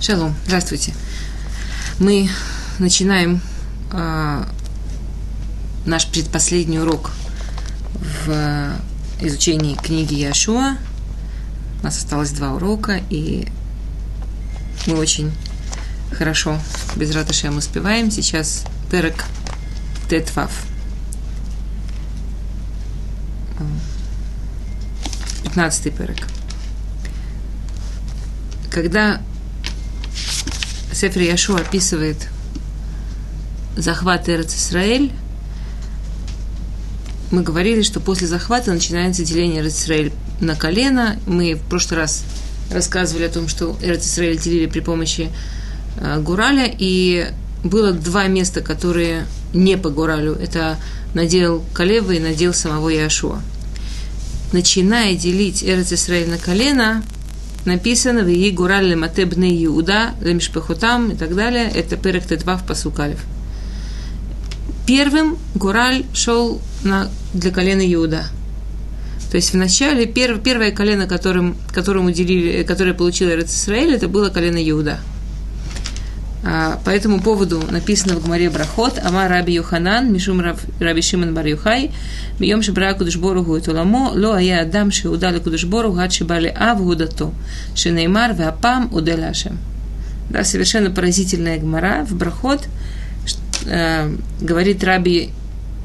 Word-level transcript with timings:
Шалом, 0.00 0.34
здравствуйте. 0.44 0.92
Мы 1.98 2.28
начинаем 2.78 3.40
э, 3.92 4.44
наш 5.86 6.06
предпоследний 6.08 6.80
урок 6.80 7.12
в 8.26 8.76
изучении 9.20 9.74
книги 9.74 10.14
Яшуа. 10.14 10.76
У 11.80 11.84
нас 11.84 11.96
осталось 11.96 12.30
два 12.30 12.52
урока, 12.52 13.00
и 13.08 13.48
мы 14.86 14.96
очень 14.96 15.32
хорошо 16.12 16.58
без 16.96 17.14
ратышем 17.14 17.56
успеваем. 17.56 18.10
Сейчас 18.10 18.64
перек 18.90 19.24
Тетвав. 20.10 20.50
15 25.44 25.94
перек. 25.94 26.26
Когда 28.70 29.20
Сефер 31.04 31.20
Яшу 31.20 31.54
описывает 31.54 32.16
захват 33.76 34.26
Эрец 34.30 34.54
Исраэль, 34.54 35.12
мы 37.30 37.42
говорили, 37.42 37.82
что 37.82 38.00
после 38.00 38.26
захвата 38.26 38.72
начинается 38.72 39.22
деление 39.22 39.60
Эрец 39.60 39.82
Исраэль 39.82 40.12
на 40.40 40.54
колено. 40.54 41.18
Мы 41.26 41.56
в 41.56 41.60
прошлый 41.68 42.00
раз 42.00 42.24
рассказывали 42.70 43.24
о 43.24 43.28
том, 43.28 43.48
что 43.48 43.76
Эрец 43.82 44.06
Исраэль 44.06 44.38
делили 44.38 44.64
при 44.64 44.80
помощи 44.80 45.30
э, 45.98 46.20
Гураля, 46.22 46.66
и 46.66 47.30
было 47.62 47.92
два 47.92 48.26
места, 48.26 48.62
которые 48.62 49.26
не 49.52 49.76
по 49.76 49.90
Гуралю. 49.90 50.32
Это 50.32 50.78
надел 51.12 51.62
Калева 51.74 52.12
и 52.12 52.18
надел 52.18 52.54
самого 52.54 52.88
Яшуа. 52.88 53.42
Начиная 54.52 55.14
делить 55.16 55.62
Эрец 55.62 55.92
Исраэль 55.92 56.30
на 56.30 56.38
колено, 56.38 57.02
написано 57.66 58.22
в 58.22 58.28
ей 58.28 58.50
гураль 58.52 58.86
лемате 58.86 59.24
бне 59.24 59.64
Иуда, 59.64 60.14
лемишпехотам 60.20 61.12
и 61.12 61.16
так 61.16 61.34
далее. 61.34 61.70
Это 61.74 61.96
перек 61.96 62.26
тетва 62.26 62.56
в 62.56 62.66
пасукалев. 62.66 63.20
Первым 64.86 65.38
Гураль 65.54 66.04
шел 66.12 66.60
на, 66.82 67.08
для 67.32 67.50
колена 67.50 67.80
Иуда. 67.94 68.26
То 69.30 69.36
есть 69.36 69.52
вначале 69.52 70.06
перв, 70.06 70.42
первое 70.42 70.72
колено, 70.72 71.06
которым, 71.06 71.56
которому 71.72 72.10
делили, 72.10 72.62
которое 72.64 72.92
получило 72.92 73.30
Израиль, 73.30 73.94
это 73.94 74.08
было 74.08 74.28
колено 74.28 74.58
Иуда. 74.70 75.00
А, 76.46 76.78
по 76.84 76.90
этому 76.90 77.20
поводу 77.20 77.62
написано 77.70 78.16
в 78.16 78.24
Гмаре 78.24 78.50
Брахот, 78.50 79.00
Ама 79.02 79.28
Раби 79.28 79.54
Юханан, 79.54 80.12
Мишум 80.12 80.42
Раби 80.78 81.00
Шимон 81.00 81.32
Бар 81.32 81.46
Юхай, 81.46 81.90
Бьем 82.38 82.62
Шибра 82.62 82.92
Кудышбору 82.92 83.60
Туламо, 83.60 84.10
Ло 84.14 84.34
Ая 84.34 84.60
Адам 84.60 84.90
Шиудали 84.90 85.38
Кудышбору, 85.38 85.92
Гад 85.92 86.12
Шибали 86.12 86.54
Ав 86.54 86.82
Гудато, 86.82 87.32
Шинеймар 87.74 88.34
Вапам 88.34 88.92
Уделашем. 88.92 89.58
Да, 90.28 90.44
совершенно 90.44 90.90
поразительная 90.90 91.58
Гмара 91.58 92.04
в 92.04 92.14
Брахот, 92.14 92.68
э, 93.66 94.14
говорит 94.40 94.84
Раби 94.84 95.30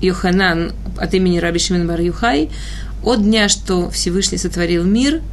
Йоханан 0.02 0.74
от 0.98 1.14
имени 1.14 1.38
Раби 1.38 1.60
Шимон 1.60 1.88
Бар 1.88 2.02
Юхай, 2.02 2.50
от 3.02 3.24
дня, 3.24 3.48
что 3.48 3.90
Всевышний 3.90 4.38
сотворил 4.38 4.84
мир– 4.84 5.22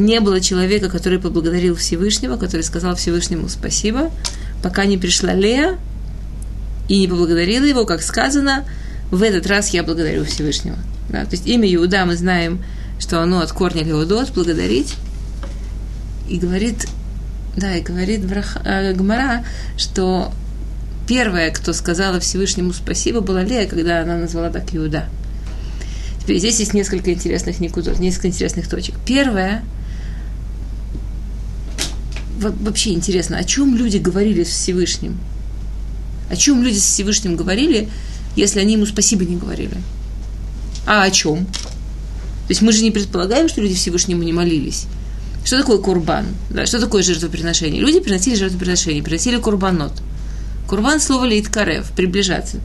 не 0.00 0.20
было 0.20 0.40
человека, 0.40 0.88
который 0.88 1.18
поблагодарил 1.18 1.76
Всевышнего, 1.76 2.36
который 2.36 2.62
сказал 2.62 2.96
Всевышнему 2.96 3.48
спасибо, 3.48 4.10
пока 4.62 4.84
не 4.84 4.98
пришла 4.98 5.32
Лея 5.32 5.78
и 6.88 6.98
не 6.98 7.06
поблагодарила 7.06 7.64
его, 7.64 7.84
как 7.84 8.02
сказано, 8.02 8.64
в 9.10 9.22
этот 9.22 9.46
раз 9.46 9.70
я 9.70 9.82
благодарю 9.82 10.24
Всевышнего. 10.24 10.76
Да? 11.08 11.24
То 11.24 11.32
есть 11.32 11.46
имя 11.46 11.72
Иуда 11.74 12.04
мы 12.04 12.16
знаем, 12.16 12.64
что 12.98 13.22
оно 13.22 13.40
от 13.40 13.52
корня 13.52 13.84
Леодот, 13.84 14.32
благодарить. 14.32 14.94
И 16.28 16.38
говорит, 16.38 16.86
да, 17.56 17.76
и 17.76 17.82
говорит 17.82 18.24
Браха, 18.24 18.60
э, 18.64 18.92
Гмара, 18.92 19.44
что 19.76 20.32
первая, 21.08 21.50
кто 21.50 21.72
сказала 21.72 22.20
Всевышнему 22.20 22.72
спасибо, 22.72 23.20
была 23.20 23.42
Лея, 23.42 23.66
когда 23.66 24.02
она 24.02 24.16
назвала 24.16 24.50
так 24.50 24.74
Иуда. 24.74 25.06
Теперь 26.20 26.38
здесь 26.38 26.60
есть 26.60 26.74
несколько 26.74 27.12
интересных 27.12 27.58
никудот, 27.58 27.98
несколько 27.98 28.28
интересных 28.28 28.68
точек. 28.68 28.94
Первое– 29.04 29.64
вообще 32.40 32.92
интересно, 32.92 33.38
о 33.38 33.44
чем 33.44 33.76
люди 33.76 33.98
говорили 33.98 34.44
с 34.44 34.48
Всевышним? 34.48 35.18
О 36.30 36.36
чем 36.36 36.62
люди 36.62 36.78
с 36.78 36.84
Всевышним 36.84 37.36
говорили, 37.36 37.88
если 38.36 38.60
они 38.60 38.74
ему 38.74 38.86
спасибо 38.86 39.24
не 39.24 39.36
говорили? 39.36 39.76
А 40.86 41.02
о 41.02 41.10
чем? 41.10 41.44
То 41.44 42.52
есть 42.52 42.62
мы 42.62 42.72
же 42.72 42.82
не 42.82 42.90
предполагаем, 42.90 43.48
что 43.48 43.60
люди 43.60 43.74
Всевышнему 43.74 44.22
не 44.22 44.32
молились. 44.32 44.86
Что 45.44 45.58
такое 45.58 45.78
курбан? 45.78 46.26
Да, 46.50 46.66
что 46.66 46.80
такое 46.80 47.02
жертвоприношение? 47.02 47.80
Люди 47.80 48.00
приносили 48.00 48.34
жертвоприношение, 48.34 49.02
приносили 49.02 49.36
курбанот. 49.36 49.92
Курбан 50.68 51.00
слово 51.00 51.24
лейткарев, 51.26 51.90
приближаться. 51.92 52.58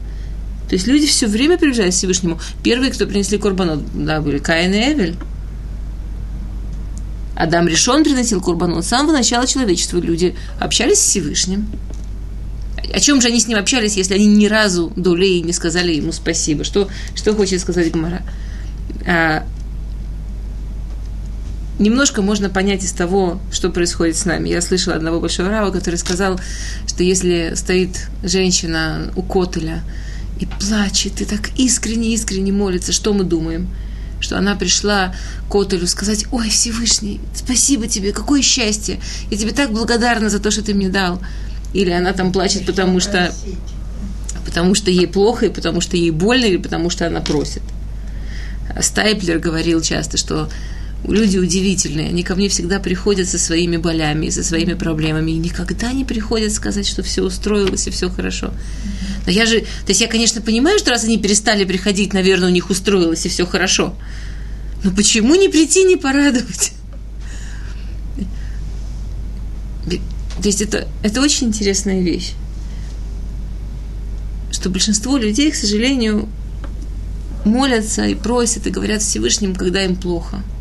То 0.68 0.74
есть 0.74 0.86
люди 0.86 1.06
все 1.06 1.26
время 1.26 1.58
приближались 1.58 1.94
к 1.94 1.98
Всевышнему. 1.98 2.40
Первые, 2.62 2.92
кто 2.92 3.06
принесли 3.06 3.38
курбанот, 3.38 3.80
да, 3.94 4.20
были 4.20 4.38
Каин 4.38 4.74
и 4.74 4.92
Эвель. 4.92 5.16
Адам 7.36 7.68
решен 7.68 8.02
приносил 8.02 8.40
курбану. 8.40 8.82
С 8.82 8.86
самого 8.86 9.12
начала 9.12 9.46
человечества 9.46 9.98
люди 9.98 10.34
общались 10.58 10.98
с 10.98 11.04
Всевышним. 11.04 11.68
О 12.92 12.98
чем 12.98 13.20
же 13.20 13.28
они 13.28 13.40
с 13.40 13.46
ним 13.46 13.58
общались, 13.58 13.96
если 13.96 14.14
они 14.14 14.26
ни 14.26 14.46
разу 14.46 14.90
до 14.96 15.14
Леи 15.14 15.40
не 15.40 15.52
сказали 15.52 15.92
ему 15.92 16.12
спасибо? 16.12 16.64
Что, 16.64 16.88
что 17.14 17.34
хочет 17.34 17.60
сказать 17.60 17.92
Гмара? 17.92 18.22
А, 19.06 19.44
немножко 21.78 22.22
можно 22.22 22.48
понять 22.48 22.84
из 22.84 22.92
того, 22.92 23.38
что 23.52 23.68
происходит 23.68 24.16
с 24.16 24.24
нами. 24.24 24.48
Я 24.48 24.62
слышала 24.62 24.96
одного 24.96 25.20
большого 25.20 25.50
рава, 25.50 25.70
который 25.70 25.96
сказал, 25.96 26.40
что 26.86 27.02
если 27.02 27.52
стоит 27.54 28.08
женщина 28.22 29.12
у 29.14 29.22
Котеля 29.22 29.82
и 30.40 30.46
плачет, 30.46 31.20
и 31.20 31.26
так 31.26 31.50
искренне-искренне 31.58 32.52
молится, 32.52 32.92
что 32.92 33.12
мы 33.12 33.24
думаем– 33.24 33.68
что 34.20 34.38
она 34.38 34.54
пришла 34.54 35.14
к 35.48 35.54
Отелю 35.54 35.86
сказать, 35.86 36.26
ой, 36.32 36.48
Всевышний, 36.48 37.20
спасибо 37.34 37.86
тебе, 37.86 38.12
какое 38.12 38.42
счастье, 38.42 39.00
я 39.30 39.36
тебе 39.36 39.52
так 39.52 39.72
благодарна 39.72 40.30
за 40.30 40.38
то, 40.38 40.50
что 40.50 40.62
ты 40.62 40.74
мне 40.74 40.88
дал. 40.88 41.20
Или 41.72 41.90
она 41.90 42.12
там 42.12 42.32
плачет, 42.32 42.64
потому 42.64 43.00
что, 43.00 43.32
потому 44.44 44.74
что 44.74 44.90
ей 44.90 45.06
плохо, 45.06 45.46
и 45.46 45.50
потому 45.50 45.80
что 45.80 45.96
ей 45.96 46.10
больно, 46.10 46.44
или 46.46 46.56
потому 46.56 46.90
что 46.90 47.06
она 47.06 47.20
просит. 47.20 47.62
Стайплер 48.80 49.38
говорил 49.38 49.80
часто, 49.80 50.16
что 50.16 50.48
люди 51.04 51.38
удивительные, 51.38 52.08
они 52.08 52.22
ко 52.22 52.34
мне 52.34 52.48
всегда 52.48 52.80
приходят 52.80 53.28
со 53.28 53.38
своими 53.38 53.76
болями, 53.76 54.30
со 54.30 54.42
своими 54.42 54.74
проблемами, 54.74 55.32
и 55.32 55.38
никогда 55.38 55.92
не 55.92 56.04
приходят 56.04 56.52
сказать, 56.52 56.86
что 56.86 57.02
все 57.02 57.22
устроилось 57.22 57.86
и 57.86 57.90
все 57.90 58.08
хорошо. 58.08 58.52
Но 59.24 59.32
я 59.32 59.46
же, 59.46 59.60
то 59.60 59.88
есть 59.88 60.00
я, 60.00 60.08
конечно, 60.08 60.40
понимаю, 60.40 60.78
что 60.78 60.90
раз 60.90 61.04
они 61.04 61.18
перестали 61.18 61.64
приходить, 61.64 62.12
наверное, 62.12 62.48
у 62.48 62.52
них 62.52 62.70
устроилось 62.70 63.24
и 63.26 63.28
все 63.28 63.46
хорошо. 63.46 63.94
Но 64.84 64.90
почему 64.90 65.34
не 65.34 65.48
прийти, 65.48 65.84
не 65.84 65.96
порадовать? 65.96 66.72
То 69.86 70.48
есть 70.48 70.60
это, 70.60 70.86
это 71.02 71.20
очень 71.20 71.48
интересная 71.48 72.02
вещь. 72.02 72.32
Что 74.50 74.70
большинство 74.70 75.16
людей, 75.16 75.50
к 75.50 75.54
сожалению, 75.54 76.28
молятся 77.44 78.04
и 78.04 78.14
просят 78.14 78.66
и 78.66 78.70
говорят 78.70 79.02
Всевышним, 79.02 79.54
когда 79.54 79.84
им 79.84 79.96
плохо– 79.96 80.42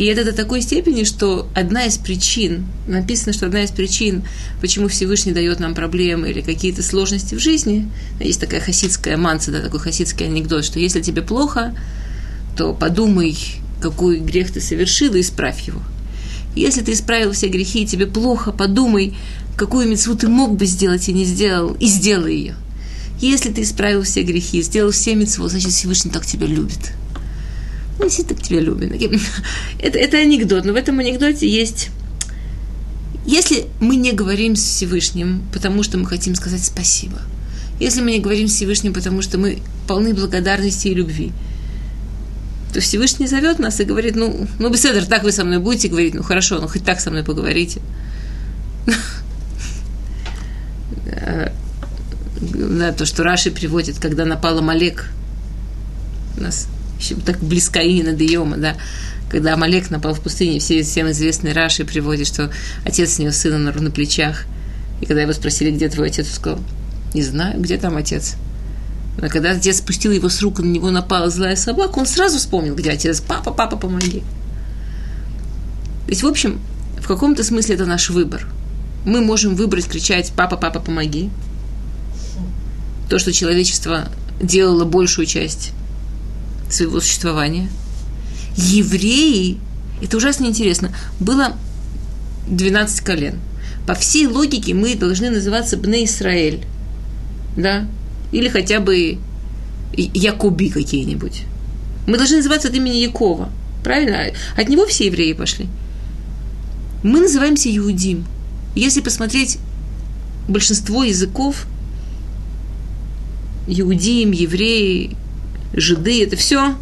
и 0.00 0.06
это 0.06 0.24
до 0.24 0.32
такой 0.32 0.62
степени, 0.62 1.04
что 1.04 1.46
одна 1.54 1.84
из 1.84 1.98
причин, 1.98 2.64
написано, 2.86 3.34
что 3.34 3.44
одна 3.44 3.64
из 3.64 3.70
причин, 3.70 4.22
почему 4.62 4.88
Всевышний 4.88 5.32
дает 5.32 5.60
нам 5.60 5.74
проблемы 5.74 6.30
или 6.30 6.40
какие-то 6.40 6.82
сложности 6.82 7.34
в 7.34 7.38
жизни, 7.38 7.86
есть 8.18 8.40
такая 8.40 8.62
хасидская 8.62 9.18
манца, 9.18 9.50
да, 9.52 9.60
такой 9.60 9.78
хасидский 9.78 10.24
анекдот, 10.24 10.64
что 10.64 10.80
если 10.80 11.02
тебе 11.02 11.20
плохо, 11.20 11.74
то 12.56 12.72
подумай, 12.72 13.36
какой 13.82 14.20
грех 14.20 14.50
ты 14.50 14.62
совершил, 14.62 15.12
и 15.16 15.20
исправь 15.20 15.60
его. 15.66 15.82
Если 16.56 16.80
ты 16.80 16.94
исправил 16.94 17.32
все 17.32 17.48
грехи, 17.48 17.82
и 17.82 17.86
тебе 17.86 18.06
плохо, 18.06 18.52
подумай, 18.52 19.14
какую 19.54 19.86
мецву 19.86 20.16
ты 20.16 20.28
мог 20.28 20.56
бы 20.56 20.64
сделать 20.64 21.10
и 21.10 21.12
не 21.12 21.26
сделал, 21.26 21.76
и 21.78 21.86
сделай 21.86 22.36
ее. 22.36 22.54
Если 23.20 23.50
ты 23.50 23.60
исправил 23.60 24.04
все 24.04 24.22
грехи, 24.22 24.62
сделал 24.62 24.92
все 24.92 25.14
мецву, 25.14 25.46
значит 25.46 25.72
Всевышний 25.72 26.10
так 26.10 26.24
тебя 26.24 26.46
любит– 26.46 26.92
мы 28.00 28.08
все 28.08 28.22
так 28.22 28.42
тебя 28.42 28.60
любим. 28.60 28.92
Это, 29.78 29.98
это 29.98 30.16
анекдот, 30.16 30.64
но 30.64 30.72
в 30.72 30.76
этом 30.76 30.98
анекдоте 30.98 31.48
есть... 31.48 31.90
Если 33.26 33.66
мы 33.80 33.96
не 33.96 34.12
говорим 34.12 34.56
с 34.56 34.62
Всевышним, 34.62 35.42
потому 35.52 35.82
что 35.82 35.98
мы 35.98 36.06
хотим 36.06 36.34
сказать 36.34 36.64
спасибо, 36.64 37.20
если 37.78 38.00
мы 38.02 38.12
не 38.12 38.18
говорим 38.18 38.48
с 38.48 38.54
Всевышним, 38.54 38.92
потому 38.92 39.22
что 39.22 39.38
мы 39.38 39.58
полны 39.86 40.14
благодарности 40.14 40.88
и 40.88 40.94
любви, 40.94 41.32
то 42.72 42.80
Всевышний 42.80 43.26
зовет 43.26 43.58
нас 43.58 43.78
и 43.80 43.84
говорит, 43.84 44.16
ну, 44.16 44.46
ну, 44.58 44.70
Беседер, 44.70 45.04
так 45.04 45.22
вы 45.22 45.32
со 45.32 45.44
мной 45.44 45.58
будете 45.58 45.88
говорить, 45.88 46.14
ну, 46.14 46.22
хорошо, 46.22 46.60
ну, 46.60 46.68
хоть 46.68 46.84
так 46.84 47.00
со 47.00 47.10
мной 47.10 47.24
поговорите. 47.24 47.80
Да, 52.40 52.92
то, 52.92 53.04
что 53.04 53.22
Раши 53.22 53.50
приводит, 53.50 53.98
когда 53.98 54.24
напал 54.24 54.62
Малек, 54.62 55.10
нас 56.38 56.68
так 57.24 57.38
близка 57.40 57.80
Инна 57.80 58.12
Дейома, 58.12 58.56
да, 58.56 58.76
когда 59.30 59.54
Амалек 59.54 59.90
напал 59.90 60.14
в 60.14 60.20
пустыне, 60.20 60.58
все, 60.58 60.82
всем 60.82 61.10
известный 61.10 61.52
Раши 61.52 61.84
приводит, 61.84 62.26
что 62.26 62.52
отец 62.84 63.18
у 63.18 63.22
него 63.22 63.32
сына 63.32 63.58
на, 63.58 63.72
на 63.72 63.90
плечах. 63.90 64.44
И 65.00 65.06
когда 65.06 65.22
его 65.22 65.32
спросили, 65.32 65.70
где 65.70 65.88
твой 65.88 66.08
отец, 66.08 66.26
он 66.26 66.34
сказал, 66.34 66.60
не 67.14 67.22
знаю, 67.22 67.60
где 67.60 67.78
там 67.78 67.96
отец. 67.96 68.34
Но 69.20 69.28
когда 69.28 69.52
отец 69.52 69.78
спустил 69.78 70.12
его 70.12 70.28
с 70.28 70.42
рук, 70.42 70.60
и 70.60 70.62
на 70.62 70.72
него 70.72 70.90
напала 70.90 71.30
злая 71.30 71.56
собака, 71.56 71.98
он 71.98 72.06
сразу 72.06 72.38
вспомнил, 72.38 72.74
где 72.74 72.90
отец. 72.90 73.20
Папа, 73.20 73.52
папа, 73.52 73.76
помоги. 73.76 74.20
То 76.06 76.10
есть, 76.10 76.22
в 76.22 76.26
общем, 76.26 76.60
в 77.00 77.06
каком-то 77.06 77.44
смысле 77.44 77.76
это 77.76 77.86
наш 77.86 78.10
выбор. 78.10 78.46
Мы 79.04 79.20
можем 79.20 79.54
выбрать 79.54 79.86
кричать 79.86 80.32
«папа, 80.36 80.56
папа, 80.56 80.80
помоги». 80.80 81.30
То, 83.08 83.18
что 83.18 83.32
человечество 83.32 84.08
делало 84.40 84.84
большую 84.84 85.26
часть 85.26 85.72
своего 86.74 87.00
существования. 87.00 87.68
Евреи, 88.56 89.58
это 90.02 90.16
ужасно 90.16 90.46
интересно, 90.46 90.94
было 91.18 91.56
12 92.48 93.00
колен. 93.02 93.38
По 93.86 93.94
всей 93.94 94.26
логике 94.26 94.74
мы 94.74 94.94
должны 94.94 95.30
называться 95.30 95.76
Бне 95.76 96.04
Исраэль. 96.04 96.64
Да? 97.56 97.88
Или 98.32 98.48
хотя 98.48 98.80
бы 98.80 99.18
Якуби 99.96 100.68
какие-нибудь. 100.68 101.42
Мы 102.06 102.16
должны 102.16 102.38
называться 102.38 102.68
от 102.68 102.74
имени 102.74 102.98
Якова. 102.98 103.50
Правильно? 103.82 104.32
От 104.56 104.68
него 104.68 104.86
все 104.86 105.06
евреи 105.06 105.32
пошли. 105.32 105.66
Мы 107.02 107.20
называемся 107.20 107.74
Иудим. 107.74 108.26
Если 108.74 109.00
посмотреть 109.00 109.58
большинство 110.48 111.02
языков, 111.02 111.66
Иудим, 113.66 114.32
евреи, 114.32 115.16
жиды, 115.72 116.24
это 116.24 116.36
все 116.36 116.76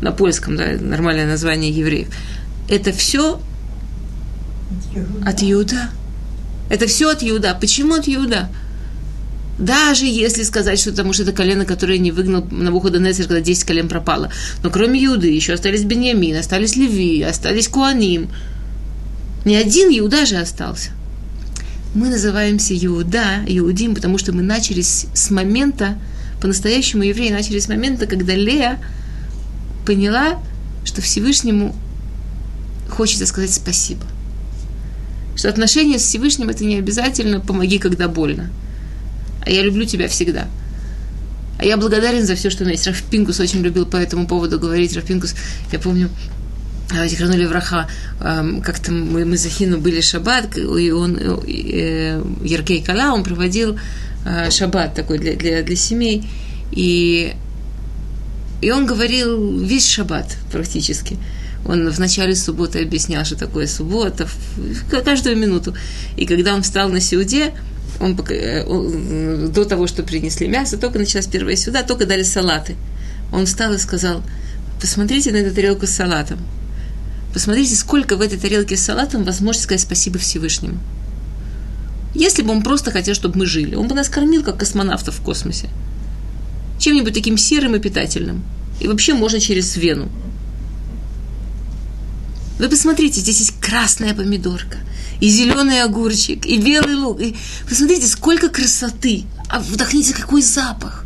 на 0.00 0.12
польском, 0.12 0.56
да, 0.56 0.72
нормальное 0.80 1.26
название 1.26 1.70
евреев. 1.70 2.08
Это 2.68 2.92
все 2.92 3.40
от 5.24 5.42
Иуда. 5.42 5.90
Это 6.68 6.86
все 6.86 7.10
от 7.10 7.22
Иуда. 7.22 7.56
Почему 7.60 7.94
от 7.94 8.08
Иуда? 8.08 8.48
Даже 9.58 10.06
если 10.06 10.42
сказать, 10.42 10.80
что 10.80 10.90
потому 10.90 11.12
что 11.12 11.22
это 11.22 11.32
колено, 11.32 11.64
которое 11.64 11.98
не 11.98 12.10
выгнал 12.10 12.44
на 12.50 12.64
Навуходоносор, 12.64 13.26
когда 13.26 13.40
10 13.40 13.64
колен 13.64 13.88
пропало. 13.88 14.30
Но 14.62 14.70
кроме 14.70 15.04
Иуды 15.04 15.30
еще 15.30 15.52
остались 15.52 15.84
Беньямин, 15.84 16.36
остались 16.36 16.74
Леви, 16.74 17.22
остались 17.22 17.68
Куаним. 17.68 18.30
Ни 19.44 19.54
один 19.54 19.90
Иуда 19.96 20.26
же 20.26 20.36
остался. 20.36 20.90
Мы 21.94 22.08
называемся 22.08 22.74
Иуда, 22.74 23.44
Иудим, 23.46 23.94
потому 23.94 24.18
что 24.18 24.32
мы 24.32 24.42
начали 24.42 24.80
с, 24.80 25.06
с 25.14 25.30
момента, 25.30 25.98
по-настоящему 26.44 27.04
евреи 27.04 27.32
начали 27.32 27.58
с 27.58 27.68
момента, 27.68 28.06
когда 28.06 28.34
Лея 28.34 28.78
поняла, 29.86 30.42
что 30.84 31.00
Всевышнему 31.00 31.74
хочется 32.90 33.24
сказать 33.24 33.50
спасибо. 33.50 34.04
Что 35.36 35.48
отношения 35.48 35.98
с 35.98 36.02
Всевышним 36.02 36.50
это 36.50 36.66
не 36.66 36.76
обязательно 36.76 37.40
помоги, 37.40 37.78
когда 37.78 38.08
больно. 38.08 38.50
А 39.40 39.48
я 39.48 39.62
люблю 39.62 39.86
тебя 39.86 40.06
всегда. 40.06 40.46
А 41.58 41.64
я 41.64 41.78
благодарен 41.78 42.26
за 42.26 42.34
все, 42.34 42.50
что 42.50 42.64
у 42.64 42.66
меня 42.66 42.74
есть. 42.74 42.86
Раф 42.86 43.02
Пинкус 43.04 43.40
очень 43.40 43.62
любил 43.62 43.86
по 43.86 43.96
этому 43.96 44.26
поводу 44.26 44.60
говорить. 44.60 44.94
Раф 44.94 45.06
Пинкус, 45.06 45.34
я 45.72 45.78
помню, 45.78 46.10
Зихранули 47.06 47.46
враха, 47.46 47.88
эм, 48.20 48.60
как-то 48.60 48.92
мы, 48.92 49.24
мы 49.24 49.38
Захину 49.38 49.78
были 49.78 50.02
шаббат, 50.02 50.58
и 50.58 50.90
он, 50.90 51.16
э, 51.16 52.22
Яркей 52.44 52.82
Кала, 52.82 53.14
он 53.14 53.24
проводил 53.24 53.76
э, 53.76 53.78
шаббат 54.50 54.94
такой 54.94 55.18
для, 55.18 55.34
для, 55.34 55.62
для 55.62 55.76
семей, 55.76 56.24
и, 56.72 57.34
и 58.60 58.70
он 58.70 58.86
говорил 58.86 59.60
весь 59.60 59.88
шаббат 59.88 60.36
практически. 60.50 61.18
Он 61.66 61.90
в 61.90 61.98
начале 61.98 62.34
субботы 62.34 62.82
объяснял, 62.82 63.24
что 63.24 63.36
такое 63.36 63.66
суббота, 63.66 64.28
каждую 65.04 65.36
минуту. 65.36 65.74
И 66.16 66.26
когда 66.26 66.54
он 66.54 66.62
встал 66.62 66.88
на 66.90 67.00
сеуде, 67.00 67.54
он, 68.00 68.18
э, 68.28 68.64
он, 68.64 69.50
до 69.52 69.64
того, 69.64 69.86
что 69.86 70.02
принесли 70.02 70.46
мясо, 70.46 70.76
только 70.76 70.98
началась 70.98 71.26
первая 71.26 71.56
сюда, 71.56 71.82
только 71.82 72.06
дали 72.06 72.22
салаты. 72.22 72.76
Он 73.32 73.46
встал 73.46 73.72
и 73.72 73.78
сказал, 73.78 74.22
посмотрите 74.80 75.32
на 75.32 75.36
эту 75.36 75.54
тарелку 75.54 75.86
с 75.86 75.90
салатом. 75.90 76.38
Посмотрите, 77.32 77.74
сколько 77.74 78.16
в 78.16 78.20
этой 78.20 78.38
тарелке 78.38 78.76
с 78.76 78.82
салатом 78.82 79.24
возможность 79.24 79.64
сказать 79.64 79.80
спасибо 79.80 80.18
Всевышнему. 80.18 80.78
Если 82.14 82.42
бы 82.42 82.52
он 82.52 82.62
просто 82.62 82.90
хотел, 82.90 83.14
чтобы 83.14 83.38
мы 83.38 83.46
жили, 83.46 83.74
он 83.74 83.88
бы 83.88 83.94
нас 83.94 84.08
кормил, 84.08 84.42
как 84.42 84.58
космонавтов 84.58 85.16
в 85.16 85.22
космосе. 85.22 85.68
Чем-нибудь 86.78 87.14
таким 87.14 87.36
серым 87.36 87.74
и 87.74 87.80
питательным. 87.80 88.44
И 88.80 88.86
вообще 88.86 89.14
можно 89.14 89.40
через 89.40 89.76
вену. 89.76 90.08
Вы 92.58 92.68
посмотрите, 92.68 93.20
здесь 93.20 93.40
есть 93.40 93.60
красная 93.60 94.14
помидорка, 94.14 94.78
и 95.20 95.28
зеленый 95.28 95.82
огурчик, 95.82 96.46
и 96.46 96.58
белый 96.58 96.94
лук. 96.94 97.20
И 97.20 97.36
посмотрите, 97.68 98.06
сколько 98.06 98.48
красоты. 98.48 99.24
А 99.48 99.58
вдохните, 99.58 100.14
какой 100.14 100.42
запах. 100.42 101.04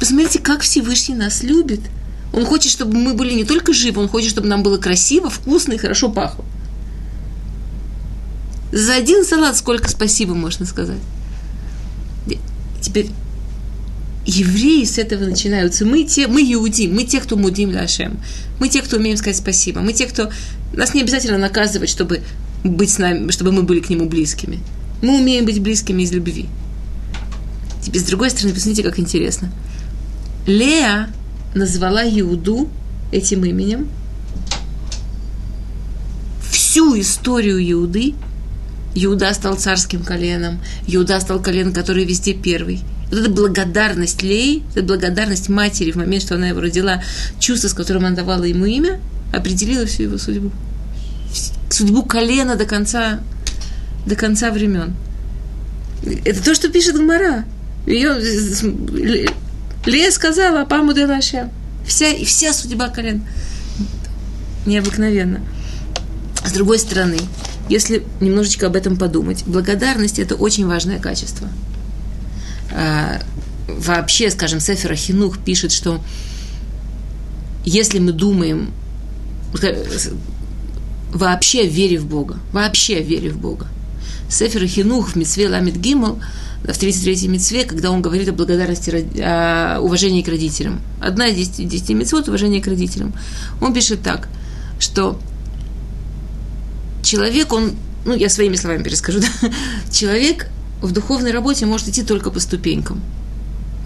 Посмотрите, 0.00 0.38
как 0.38 0.62
Всевышний 0.62 1.14
нас 1.14 1.42
любит– 1.42 1.80
он 2.32 2.44
хочет, 2.44 2.70
чтобы 2.70 2.96
мы 2.96 3.14
были 3.14 3.34
не 3.34 3.44
только 3.44 3.72
живы, 3.72 4.02
он 4.02 4.08
хочет, 4.08 4.30
чтобы 4.30 4.48
нам 4.48 4.62
было 4.62 4.78
красиво, 4.78 5.30
вкусно 5.30 5.72
и 5.72 5.78
хорошо 5.78 6.10
пахло. 6.10 6.44
За 8.72 8.94
один 8.94 9.24
салат 9.24 9.56
сколько 9.56 9.88
спасибо 9.88 10.34
можно 10.34 10.66
сказать. 10.66 10.98
Теперь 12.80 13.10
евреи 14.26 14.84
с 14.84 14.98
этого 14.98 15.24
начинаются. 15.24 15.86
Мы 15.86 16.04
те, 16.04 16.26
мы 16.26 16.42
иуди, 16.42 16.86
мы 16.86 17.04
те, 17.04 17.20
кто 17.20 17.36
мудим 17.36 17.74
Лашем. 17.74 18.20
Мы 18.60 18.68
те, 18.68 18.82
кто 18.82 18.96
умеем 18.98 19.16
сказать 19.16 19.36
спасибо. 19.36 19.80
Мы 19.80 19.92
те, 19.92 20.06
кто... 20.06 20.30
Нас 20.74 20.92
не 20.92 21.00
обязательно 21.00 21.38
наказывать, 21.38 21.88
чтобы 21.88 22.22
быть 22.62 22.90
с 22.90 22.98
нами, 22.98 23.30
чтобы 23.30 23.52
мы 23.52 23.62
были 23.62 23.80
к 23.80 23.88
нему 23.88 24.06
близкими. 24.06 24.60
Мы 25.00 25.18
умеем 25.18 25.46
быть 25.46 25.60
близкими 25.60 26.02
из 26.02 26.12
любви. 26.12 26.46
Теперь, 27.82 28.02
с 28.02 28.04
другой 28.04 28.30
стороны, 28.30 28.52
посмотрите, 28.52 28.82
как 28.82 28.98
интересно. 28.98 29.50
Леа 30.46 31.08
назвала 31.54 32.02
Иуду 32.04 32.68
этим 33.12 33.44
именем. 33.44 33.88
Всю 36.50 37.00
историю 37.00 37.58
Иуды 37.72 38.14
Иуда 39.04 39.32
стал 39.34 39.56
царским 39.56 40.02
коленом, 40.02 40.60
Иуда 40.86 41.20
стал 41.20 41.40
коленом, 41.40 41.72
который 41.72 42.04
везде 42.04 42.34
первый. 42.34 42.80
Вот 43.10 43.20
эта 43.20 43.30
благодарность 43.30 44.22
Лей, 44.22 44.64
эта 44.74 44.82
благодарность 44.82 45.48
матери 45.48 45.92
в 45.92 45.96
момент, 45.96 46.22
что 46.22 46.34
она 46.34 46.48
его 46.48 46.60
родила, 46.60 47.02
чувство, 47.38 47.68
с 47.68 47.74
которым 47.74 48.04
она 48.06 48.16
давала 48.16 48.44
ему 48.44 48.66
имя, 48.66 49.00
определило 49.32 49.86
всю 49.86 50.04
его 50.04 50.18
судьбу. 50.18 50.50
Судьбу 51.70 52.02
колена 52.02 52.56
до 52.56 52.64
конца, 52.64 53.20
до 54.06 54.16
конца 54.16 54.50
времен. 54.50 54.94
Это 56.24 56.42
то, 56.42 56.54
что 56.54 56.68
пишет 56.68 56.96
Гмара. 56.96 57.44
Ее 57.86 58.14
Лея 59.86 60.10
сказала, 60.10 60.64
Паму 60.64 60.92
де 60.92 61.06
Вся, 61.86 62.14
вся 62.24 62.52
судьба 62.52 62.88
колен. 62.88 63.22
Необыкновенно. 64.66 65.40
С 66.44 66.52
другой 66.52 66.78
стороны, 66.78 67.18
если 67.68 68.04
немножечко 68.20 68.66
об 68.66 68.76
этом 68.76 68.96
подумать, 68.96 69.44
благодарность– 69.46 70.18
это 70.20 70.34
очень 70.34 70.66
важное 70.66 70.98
качество. 70.98 71.48
А, 72.72 73.20
вообще, 73.66 74.30
скажем, 74.30 74.60
Сефера 74.60 74.94
Хинух 74.94 75.38
пишет, 75.38 75.72
что 75.72 76.00
если 77.64 77.98
мы 77.98 78.12
думаем 78.12 78.72
вообще 81.12 81.66
вере 81.66 81.98
в 81.98 82.06
Бога, 82.06 82.38
вообще 82.52 83.02
вере 83.02 83.30
в 83.30 83.38
Бога, 83.38 83.66
Сефер 84.30 84.66
Хинух 84.66 85.10
в 85.10 85.16
Митсве 85.16 85.48
Ламит 85.48 85.78
Гимл– 85.78 86.20
в 86.62 86.66
33-й 86.66 87.28
митцве, 87.28 87.64
когда 87.64 87.90
он 87.90 88.02
говорит 88.02 88.28
о 88.28 88.32
благодарности, 88.32 88.90
о 89.20 89.80
уважении 89.80 90.22
к 90.22 90.28
родителям. 90.28 90.80
Одна 91.00 91.28
из 91.28 91.36
10, 91.36 91.68
10 91.68 91.90
митцвот– 91.90 92.28
уважение 92.28 92.60
к 92.60 92.66
родителям. 92.66 93.12
Он 93.60 93.72
пишет 93.72 94.02
так, 94.02 94.28
что 94.78 95.20
человек, 97.02 97.52
он, 97.52 97.72
ну, 98.04 98.14
я 98.14 98.28
своими 98.28 98.56
словами 98.56 98.82
перескажу, 98.82 99.20
да? 99.42 99.50
человек 99.90 100.48
в 100.80 100.92
духовной 100.92 101.32
работе 101.32 101.66
может 101.66 101.88
идти 101.88 102.02
только 102.02 102.30
по 102.30 102.40
ступенькам. 102.40 103.00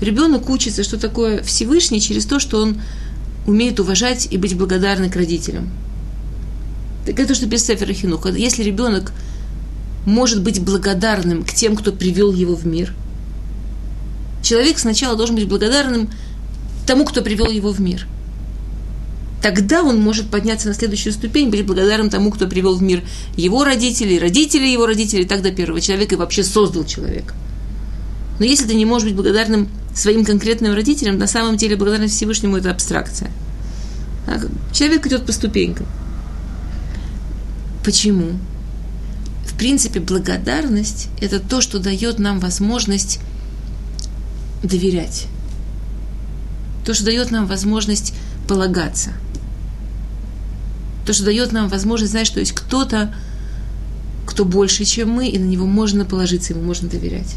Ребенок 0.01 0.51
учится, 0.51 0.83
что 0.83 0.99
такое 0.99 1.43
Всевышний, 1.43 2.01
через 2.01 2.27
то, 2.27 2.41
что 2.41 2.61
он 2.61 2.81
умеет 3.47 3.81
уважать 3.81 4.29
и 4.31 4.37
быть 4.37 4.57
благодарным 4.57 5.11
к 5.11 5.17
родителям. 5.17 5.71
Так 7.07 7.19
это 7.19 7.35
что 7.35 7.47
без 7.47 7.65
Сефера 7.65 7.93
Хинуха. 7.93 8.31
Если 8.31 8.63
ребенок 8.63 9.13
может 10.05 10.43
быть 10.43 10.61
благодарным 10.61 11.45
к 11.45 11.53
тем, 11.53 11.77
кто 11.77 11.93
привел 11.93 12.33
его 12.33 12.55
в 12.55 12.67
мир. 12.67 12.93
Человек 14.43 14.79
сначала 14.79 15.17
должен 15.17 15.37
быть 15.37 15.49
благодарным 15.49 16.11
тому, 16.87 17.05
кто 17.05 17.23
привел 17.23 17.49
его 17.51 17.71
в 17.71 17.81
мир. 17.81 18.07
Тогда 19.43 19.83
он 19.83 20.01
может 20.01 20.31
подняться 20.31 20.69
на 20.69 20.75
следующую 20.75 21.13
ступень, 21.13 21.51
быть 21.51 21.67
благодарным 21.67 22.11
тому, 22.11 22.31
кто 22.31 22.47
привел 22.47 22.77
в 22.77 22.83
мир 22.83 23.03
его 23.37 23.65
родителей, 23.65 24.21
родителей 24.21 24.73
его 24.73 24.87
родителей, 24.87 25.25
так 25.25 25.43
до 25.43 25.51
первого 25.51 25.81
человека 25.81 26.15
и 26.15 26.19
вообще 26.19 26.45
создал 26.45 26.85
человека. 26.85 27.35
Но 28.39 28.45
если 28.45 28.67
ты 28.67 28.75
не 28.75 28.85
можешь 28.85 29.09
быть 29.09 29.17
благодарным 29.17 29.69
своим 29.95 30.25
конкретным 30.25 30.75
родителям, 30.75 31.19
на 31.19 31.27
самом 31.27 31.57
деле 31.57 31.77
благодарность 31.77 32.15
Всевышнему– 32.15 32.57
это 32.59 32.71
абстракция. 32.71 33.33
А 34.29 34.39
человек 34.73 35.07
идет 35.09 35.27
по 35.27 35.33
ступенькам. 35.33 35.87
Почему? 37.85 38.39
В 39.45 39.59
принципе, 39.59 39.99
благодарность– 39.99 41.09
это 41.21 41.41
то, 41.41 41.61
что 41.61 41.81
дает 41.81 42.21
нам 42.21 42.39
возможность 42.39 43.19
доверять. 44.63 45.27
То, 46.87 46.95
что 46.95 47.05
дает 47.05 47.33
нам 47.33 47.47
возможность 47.47 48.15
полагаться. 48.47 49.11
То, 51.07 51.13
что 51.13 51.25
дает 51.25 51.53
нам 51.53 51.69
возможность 51.69 52.13
знать, 52.13 52.27
что 52.27 52.41
есть 52.41 52.53
кто-то, 52.53 53.15
кто 54.27 54.45
больше, 54.45 54.85
чем 54.85 55.11
мы, 55.11 55.29
и 55.29 55.39
на 55.39 55.45
него 55.45 55.67
можно 55.67 56.05
положиться, 56.05 56.53
ему 56.53 56.63
можно 56.63 56.89
доверять. 56.89 57.37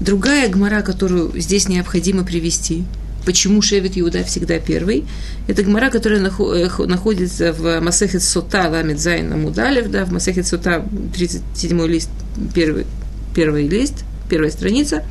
Другая 0.00 0.48
гмара, 0.48 0.82
которую 0.82 1.38
здесь 1.40 1.68
необходимо 1.68 2.22
привести, 2.22 2.84
почему 3.24 3.60
שבט 3.60 3.98
יהודה 3.98 4.22
всегда 4.22 4.58
первый, 4.60 5.04
это 5.48 5.62
гмара, 5.64 5.90
которая 5.90 6.20
находится 6.20 7.52
в 7.52 7.80
מסכת 7.80 8.22
סוטה, 8.22 8.68
ל"ז 8.68 9.00
עמוד 9.00 9.32
א', 9.32 9.90
да, 9.90 10.04
в 10.04 10.12
מסכת 10.12 10.46
סוטה, 10.46 10.86
37 11.14 11.86
лист, 11.86 12.10
первый, 12.54 12.86
первый 13.34 13.66
лист, 13.66 14.04
первая 14.28 14.50
страница. 14.50 15.02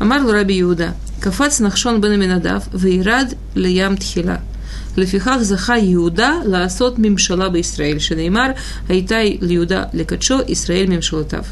אמר 0.00 0.26
רבי 0.26 0.60
יהודה, 0.60 0.94
קפץ 1.20 1.60
נחשון 1.60 2.00
בן 2.00 2.12
עמינדב, 2.12 2.64
וירד 2.74 3.34
לים 3.54 3.96
תחילה. 3.96 4.40
לפיכך 4.96 5.42
זכה 5.42 5.76
יהודה 5.78 6.42
לעשות 6.44 6.98
ממשלה 6.98 7.48
בישראל. 7.48 8.00
שנאמר 8.00 8.56
היתה 8.88 9.38
יהודה 9.40 9.90
לקדשו 9.92 10.42
ישראל 10.46 10.88
ממשלותיו. 10.88 11.46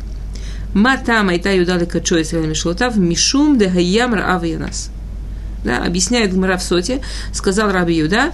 Ма 0.73 0.97
там 0.97 1.29
айта 1.29 1.57
Иуда 1.59 1.77
лекачо 1.77 2.21
Исраэль 2.21 2.47
мимшалатав 2.47 2.97
мишум 2.97 3.59
де 3.59 3.67
гаям 3.67 4.15
раава 4.15 4.45
янас. 4.45 4.91
Да, 5.65 5.83
объясняет 5.83 6.35
Гмара 6.35 6.59
в 6.59 6.63
соте, 6.63 7.01
сказал 7.33 7.73
Раби 7.73 7.97
Юда, 7.97 8.33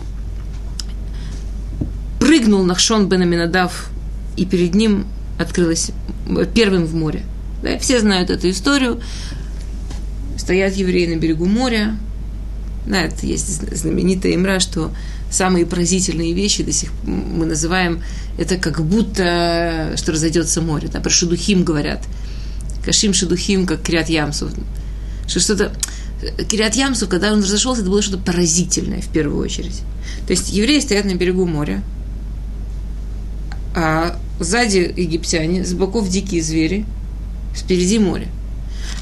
прыгнул 2.19 2.65
Нахшон 2.65 3.09
бен 3.09 3.23
Аминадав, 3.23 3.91
и 4.37 4.45
перед 4.45 4.75
ним 4.75 5.07
открылось 5.39 5.93
первым 6.55 6.87
в 6.87 6.95
море. 6.95 7.23
Да, 7.63 7.79
все 7.79 8.01
знают 8.01 8.31
эту 8.31 8.51
историю. 8.51 9.01
Стоят 10.37 10.75
евреи 10.75 11.15
на 11.15 11.21
берегу 11.21 11.47
моря, 11.47 11.97
да, 12.87 13.03
это 13.03 13.27
есть 13.27 13.77
знаменитая 13.77 14.35
имра, 14.35 14.59
что 14.59 14.91
самые 15.31 15.67
поразительные 15.67 16.33
вещи 16.33 16.63
до 16.63 16.73
сих 16.73 16.91
мы 17.05 17.47
называем 17.47 18.03
это 18.39 18.57
как 18.57 18.83
будто 18.85 19.93
что 19.97 20.13
разойдется 20.13 20.61
море. 20.63 20.89
Да, 20.93 21.01
про 21.01 21.11
шедухим 21.11 21.63
говорят. 21.63 22.03
Кашим 22.85 23.13
шедухим, 23.13 23.67
как 23.67 23.83
Криат 23.83 24.09
Ямсу. 24.09 24.51
Что 25.27 25.41
что-то... 25.41 25.73
Кириат 26.51 26.75
Ямсу, 26.75 27.07
когда 27.07 27.33
он 27.33 27.41
разошелся, 27.41 27.81
это 27.81 27.91
было 27.91 28.03
что-то 28.03 28.23
поразительное 28.23 29.01
в 29.01 29.09
первую 29.09 29.43
очередь. 29.43 29.81
То 30.27 30.33
есть 30.33 30.51
евреи 30.51 30.81
стоят 30.81 31.07
на 31.07 31.15
берегу 31.15 31.47
моря, 31.47 31.83
а 33.75 34.19
сзади 34.39 34.93
египтяне, 34.97 35.65
с 35.65 35.73
боков 35.73 36.09
дикие 36.09 36.43
звери, 36.43 36.85
спереди 37.57 37.99
море. 37.99 38.29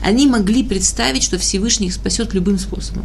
Они 0.03 0.27
могли 0.27 0.63
представить, 0.63 1.23
что 1.23 1.39
Всевышний 1.39 1.89
их 1.89 1.95
спасет 1.95 2.35
любым 2.35 2.59
способом. 2.59 3.05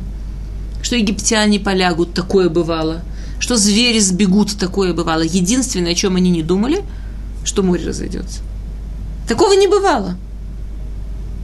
Что 0.84 0.98
египтяне 0.98 1.60
полягут, 1.60 2.14
такое 2.14 2.50
бывало. 2.50 3.02
Что 3.40 3.56
звери 3.56 4.00
сбегут, 4.00 4.56
такое 4.60 4.94
бывало. 4.94 5.22
Единственное, 5.22 5.94
о 5.94 5.96
чем 5.96 6.18
они 6.18 6.30
не 6.30 6.44
думали, 6.44 6.84
что 7.44 7.64
море 7.64 7.88
разойдется. 7.88 8.42
Такого 9.28 9.54
не 9.54 9.68
бывало. 9.68 10.18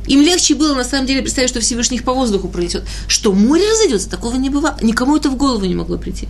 Им 0.07 0.21
легче 0.21 0.55
было, 0.55 0.75
на 0.75 0.83
самом 0.83 1.07
деле, 1.07 1.21
представить, 1.21 1.49
что 1.49 1.61
Всевышний 1.61 1.97
их 1.97 2.03
по 2.03 2.13
воздуху 2.13 2.49
пронесет. 2.49 2.83
Что 3.07 3.31
море 3.31 3.63
разойдется, 3.71 4.09
такого 4.09 4.35
не 4.35 4.49
бывало. 4.49 4.77
Никому 4.81 5.15
это 5.15 5.29
в 5.29 5.37
голову 5.37 5.65
не 5.65 5.75
могло 5.75 5.97
прийти. 5.97 6.27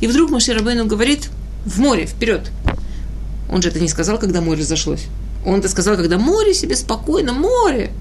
И 0.00 0.06
вдруг 0.06 0.30
Машир 0.30 0.56
Рабейну 0.56 0.86
говорит, 0.86 1.30
в 1.64 1.78
море, 1.78 2.06
вперед. 2.06 2.50
Он 3.50 3.62
же 3.62 3.68
это 3.68 3.80
не 3.80 3.88
сказал, 3.88 4.18
когда 4.18 4.40
море 4.40 4.62
разошлось. 4.62 5.06
Он 5.46 5.60
это 5.60 5.68
сказал, 5.68 5.96
когда 5.96 6.18
море 6.18 6.54
себе 6.54 6.74
спокойно, 6.74 7.32
море, 7.32 7.92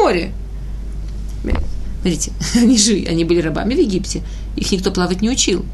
море. 0.00 0.32
Смотрите, 2.04 2.32
они 2.54 2.76
же, 2.76 2.92
они 3.08 3.24
были 3.24 3.40
рабами 3.40 3.74
в 3.74 3.78
Египте, 3.78 4.22
их 4.56 4.70
никто 4.70 4.92
плавать 4.92 5.22
не 5.22 5.30
учил. 5.30 5.64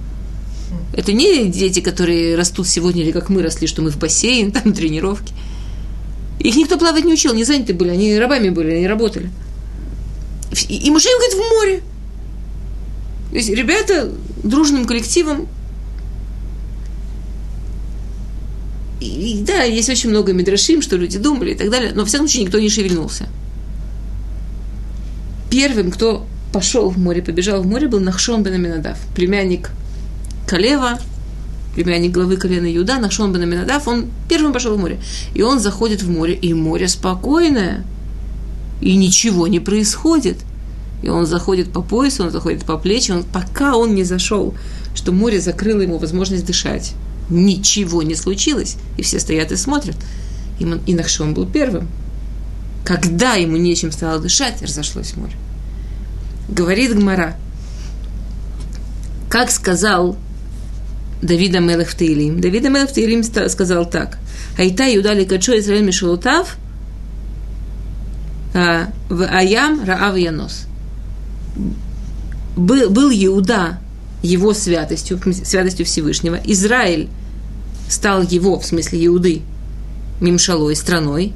Это 0.93 1.13
не 1.13 1.49
дети, 1.49 1.81
которые 1.81 2.37
растут 2.37 2.69
сегодня, 2.69 3.03
или 3.03 3.11
как 3.11 3.31
мы 3.31 3.43
росли, 3.43 3.67
что 3.67 3.83
мы 3.83 3.91
в 3.91 3.99
бассейн, 3.99 4.53
там 4.53 4.73
тренировки. 4.73 5.33
Их 6.39 6.55
никто 6.55 6.79
плавать 6.79 7.05
не 7.05 7.13
учил, 7.13 7.35
не 7.35 7.43
заняты 7.43 7.75
были, 7.75 7.91
они 7.91 8.17
рабами 8.17 8.51
были, 8.51 8.71
они 8.71 8.87
работали. 8.87 9.29
И, 10.69 10.91
Муше 10.91 11.09
говорит, 11.09 11.35
в 11.35 11.51
море. 11.51 11.83
То 13.31 13.37
есть 13.37 13.51
ребята 13.51 14.13
дружным 14.45 14.85
коллективом 14.85 15.49
и, 19.01 19.43
да, 19.45 19.65
есть 19.65 19.89
очень 19.89 20.11
много 20.11 20.33
мидрашим, 20.33 20.81
что 20.81 20.97
люди 20.97 21.19
думали 21.19 21.53
и 21.53 21.55
так 21.57 21.71
далее, 21.71 21.93
но, 21.93 22.05
в 22.05 22.09
всяком 22.09 22.29
случае, 22.29 22.45
никто 22.45 22.61
не 22.61 22.69
шевельнулся. 22.69 23.29
Первым, 25.51 25.91
кто 25.91 26.27
пошел 26.53 26.91
в 26.91 26.99
море, 26.99 27.23
побежал 27.23 27.63
в 27.63 27.67
море, 27.67 27.89
был 27.89 28.01
Нахшон 28.01 28.43
бен 28.43 28.55
Аминадав, 28.55 28.99
племянник 29.15 29.71
Калева, 30.47 30.99
племянник 31.75 32.13
главы 32.13 32.37
колена 32.37 32.73
Иуда, 32.77 32.99
Нахшон 32.99 33.33
бен 33.33 33.43
Аминадав, 33.43 33.89
он 33.89 34.07
первым 34.29 34.53
пошел 34.53 34.77
в 34.77 34.79
море. 34.79 35.01
И 35.35 35.43
он 35.43 35.59
заходит 35.59 36.03
в 36.03 36.11
море, 36.11 36.35
и 36.35 36.55
море 36.55 36.87
спокойное, 36.87 37.85
и 38.81 38.97
ничего 38.97 39.49
не 39.49 39.59
происходит. 39.59 40.39
И 41.03 41.09
он 41.09 41.27
заходит 41.27 41.73
по 41.73 41.83
поясу, 41.83 42.25
он 42.25 42.31
заходит 42.31 42.65
по 42.65 42.77
плечи, 42.77 43.11
он, 43.11 43.25
пока 43.25 43.77
он 43.77 43.95
не 43.95 44.05
зашел, 44.05 44.55
что 44.95 45.13
море 45.13 45.41
закрыло 45.41 45.81
ему 45.81 45.99
возможность 45.99 46.47
дышать. 46.47 46.95
Ничего 47.29 48.03
не 48.03 48.15
случилось, 48.15 48.77
и 48.99 49.03
все 49.03 49.19
стоят 49.19 49.51
и 49.51 49.57
смотрят. 49.57 49.97
И, 50.59 50.65
и 50.87 50.95
Нахшон 50.95 51.35
был 51.35 51.47
первым. 51.47 51.89
Когда 52.85 53.35
ему 53.35 53.57
нечем 53.57 53.93
стало 53.93 54.19
дышать, 54.19 54.63
разошлось 54.63 55.17
море. 55.17 55.35
Говорит 56.49 56.97
Гмара, 56.97 57.37
как 59.29 59.51
сказал 59.51 60.17
Давида 61.23 61.61
Мелех 61.61 61.91
в 61.91 61.95
Таилим. 61.95 62.41
Давида 62.41 62.71
Мелех 62.71 62.91
в 62.91 62.95
Таилим 62.95 63.23
сказал 63.23 63.89
так. 63.89 64.19
Айта 64.59 64.85
Юда 64.85 65.13
Ликачо 65.13 65.59
Израиль 65.59 65.85
Мишелутав 65.85 66.57
а, 68.55 68.89
в 69.09 69.23
Аям 69.25 69.85
Раав 69.85 70.17
Янос. 70.17 70.67
Был, 72.57 72.91
был 72.91 73.11
Иуда 73.11 73.79
его 74.23 74.53
святостью, 74.53 75.21
святостью 75.45 75.87
Всевышнего. 75.87 76.39
Израиль 76.45 77.09
стал 77.89 78.23
его, 78.23 78.59
в 78.59 78.67
смысле 78.67 79.07
Иуды, 79.07 79.43
мимшалой, 80.21 80.77
страной. 80.77 81.33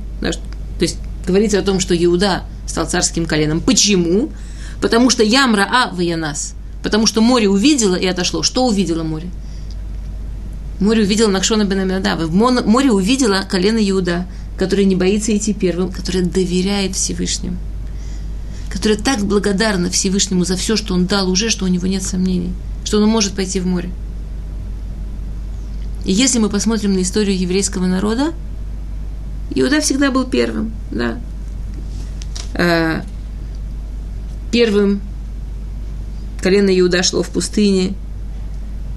Говорится 1.26 1.58
о 1.58 1.62
том, 1.62 1.80
что 1.80 1.96
Иуда 1.96 2.42
стал 2.66 2.86
царским 2.88 3.26
коленом. 3.26 3.60
Почему? 3.60 4.30
Потому 4.80 5.10
что 5.10 5.22
Ямра 5.22 5.68
А 5.70 5.94
Янас. 6.00 6.54
Потому 6.82 7.06
что 7.06 7.22
море 7.22 7.48
увидело 7.48 7.94
и 7.94 8.06
отошло. 8.06 8.42
Что 8.42 8.66
увидело 8.66 9.02
море? 9.02 9.28
Море 10.80 11.02
увидела 11.02 11.28
Нахшона 11.28 11.64
бен 11.64 11.78
Аминадава. 11.80 12.26
В 12.26 12.34
море 12.34 12.90
увидела 12.90 13.46
колено 13.48 13.78
Иуда, 13.78 14.26
который 14.58 14.84
не 14.84 14.96
боится 14.96 15.36
идти 15.36 15.54
первым, 15.54 15.90
который 15.90 16.22
доверяет 16.22 16.94
Всевышнему, 16.94 17.56
который 18.70 18.96
так 18.96 19.24
благодарна 19.24 19.90
Всевышнему 19.90 20.44
за 20.44 20.56
все, 20.56 20.76
что 20.76 20.94
он 20.94 21.06
дал 21.06 21.30
уже, 21.30 21.50
что 21.50 21.64
у 21.64 21.68
него 21.68 21.86
нет 21.86 22.02
сомнений, 22.02 22.52
что 22.84 22.98
он 22.98 23.08
может 23.08 23.34
пойти 23.34 23.60
в 23.60 23.66
море. 23.66 23.90
И 26.04 26.12
если 26.12 26.38
мы 26.38 26.50
посмотрим 26.50 26.92
на 26.92 27.02
историю 27.02 27.38
еврейского 27.38 27.86
народа, 27.86 28.32
Иуда 29.50 29.80
всегда 29.80 30.10
был 30.10 30.24
первым, 30.24 30.72
да. 30.90 31.20
А, 32.54 33.04
первым 34.50 35.00
колено 36.42 36.78
Иуда 36.78 37.02
шло 37.02 37.22
в 37.22 37.30
пустыне, 37.30 37.94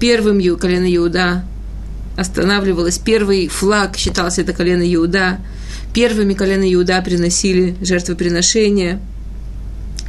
первым 0.00 0.38
колено 0.56 0.94
Иуда 0.96 1.44
останавливалось. 2.16 2.98
Первый 2.98 3.48
флаг 3.48 3.96
считался 3.96 4.42
это 4.42 4.52
колено 4.52 4.82
Иуда. 4.94 5.38
Первыми 5.94 6.34
колено 6.34 6.70
Иуда 6.72 7.00
приносили 7.00 7.76
жертвоприношения. 7.80 9.00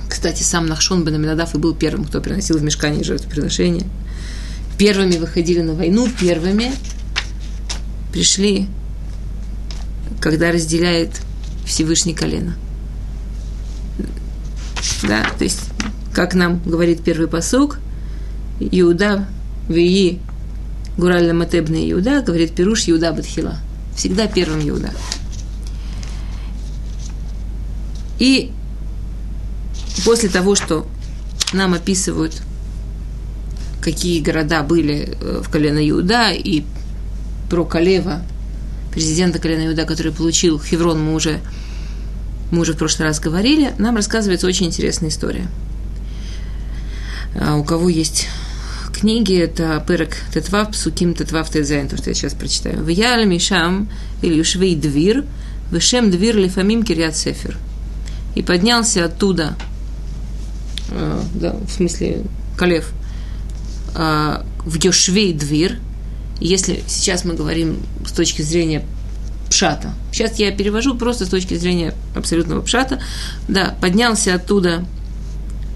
Кстати, 0.09 0.41
сам 0.41 0.65
Нахшон 0.65 1.03
бен 1.03 1.15
Аминадав 1.15 1.53
и 1.53 1.59
был 1.59 1.75
первым, 1.75 2.05
кто 2.05 2.19
приносил 2.19 2.57
в 2.57 2.63
мешкане 2.63 3.03
жертвоприношения. 3.03 3.85
Первыми 4.77 5.17
выходили 5.17 5.61
на 5.61 5.73
войну, 5.73 6.07
первыми 6.19 6.71
пришли, 8.11 8.67
когда 10.19 10.51
разделяет 10.51 11.21
Всевышний 11.65 12.13
колено. 12.13 12.55
Да, 15.03 15.25
то 15.37 15.43
есть, 15.43 15.61
как 16.13 16.33
нам 16.33 16.61
говорит 16.65 17.03
первый 17.03 17.27
посук, 17.27 17.79
Иуда 18.59 19.27
Вии 19.69 20.19
Гураль 20.97 21.31
Матебный 21.31 21.89
Иуда, 21.91 22.21
говорит 22.21 22.53
Пируш 22.53 22.89
Иуда 22.89 23.13
Батхила. 23.13 23.57
Всегда 23.95 24.27
первым 24.27 24.67
Иуда. 24.67 24.91
И 28.19 28.51
после 30.03 30.29
того, 30.29 30.55
что 30.55 30.85
нам 31.53 31.73
описывают, 31.73 32.41
какие 33.81 34.21
города 34.21 34.61
были 34.63 35.17
э, 35.19 35.41
в 35.43 35.49
колено 35.49 35.79
Иуда, 35.89 36.31
и 36.31 36.63
про 37.49 37.63
Калева, 37.63 38.21
президента 38.99 39.39
колена 39.39 39.67
Иуда, 39.67 39.85
который 39.85 40.11
получил 40.11 40.59
Хеврон, 40.59 41.01
мы 41.01 41.13
уже, 41.13 41.39
мы 42.51 42.59
уже 42.59 42.73
в 42.73 42.77
прошлый 42.77 43.07
раз 43.07 43.21
говорили, 43.21 43.71
нам 43.77 43.95
рассказывается 43.95 44.45
очень 44.45 44.65
интересная 44.65 45.07
история. 45.07 45.47
А 47.39 47.55
у 47.55 47.63
кого 47.63 47.87
есть 47.87 48.27
книги, 48.91 49.37
это 49.37 49.81
Перек 49.87 50.17
Тетвав, 50.33 50.71
Псуким 50.71 51.13
Тетвав 51.13 51.49
Тезайн, 51.49 51.87
то, 51.87 51.95
что 51.95 52.09
я 52.09 52.13
сейчас 52.13 52.33
прочитаю. 52.33 52.83
Виял 52.83 53.23
Мишам 53.23 53.87
или 54.21 54.33
Юшвей 54.33 54.75
Двир, 54.75 55.23
Вешем 55.71 56.11
Двир 56.11 56.35
Лефамим 56.35 56.83
Кирят 56.83 57.15
Сефер. 57.15 57.55
И 58.35 58.41
поднялся 58.41 59.05
оттуда, 59.05 59.55
э, 60.91 61.21
да, 61.35 61.53
в 61.53 61.71
смысле, 61.71 62.23
Калев, 62.57 62.91
э, 63.95 64.43
в 64.65 64.83
Йошвей 64.83 65.31
Двир, 65.31 65.79
если 66.39 66.83
сейчас 66.87 67.25
мы 67.25 67.33
говорим 67.33 67.79
с 68.05 68.11
точки 68.11 68.41
зрения 68.41 68.85
пшата, 69.49 69.93
сейчас 70.11 70.39
я 70.39 70.51
перевожу 70.51 70.95
просто 70.95 71.25
с 71.25 71.29
точки 71.29 71.55
зрения 71.55 71.93
абсолютного 72.15 72.61
пшата, 72.61 73.01
да, 73.47 73.75
поднялся 73.81 74.35
оттуда, 74.35 74.85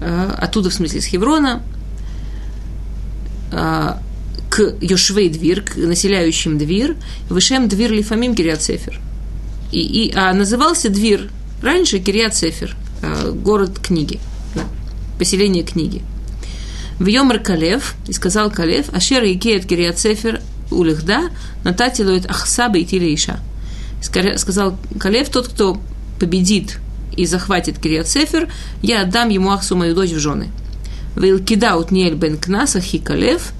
э, 0.00 0.34
оттуда, 0.38 0.70
в 0.70 0.74
смысле, 0.74 1.00
с 1.00 1.04
Хеврона, 1.04 1.62
э, 3.52 3.92
к 4.48 4.76
Йошвей 4.80 5.28
Двир, 5.28 5.62
к 5.62 5.76
населяющим 5.76 6.58
Двир, 6.58 6.96
Вышем 7.28 7.68
Двир 7.68 7.90
Лифамим 7.90 8.34
Кириат. 8.34 8.70
И, 9.72 9.80
и, 9.80 10.14
а 10.14 10.32
назывался 10.32 10.88
Двир 10.88 11.30
раньше 11.60 11.98
Кириат 11.98 12.40
э, 12.42 13.32
город 13.32 13.80
книги, 13.80 14.20
да, 14.54 14.62
поселение 15.18 15.64
книги. 15.64 16.02
В 17.00 17.06
Йомар 17.06 17.40
Калев, 17.40 17.96
и 18.06 18.12
сказал 18.12 18.50
Калев, 18.52 18.94
Ашер 18.94 19.24
Икеет 19.24 19.66
Кириат 19.66 19.98
Сефер 19.98 20.40
улихда, 20.74 21.30
нататилует 21.64 22.28
ахсаба 22.30 22.78
и 22.78 22.84
тилейша. 22.84 23.40
Сказал 24.00 24.76
Калев, 24.98 25.30
тот, 25.30 25.48
кто 25.48 25.78
победит 26.20 26.78
и 27.16 27.26
захватит 27.26 27.78
Кириат 27.78 28.08
Сефер, 28.08 28.48
я 28.82 29.02
отдам 29.02 29.30
ему 29.30 29.50
Ахсу, 29.50 29.76
мою 29.76 29.94
дочь, 29.94 30.12
в 30.12 30.18
жены. 30.18 30.48
Вейлкида 31.16 31.76
утниэль 31.76 32.14
бен 32.14 32.38
кнаса 32.38 32.80
хи 32.80 32.98
Калев, 32.98 33.52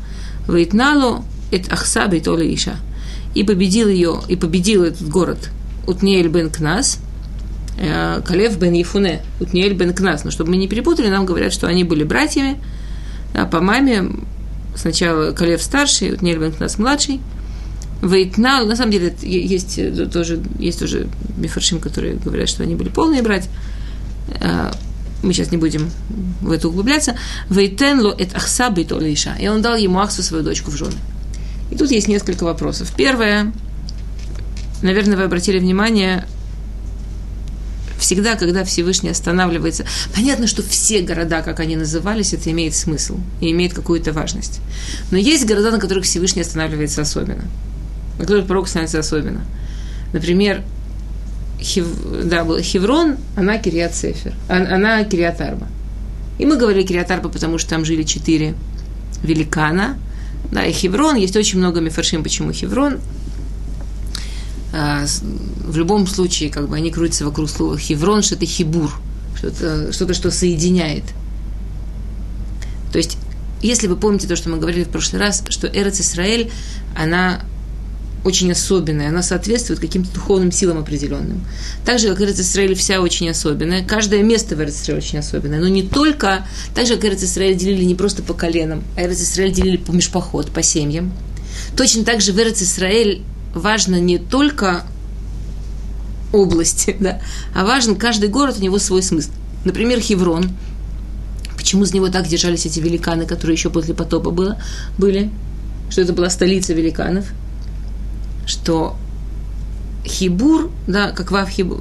вейтналу 0.48 1.24
эт 1.50 1.72
ахсаба 1.72 2.16
и 2.16 2.20
толейша. 2.20 2.76
И 3.34 3.42
победил 3.42 3.88
ее, 3.88 4.20
и 4.28 4.36
победил 4.36 4.84
этот 4.84 5.08
город 5.08 5.50
Утниэль 5.86 6.28
бен 6.28 6.50
Кнас, 6.50 7.00
э, 7.78 8.20
Калев 8.24 8.58
бен 8.58 8.72
Ефуне, 8.72 9.22
Утниэль 9.40 9.74
бен 9.74 9.92
Кнас. 9.92 10.24
Но 10.24 10.30
чтобы 10.30 10.50
мы 10.50 10.56
не 10.56 10.68
перепутали, 10.68 11.08
нам 11.08 11.26
говорят, 11.26 11.52
что 11.52 11.66
они 11.66 11.84
были 11.84 12.04
братьями, 12.04 12.58
да, 13.32 13.44
по 13.44 13.60
маме 13.60 14.10
сначала 14.74 15.32
Калев 15.32 15.62
старший, 15.62 16.16
Нельбен 16.20 16.54
нас 16.58 16.78
младший. 16.78 17.20
Вейтнал, 18.02 18.66
на 18.66 18.76
самом 18.76 18.92
деле, 18.92 19.14
есть 19.22 19.78
э, 19.78 20.06
тоже, 20.06 20.42
есть 20.58 20.78
тоже 20.78 21.08
мифаршим, 21.38 21.80
которые 21.80 22.16
говорят, 22.16 22.48
что 22.48 22.62
они 22.62 22.74
были 22.74 22.90
полные 22.90 23.22
братья. 23.22 23.50
А, 24.40 24.72
мы 25.22 25.32
сейчас 25.32 25.50
не 25.50 25.56
будем 25.56 25.90
в 26.40 26.52
это 26.52 26.68
углубляться. 26.68 27.16
Вейтенло 27.48 28.14
эт 28.16 28.34
ахсабы 28.34 28.82
и 28.82 28.84
толиша. 28.84 29.34
И 29.40 29.48
он 29.48 29.62
дал 29.62 29.76
ему 29.76 30.00
Ахсу, 30.00 30.22
свою 30.22 30.44
дочку, 30.44 30.70
в 30.70 30.76
жены. 30.76 30.96
И 31.70 31.76
тут 31.76 31.90
есть 31.90 32.08
несколько 32.08 32.44
вопросов. 32.44 32.92
Первое, 32.96 33.52
наверное, 34.82 35.16
вы 35.16 35.22
обратили 35.24 35.58
внимание, 35.58 36.26
всегда, 38.04 38.36
когда 38.36 38.64
Всевышний 38.64 39.08
останавливается, 39.08 39.86
понятно, 40.14 40.46
что 40.46 40.62
все 40.62 41.00
города, 41.00 41.40
как 41.40 41.58
они 41.60 41.74
назывались, 41.74 42.34
это 42.34 42.50
имеет 42.50 42.74
смысл 42.74 43.18
и 43.40 43.50
имеет 43.50 43.72
какую-то 43.72 44.12
важность. 44.12 44.60
Но 45.10 45.16
есть 45.16 45.46
города, 45.46 45.70
на 45.70 45.78
которых 45.78 46.04
Всевышний 46.04 46.42
останавливается 46.42 47.00
особенно, 47.00 47.44
на 48.18 48.24
которых 48.26 48.46
пророк 48.46 48.68
становится 48.68 48.98
особенно. 48.98 49.40
Например, 50.12 50.62
Хев, 51.58 51.86
да, 52.24 52.44
был 52.44 52.58
Хеврон, 52.58 53.16
она 53.36 53.56
Кириат 53.56 53.94
Сефер, 53.94 54.34
она 54.48 55.02
Кириат 55.04 55.40
Арба. 55.40 55.66
И 56.38 56.44
мы 56.44 56.56
говорили 56.56 56.86
Кириат 56.86 57.10
Арба, 57.10 57.30
потому 57.30 57.56
что 57.56 57.70
там 57.70 57.86
жили 57.86 58.02
четыре 58.02 58.54
великана, 59.22 59.96
да, 60.52 60.66
и 60.66 60.72
Хеврон, 60.72 61.16
есть 61.16 61.36
очень 61.36 61.58
много 61.58 61.80
мифаршим, 61.80 62.22
почему 62.22 62.52
Хеврон, 62.52 62.98
в 64.74 65.76
любом 65.76 66.06
случае, 66.06 66.50
как 66.50 66.68
бы 66.68 66.76
они 66.76 66.90
крутятся 66.90 67.24
вокруг 67.24 67.48
слова 67.48 67.78
хеврон, 67.78 68.22
что 68.22 68.34
это 68.34 68.46
хибур, 68.46 68.92
что-то, 69.36 69.92
что-то, 69.92 70.14
что 70.14 70.30
соединяет. 70.30 71.04
То 72.90 72.98
есть, 72.98 73.18
если 73.62 73.86
вы 73.86 73.96
помните 73.96 74.26
то, 74.26 74.36
что 74.36 74.50
мы 74.50 74.58
говорили 74.58 74.84
в 74.84 74.88
прошлый 74.88 75.20
раз, 75.20 75.44
что 75.48 75.68
Эрец 75.68 76.00
Исраэль, 76.00 76.50
она 76.96 77.42
очень 78.24 78.50
особенная, 78.50 79.10
она 79.10 79.22
соответствует 79.22 79.80
каким-то 79.80 80.12
духовным 80.14 80.50
силам 80.50 80.78
определенным. 80.78 81.44
Так 81.84 81.98
же, 81.98 82.08
как 82.08 82.22
Эрец 82.22 82.40
Исраэль 82.40 82.74
вся 82.74 83.00
очень 83.00 83.28
особенная, 83.28 83.84
каждое 83.84 84.22
место 84.22 84.56
в 84.56 84.62
Эрец 84.62 84.80
Исраэль 84.80 84.98
очень 84.98 85.18
особенное, 85.18 85.60
но 85.60 85.68
не 85.68 85.82
только, 85.82 86.46
так 86.74 86.86
же, 86.86 86.96
как 86.96 87.04
Эрец 87.04 87.22
Исраэль 87.22 87.56
делили 87.56 87.84
не 87.84 87.94
просто 87.94 88.22
по 88.22 88.32
коленам, 88.32 88.82
а 88.96 89.02
Эрец 89.02 89.20
Исраэль 89.20 89.52
делили 89.52 89.76
по 89.76 89.92
межпоход, 89.92 90.50
по 90.50 90.62
семьям. 90.62 91.12
Точно 91.76 92.04
так 92.04 92.20
же 92.20 92.32
в 92.32 92.38
Эрец 92.40 92.62
Исраэль 92.62 93.22
важно 93.54 94.00
не 94.00 94.18
только 94.18 94.84
области, 96.32 96.96
да, 97.00 97.20
а 97.54 97.64
важен 97.64 97.96
каждый 97.96 98.28
город, 98.28 98.56
у 98.58 98.62
него 98.62 98.78
свой 98.78 99.02
смысл. 99.02 99.30
Например, 99.64 100.00
Хеврон. 100.00 100.50
Почему 101.56 101.86
за 101.86 101.94
него 101.94 102.08
так 102.08 102.26
держались 102.28 102.66
эти 102.66 102.78
великаны, 102.80 103.24
которые 103.24 103.54
еще 103.54 103.70
после 103.70 103.94
потопа 103.94 104.30
было, 104.30 104.58
были? 104.98 105.30
Что 105.88 106.02
это 106.02 106.12
была 106.12 106.28
столица 106.28 106.74
великанов? 106.74 107.24
Что 108.44 108.96
Хибур, 110.04 110.70
да, 110.86 111.12
как 111.12 111.30
Вав 111.30 111.48
Хибур, 111.48 111.80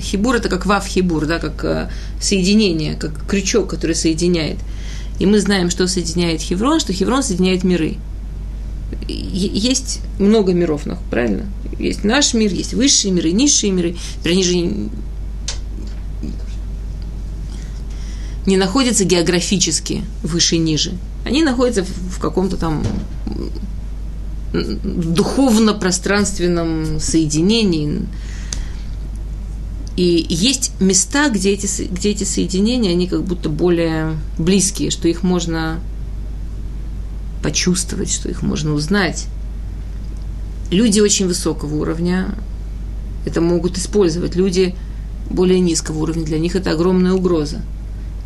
Хибур 0.00 0.36
это 0.36 0.48
как 0.48 0.64
Вав 0.64 0.86
Хибур, 0.86 1.26
да, 1.26 1.38
как 1.38 1.62
э, 1.64 1.90
соединение, 2.20 2.94
как 2.94 3.26
крючок, 3.26 3.68
который 3.68 3.94
соединяет. 3.94 4.58
И 5.18 5.26
мы 5.26 5.40
знаем, 5.40 5.68
что 5.68 5.86
соединяет 5.88 6.40
Хеврон, 6.40 6.80
что 6.80 6.94
Хеврон 6.94 7.22
соединяет 7.22 7.64
миры 7.64 7.98
есть 9.06 10.00
много 10.18 10.52
миров, 10.52 10.82
правильно? 11.10 11.46
Есть 11.78 12.04
наш 12.04 12.34
мир, 12.34 12.52
есть 12.52 12.74
высшие 12.74 13.12
миры, 13.12 13.32
низшие 13.32 13.72
миры. 13.72 13.96
Они 14.24 14.42
же 14.42 14.88
не 18.46 18.56
находятся 18.56 19.04
географически 19.04 20.02
выше 20.22 20.56
и 20.56 20.58
ниже. 20.58 20.92
Они 21.24 21.42
находятся 21.42 21.84
в 21.84 22.18
каком-то 22.18 22.56
там 22.56 22.82
духовно-пространственном 24.52 27.00
соединении. 27.00 28.06
И 29.96 30.26
есть 30.28 30.72
места, 30.80 31.28
где 31.28 31.52
эти, 31.52 31.66
где 31.88 32.10
эти 32.10 32.24
соединения, 32.24 32.92
они 32.92 33.08
как 33.08 33.24
будто 33.24 33.48
более 33.48 34.16
близкие, 34.38 34.90
что 34.90 35.08
их 35.08 35.22
можно 35.22 35.80
почувствовать, 37.42 38.10
что 38.10 38.28
их 38.28 38.42
можно 38.42 38.72
узнать. 38.72 39.26
Люди 40.70 41.00
очень 41.00 41.26
высокого 41.26 41.74
уровня 41.76 42.34
это 43.24 43.40
могут 43.40 43.78
использовать. 43.78 44.36
Люди 44.36 44.74
более 45.30 45.60
низкого 45.60 45.98
уровня, 45.98 46.24
для 46.24 46.38
них 46.38 46.56
это 46.56 46.72
огромная 46.72 47.12
угроза. 47.12 47.60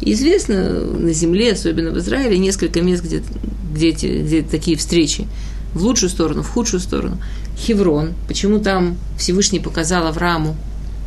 И 0.01 0.13
известно 0.13 0.81
на 0.81 1.13
Земле, 1.13 1.53
особенно 1.53 1.91
в 1.91 1.99
Израиле, 1.99 2.39
несколько 2.39 2.81
мест, 2.83 3.05
где, 3.05 3.23
где, 3.73 3.89
эти, 3.89 4.07
где 4.23 4.43
такие 4.43 4.77
встречи. 4.77 5.27
В 5.75 5.83
лучшую 5.83 6.11
сторону, 6.11 6.43
в 6.43 6.49
худшую 6.49 6.81
сторону. 6.81 7.19
Хеврон. 7.57 8.13
Почему 8.29 8.59
там 8.59 8.97
Всевышний 9.17 9.61
показал 9.61 10.07
Аврааму, 10.07 10.57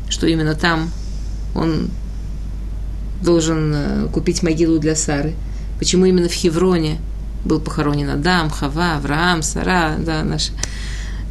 что 0.10 0.28
именно 0.28 0.56
там 0.56 0.92
он 1.54 1.90
должен 3.22 3.74
э, 3.76 4.08
купить 4.12 4.44
могилу 4.44 4.80
для 4.80 4.96
Сары? 4.96 5.34
Почему 5.78 6.06
именно 6.06 6.30
в 6.30 6.34
Хевроне 6.34 7.00
был 7.46 7.60
похоронен 7.60 8.10
Адам, 8.10 8.50
Хава, 8.50 8.96
Авраам, 8.96 9.42
Сара, 9.44 9.96
да, 10.00 10.24
наш 10.24 10.52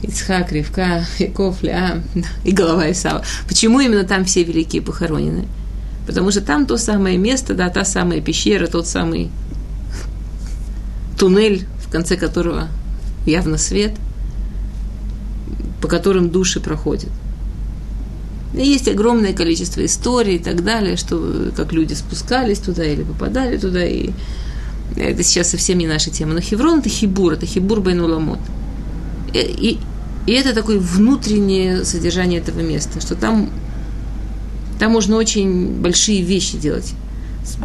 Ицхак, 0.02 0.52
Ривка, 0.52 1.04
Яков, 1.18 1.62
Леам 1.62 2.04
и 2.44 2.52
голова 2.52 2.90
Исава. 2.90 3.24
Почему 3.48 3.80
именно 3.80 4.04
там 4.04 4.24
все 4.24 4.44
великие 4.44 4.80
похоронены? 4.80 5.46
Потому 6.06 6.30
что 6.30 6.40
там 6.40 6.66
то 6.66 6.76
самое 6.76 7.18
место, 7.18 7.54
да, 7.54 7.68
та 7.70 7.84
самая 7.84 8.20
пещера, 8.20 8.66
тот 8.66 8.86
самый 8.86 9.30
туннель, 11.18 11.66
в 11.84 11.90
конце 11.90 12.16
которого 12.16 12.68
явно 13.26 13.58
свет, 13.58 13.92
по 15.80 15.88
которым 15.88 16.30
души 16.30 16.60
проходят. 16.60 17.10
И 18.54 18.64
есть 18.64 18.88
огромное 18.88 19.32
количество 19.32 19.84
историй 19.84 20.36
и 20.36 20.38
так 20.38 20.62
далее, 20.62 20.96
что 20.96 21.50
как 21.56 21.72
люди 21.72 21.94
спускались 21.94 22.58
туда 22.58 22.84
или 22.84 23.02
попадали 23.02 23.56
туда, 23.56 23.84
и 23.84 24.10
это 24.96 25.22
сейчас 25.22 25.50
совсем 25.50 25.78
не 25.78 25.86
наша 25.86 26.10
тема, 26.10 26.34
но 26.34 26.40
Хеврон– 26.40 26.78
это 26.80 26.88
хибур, 26.88 27.32
это 27.32 27.46
хибур 27.46 27.80
бен 27.80 28.00
уламот. 28.00 28.40
И, 29.32 29.38
и, 29.38 29.78
и 30.26 30.32
это 30.32 30.54
такое 30.54 30.78
внутреннее 30.78 31.84
содержание 31.84 32.40
этого 32.40 32.60
места, 32.60 33.00
что 33.00 33.14
там 33.14 33.50
Там 34.78 34.92
можно 34.92 35.16
очень 35.16 35.80
большие 35.80 36.22
вещи 36.22 36.58
делать. 36.58 36.94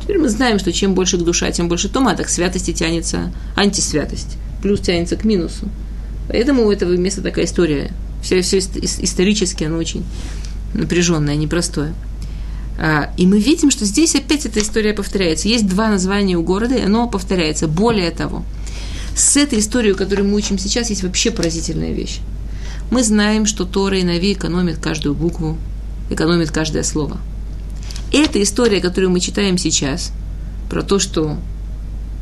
Теперь 0.02 0.20
мы 0.20 0.30
знаем, 0.30 0.60
что 0.60 0.72
чем 0.72 0.94
больше 0.94 1.18
к 1.18 1.24
душа, 1.24 1.52
тем 1.52 1.68
больше 1.68 1.90
тома, 1.90 2.16
так 2.16 2.30
святости 2.30 2.72
тянется, 2.74 3.32
антисвятость, 3.56 4.38
плюс 4.62 4.80
тянется 4.80 5.16
к 5.16 5.24
минусу. 5.26 5.68
Поэтому 6.28 6.66
у 6.66 6.72
этого 6.72 6.96
места 6.98 7.22
такая 7.22 7.46
история. 7.46 7.92
Все, 8.22 8.42
все 8.42 8.60
исторически 8.60 9.64
оно 9.64 9.78
очень 9.78 10.04
напряженное, 10.74 11.36
непростое. 11.36 11.94
А, 12.82 13.12
и 13.18 13.28
мы 13.28 13.42
видим, 13.42 13.72
что 13.72 13.84
здесь 13.84 14.16
опять 14.16 14.46
эта 14.46 14.62
история 14.62 14.94
повторяется. 14.94 15.50
Есть 15.50 15.68
два 15.68 15.90
названия 15.90 16.38
у 16.38 16.44
города, 16.44 16.76
и 16.76 16.82
оно 16.82 17.10
повторяется. 17.10 17.68
Более 17.68 18.10
того, 18.10 18.46
с 19.18 19.36
этой 19.36 19.60
историей, 19.60 19.96
которую 19.96 20.30
мы 20.30 20.36
учим 20.36 20.58
сейчас, 20.58 20.90
есть 20.90 21.04
вообще 21.04 21.30
поразительная 21.30 21.92
вещь. 21.92 22.20
Мы 22.90 23.04
знаем, 23.04 23.46
что 23.46 23.66
Тора 23.66 24.00
и 24.00 24.04
Нави 24.04 24.32
экономят 24.32 24.78
каждую 24.78 25.14
букву, 25.14 25.58
экономят 26.10 26.52
каждое 26.52 26.84
слово. 26.84 27.18
Эта 28.14 28.42
история, 28.42 28.80
которую 28.80 29.12
мы 29.12 29.20
читаем 29.20 29.58
сейчас, 29.58 30.14
про 30.70 30.82
то, 30.82 31.00
что 31.00 31.38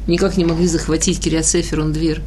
никак 0.07 0.37
не 0.37 0.45
могли 0.45 0.65
захватить 0.65 1.19
Кириацефер, 1.19 1.81
он 1.81 1.93
дверь, 1.93 2.21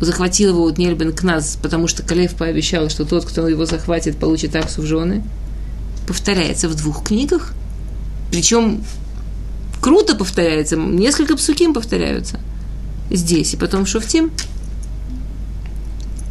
захватил 0.00 0.48
его 0.50 0.62
вот 0.62 0.78
Нельбен 0.78 1.12
Кназ, 1.12 1.58
потому 1.62 1.86
что 1.86 2.02
Калев 2.02 2.34
пообещал, 2.34 2.90
что 2.90 3.04
тот, 3.04 3.24
кто 3.24 3.46
его 3.46 3.66
захватит, 3.66 4.16
получит 4.16 4.56
аксу 4.56 4.82
в 4.82 4.86
жены, 4.86 5.22
повторяется 6.06 6.68
в 6.68 6.74
двух 6.74 7.04
книгах. 7.04 7.52
Причем 8.30 8.84
круто 9.80 10.14
повторяется, 10.14 10.76
несколько 10.76 11.36
псуким 11.36 11.74
повторяются 11.74 12.40
здесь, 13.10 13.54
и 13.54 13.56
потом 13.56 13.86
шуфтим. 13.86 14.30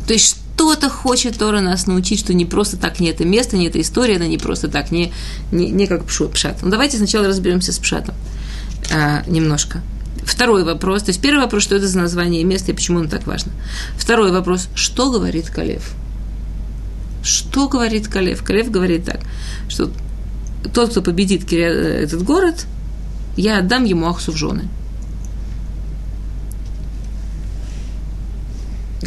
То 0.08 0.14
есть 0.14 0.42
что-то 0.62 0.90
хочет 0.90 1.40
Тора 1.40 1.60
нас 1.60 1.88
научить, 1.88 2.20
что 2.20 2.36
не 2.36 2.46
просто 2.46 2.78
так 2.78 3.00
не 3.00 3.10
это 3.10 3.26
место, 3.26 3.58
не 3.58 3.66
эта 3.66 3.82
история, 3.82 4.18
она 4.18 4.28
не 4.28 4.38
просто 4.38 4.68
так, 4.68 4.92
не, 4.92 5.12
не, 5.52 5.72
не 5.72 5.88
как 5.88 6.06
пшат. 6.06 6.62
Ну, 6.62 6.70
давайте 6.70 6.98
сначала 6.98 7.28
разберемся 7.28 7.72
с 7.72 7.80
пшатом 7.80 8.14
а, 8.94 9.24
немножко. 9.26 9.82
Второй 10.24 10.64
вопрос, 10.64 11.02
то 11.02 11.10
есть 11.10 11.20
первый 11.20 11.42
вопрос, 11.42 11.64
что 11.64 11.76
это 11.76 11.88
за 11.88 11.98
название 11.98 12.44
места 12.44 12.72
и 12.72 12.76
почему 12.76 13.00
оно 13.00 13.10
так 13.10 13.26
важно. 13.26 13.52
Второй 13.98 14.32
вопрос, 14.32 14.68
что 14.76 15.10
говорит 15.10 15.50
Калев? 15.50 15.96
Что 17.24 17.68
говорит 17.68 18.08
Калев? 18.08 18.44
Калев 18.44 18.72
говорит 18.72 19.06
так, 19.06 19.22
что 19.70 19.92
тот, 20.74 20.92
кто 20.92 21.02
победит 21.02 21.52
этот 21.52 22.24
город, 22.24 22.66
я 23.38 23.60
отдам 23.60 23.84
ему 23.86 24.08
Ахсу 24.08 24.32
в 24.32 24.38
жены. 24.38 24.68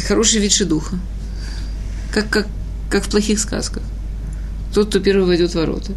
Хороший 0.07 0.39
вид 0.39 0.67
духа. 0.67 0.97
Как, 2.13 2.29
как, 2.29 2.47
как 2.89 3.05
в 3.05 3.09
плохих 3.09 3.39
сказках. 3.39 3.83
Тот, 4.73 4.89
кто 4.89 4.99
первый 4.99 5.25
войдет 5.25 5.51
в 5.51 5.55
ворота. 5.55 5.93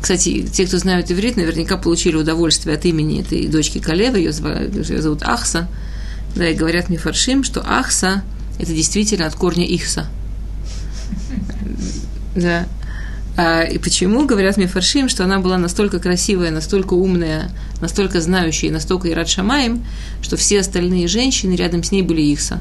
Кстати, 0.00 0.46
те, 0.46 0.66
кто 0.66 0.78
знают 0.78 1.10
иврит, 1.10 1.36
наверняка 1.36 1.76
получили 1.76 2.16
удовольствие 2.16 2.76
от 2.76 2.84
имени 2.84 3.20
этой 3.20 3.48
дочки 3.48 3.78
Калева, 3.78 4.16
ее, 4.16 4.30
ее 4.30 5.02
зовут 5.02 5.22
Ахса. 5.22 5.68
Да, 6.36 6.48
и 6.48 6.54
говорят 6.54 6.88
мне 6.88 6.98
фаршим, 6.98 7.42
что 7.42 7.62
Ахса– 7.66 8.22
это 8.58 8.72
действительно 8.72 9.26
от 9.26 9.34
корня 9.34 9.66
Ихса. 9.66 10.08
Да. 12.34 12.66
А, 13.36 13.62
и 13.62 13.78
почему, 13.78 14.26
говорят 14.26 14.56
мне 14.56 14.68
фаршим, 14.68 15.08
что 15.08 15.24
она 15.24 15.40
была 15.40 15.58
настолько 15.58 15.98
красивая, 15.98 16.50
настолько 16.50 16.94
умная, 16.94 17.50
настолько 17.80 18.20
знающая, 18.20 18.70
настолько 18.70 19.10
Ират 19.10 19.28
Шамаем, 19.28 19.84
что 20.22 20.36
все 20.36 20.60
остальные 20.60 21.08
женщины 21.08 21.54
рядом 21.54 21.82
с 21.82 21.90
ней 21.90 22.02
были 22.02 22.22
Ихса. 22.22 22.60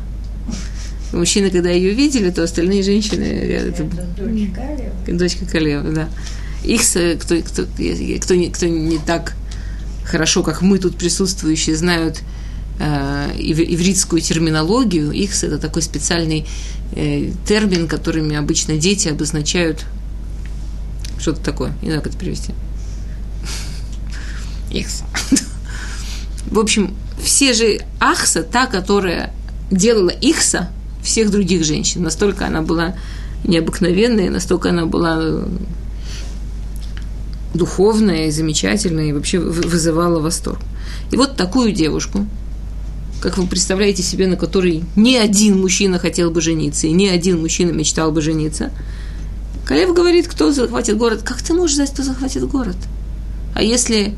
Мужчины, 1.14 1.52
когда 1.52 1.70
ее 1.70 1.94
видели, 1.94 2.32
то 2.32 2.44
остальные 2.44 2.82
женщины... 2.84 3.24
Это, 3.24 3.84
это 3.84 3.84
дочь 4.18 4.50
Калева. 4.56 5.18
Дочка 5.20 5.46
Калева, 5.46 5.92
да 5.92 6.10
их, 6.68 6.82
кто, 7.22 7.38
кто, 7.42 7.64
кто, 7.64 8.36
не, 8.36 8.50
кто 8.50 8.66
не 8.66 8.98
так 9.00 9.34
хорошо, 10.04 10.44
как 10.44 10.62
мы 10.62 10.80
тут 10.80 10.98
присутствующие, 10.98 11.76
знают 11.76 12.22
э, 12.80 13.32
ивритскую 13.38 14.22
терминологию, 14.22 15.12
их 15.12 15.32
это 15.44 15.58
такой 15.58 15.82
специальный 15.82 16.42
э, 16.42 16.46
термин, 16.94 17.88
которыми 17.88 18.36
обычно 18.36 18.78
дети 18.78 19.08
обозначают 19.08 19.86
что-то 21.20 21.42
такое. 21.42 21.74
Не 21.82 21.90
знаю, 21.90 22.02
как 22.02 22.14
это 22.14 22.20
перевести. 22.20 22.54
Ихс. 24.72 25.04
В 26.50 26.60
общем, 26.60 26.96
все 27.22 27.54
же 27.54 27.80
Ахса, 28.00 28.44
та, 28.44 28.68
которая 28.68 29.34
делала 29.70 30.10
Ихса 30.10 30.70
всех 31.04 31.32
других 31.32 31.64
женщин, 31.64 32.04
настолько 32.04 32.46
она 32.46 32.62
была 32.62 32.96
необыкновенная, 33.44 34.30
настолько 34.30 34.70
она 34.70 34.86
была 34.86 35.44
духовная 37.54 38.28
и 38.28 38.32
замечательная, 38.32 39.08
и 39.08 39.14
вообще 39.14 39.40
вызывала 39.40 40.20
восторг. 40.20 40.60
И 41.12 41.18
вот 41.18 41.36
такую 41.36 41.72
девушку, 41.72 42.26
как 43.22 43.38
вы 43.38 43.48
представляете 43.48 44.04
себе, 44.04 44.28
на 44.28 44.36
которой 44.36 44.84
ни 44.96 45.16
один 45.16 45.60
мужчина 45.60 46.00
хотел 46.00 46.32
бы 46.32 46.42
жениться, 46.42 46.88
и 46.88 46.92
ни 46.92 47.08
один 47.08 47.42
мужчина 47.42 47.72
мечтал 47.72 48.12
бы 48.12 48.22
жениться, 48.22 48.72
Калев 49.66 49.94
говорит, 49.94 50.28
кто 50.28 50.52
захватит 50.52 50.98
город. 50.98 51.24
Как 51.24 51.42
ты 51.42 51.54
можешь 51.54 51.76
знать, 51.76 51.92
кто 51.92 52.02
захватит 52.02 52.48
город? 52.48 52.78
А 53.54 53.62
если 53.62 54.16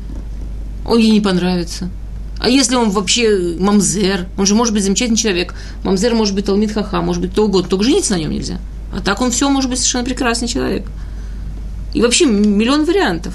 он 0.86 0.98
ей 0.98 1.10
не 1.10 1.20
понравится? 1.20 1.90
А 2.38 2.48
если 2.48 2.76
он 2.76 2.90
вообще 2.90 3.56
мамзер? 3.58 4.28
Он 4.38 4.46
же 4.46 4.54
может 4.54 4.72
быть 4.72 4.84
замечательный 4.84 5.16
человек. 5.16 5.54
Мамзер 5.82 6.14
может 6.14 6.36
быть 6.36 6.46
Талмит 6.46 6.72
Хаха, 6.72 7.02
может 7.02 7.20
быть 7.20 7.32
кто 7.32 7.46
угодно. 7.46 7.68
Только 7.68 7.84
жениться 7.84 8.14
на 8.14 8.18
нем 8.18 8.30
нельзя. 8.30 8.60
А 8.94 9.00
так 9.00 9.20
он 9.20 9.32
все 9.32 9.50
может 9.50 9.68
быть 9.68 9.80
совершенно 9.80 10.04
прекрасный 10.04 10.46
человек. 10.46 10.86
И 11.94 12.00
вообще 12.00 12.26
миллион 12.26 12.84
вариантов. 12.84 13.34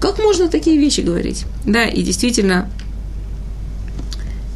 Как 0.00 0.18
можно 0.18 0.48
такие 0.48 0.78
вещи 0.78 1.02
говорить? 1.02 1.44
Да, 1.64 1.84
и 1.84 2.02
действительно, 2.02 2.70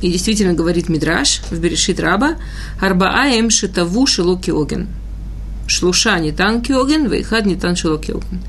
и 0.00 0.10
действительно 0.10 0.54
говорит 0.54 0.88
Мидраш 0.88 1.42
в 1.50 1.58
Берешит 1.58 2.00
Раба, 2.00 2.36
Арбааем 2.80 3.50
шитаву 3.50 4.06
шилоки 4.06 4.50
оген. 4.50 4.88
Шлуша 5.66 6.18
не 6.18 6.32
тан 6.32 6.62
киоген, 6.62 7.08
вейхад 7.08 7.46
не 7.46 7.56
тан 7.56 7.76
шилоки 7.76 8.10
оген. 8.10 8.40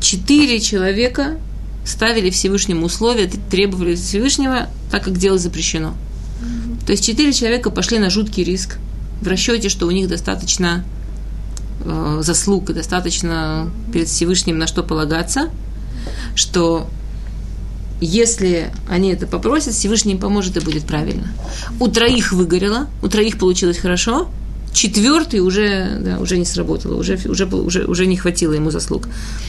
Четыре 0.00 0.60
человека 0.60 1.38
ставили 1.84 2.30
Всевышнему 2.30 2.86
условия, 2.86 3.30
требовали 3.50 3.94
Всевышнего, 3.94 4.68
так 4.90 5.04
как 5.04 5.18
дело 5.18 5.38
запрещено. 5.38 5.94
То 6.86 6.92
есть 6.92 7.04
четыре 7.04 7.32
человека 7.32 7.70
пошли 7.70 7.98
на 7.98 8.10
жуткий 8.10 8.44
риск 8.44 8.78
в 9.20 9.26
расчете, 9.26 9.68
что 9.68 9.86
у 9.86 9.90
них 9.90 10.08
достаточно 10.08 10.84
э, 11.84 12.18
заслуг 12.22 12.70
и 12.70 12.74
достаточно 12.74 13.70
перед 13.92 14.08
Всевышним 14.08 14.58
на 14.58 14.66
что 14.66 14.82
полагаться, 14.82 15.50
что 16.34 16.88
если 18.00 18.70
они 18.88 19.10
это 19.10 19.26
попросят, 19.26 19.74
Всевышний 19.74 20.12
им 20.12 20.18
поможет 20.18 20.56
и 20.56 20.60
будет 20.60 20.84
правильно. 20.84 21.28
У 21.80 21.88
троих 21.88 22.32
выгорело, 22.32 22.88
у 23.02 23.08
троих 23.08 23.38
получилось 23.38 23.78
хорошо, 23.78 24.28
четвертый 24.72 25.40
уже, 25.40 25.98
да, 26.00 26.18
уже 26.18 26.36
не 26.36 26.44
сработало, 26.44 26.96
уже, 26.96 27.18
уже, 27.24 27.46
уже, 27.46 27.84
уже 27.86 28.06
не 28.06 28.16
хватило 28.16 28.52
ему 28.52 28.70
заслуг. 28.70 29.08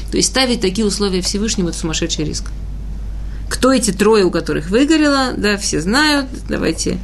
То 0.09 0.17
есть 0.17 0.29
ставить 0.29 0.61
такие 0.61 0.87
условия 0.87 1.21
Всевышнему– 1.21 1.69
это 1.69 1.77
сумасшедший 1.77 2.23
риск. 2.23 2.45
Кто 3.49 3.73
эти 3.73 3.91
трое, 3.91 4.23
у 4.23 4.31
которых 4.31 4.69
выгорело, 4.69 5.33
да, 5.35 5.57
все 5.57 5.81
знают. 5.81 6.27
Давайте 6.47 6.99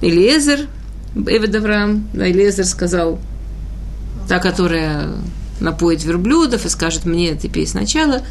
Элиезер, 0.00 0.66
Эвед 1.14 1.54
Авраам, 1.54 2.08
да, 2.12 2.28
Элиезер 2.28 2.64
сказал, 2.64 3.20
та, 4.28 4.40
которая 4.40 5.14
напоит 5.60 6.04
верблюдов 6.04 6.66
и 6.66 6.68
скажет 6.68 7.04
мне, 7.04 7.34
ты 7.34 7.48
пей 7.48 7.66
сначала, 7.66 8.22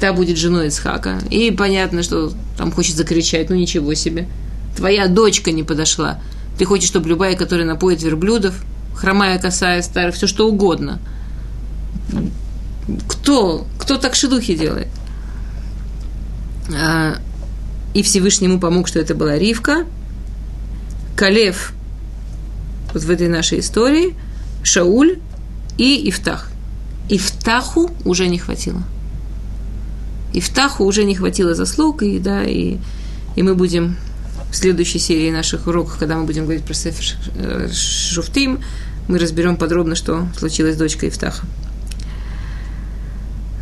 та 0.00 0.12
будет 0.12 0.36
женой 0.36 0.68
Исхака. 0.68 1.18
И 1.30 1.50
понятно, 1.50 2.02
что 2.02 2.32
там 2.56 2.72
хочет 2.72 2.96
закричать, 2.96 3.50
ну 3.50 3.56
ничего 3.56 3.94
себе. 3.94 4.28
Твоя 4.76 5.08
дочка 5.08 5.52
не 5.52 5.62
подошла. 5.62 6.20
Ты 6.58 6.64
хочешь, 6.64 6.88
чтобы 6.88 7.08
любая, 7.08 7.36
которая 7.36 7.66
напоит 7.66 8.02
верблюдов, 8.02 8.54
хромая, 8.94 9.38
косая, 9.38 9.82
старая, 9.82 10.12
все 10.12 10.26
что 10.26 10.48
угодно. 10.48 11.00
Кто? 13.08 13.66
Кто 13.78 13.96
так 13.96 14.14
шедухи 14.14 14.56
делает? 14.56 14.88
А, 16.74 17.16
и 17.94 18.02
Всевышнему 18.02 18.60
помог, 18.60 18.88
что 18.88 18.98
это 18.98 19.14
была 19.14 19.38
Ривка. 19.38 19.86
Калев, 21.16 21.72
вот 22.92 23.02
в 23.02 23.10
этой 23.10 23.28
нашей 23.28 23.60
истории– 23.60 24.14
Шауль 24.66 25.20
и 25.78 26.08
Ифтах. 26.10 26.50
Ифтаху 27.08 27.92
уже 28.04 28.26
не 28.26 28.36
хватило. 28.36 28.82
И 30.36 30.40
втаху 30.40 30.84
уже 30.84 31.04
не 31.04 31.14
хватило 31.14 31.54
заслуг, 31.54 32.02
и, 32.02 32.18
да, 32.18 32.44
и, 32.44 32.76
и 33.36 33.42
мы 33.42 33.54
будем 33.54 33.96
в 34.50 34.54
следующей 34.54 34.98
серии 34.98 35.30
наших 35.30 35.66
уроков, 35.66 35.96
когда 35.98 36.18
мы 36.18 36.24
будем 36.24 36.42
говорить 36.42 36.62
про 36.62 36.74
Сефер 36.74 37.16
э, 37.36 37.68
Шуфтим, 37.72 38.60
мы 39.08 39.18
разберем 39.18 39.56
подробно, 39.56 39.94
что 39.94 40.28
случилось 40.36 40.74
с 40.74 40.76
дочкой 40.76 41.08
Ифтаха. 41.08 41.46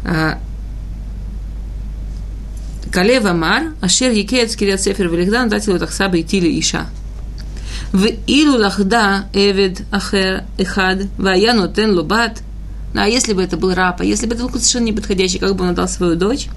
А, 0.05 0.41
Калева 2.91 3.35
Мар, 3.35 3.75
Ашер 3.81 4.11
Якеец 4.11 4.57
Кирят 4.57 4.81
Сефер 4.81 5.09
Велихдан, 5.09 5.49
Датилу 5.49 5.79
Тахсаба 5.79 6.17
и 6.17 6.25
Тили 6.25 6.59
Иша. 6.59 6.87
В 7.93 8.05
Илу 8.27 8.59
Лахда 8.59 9.27
Эвед 9.33 9.83
Ахер 9.93 10.43
Эхад, 10.59 11.07
Ваяну 11.19 11.73
Тен 11.73 11.93
Лубат. 11.93 12.41
Ну, 12.95 13.01
а 13.01 13.07
если 13.07 13.33
бы 13.33 13.45
это 13.45 13.57
был 13.57 13.73
раб, 13.75 14.01
а 14.01 14.05
если 14.05 14.27
бы 14.27 14.35
это 14.35 14.43
был 14.43 14.51
совершенно 14.51 14.87
неподходящий, 14.87 15.39
как 15.39 15.55
бы 15.55 15.63
он 15.63 15.71
отдал 15.71 15.87
свою 15.87 16.17
дочь? 16.17 16.49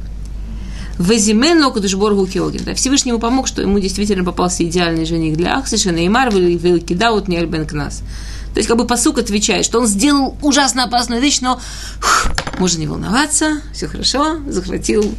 Везимен 1.00 1.72
Кудышборгу 1.72 2.26
Киогин. 2.26 2.64
Да, 2.64 2.74
Всевышний 2.74 3.12
ему 3.12 3.20
помог, 3.20 3.48
что 3.48 3.62
ему 3.62 3.80
действительно 3.80 4.24
попался 4.24 4.64
идеальный 4.64 5.06
жених 5.06 5.38
для 5.38 5.58
Ахсиша, 5.58 5.92
Неймар, 5.92 6.34
Вилкидаут, 6.34 7.28
Нельбен 7.28 7.68
Кнас. 7.68 8.02
То 8.54 8.60
есть, 8.60 8.68
как 8.68 8.78
бы 8.78 8.88
посук 8.88 9.20
отвечает, 9.20 9.66
что 9.66 9.80
он 9.80 9.86
сделал 9.86 10.36
ужасно 10.42 10.86
опасную 10.86 11.22
вещь, 11.22 11.42
но 11.42 11.62
фух, 12.00 12.32
можно 12.58 12.80
не 12.80 12.88
волноваться, 12.88 13.62
все 13.74 13.88
хорошо, 13.88 14.40
захватил 14.48 15.14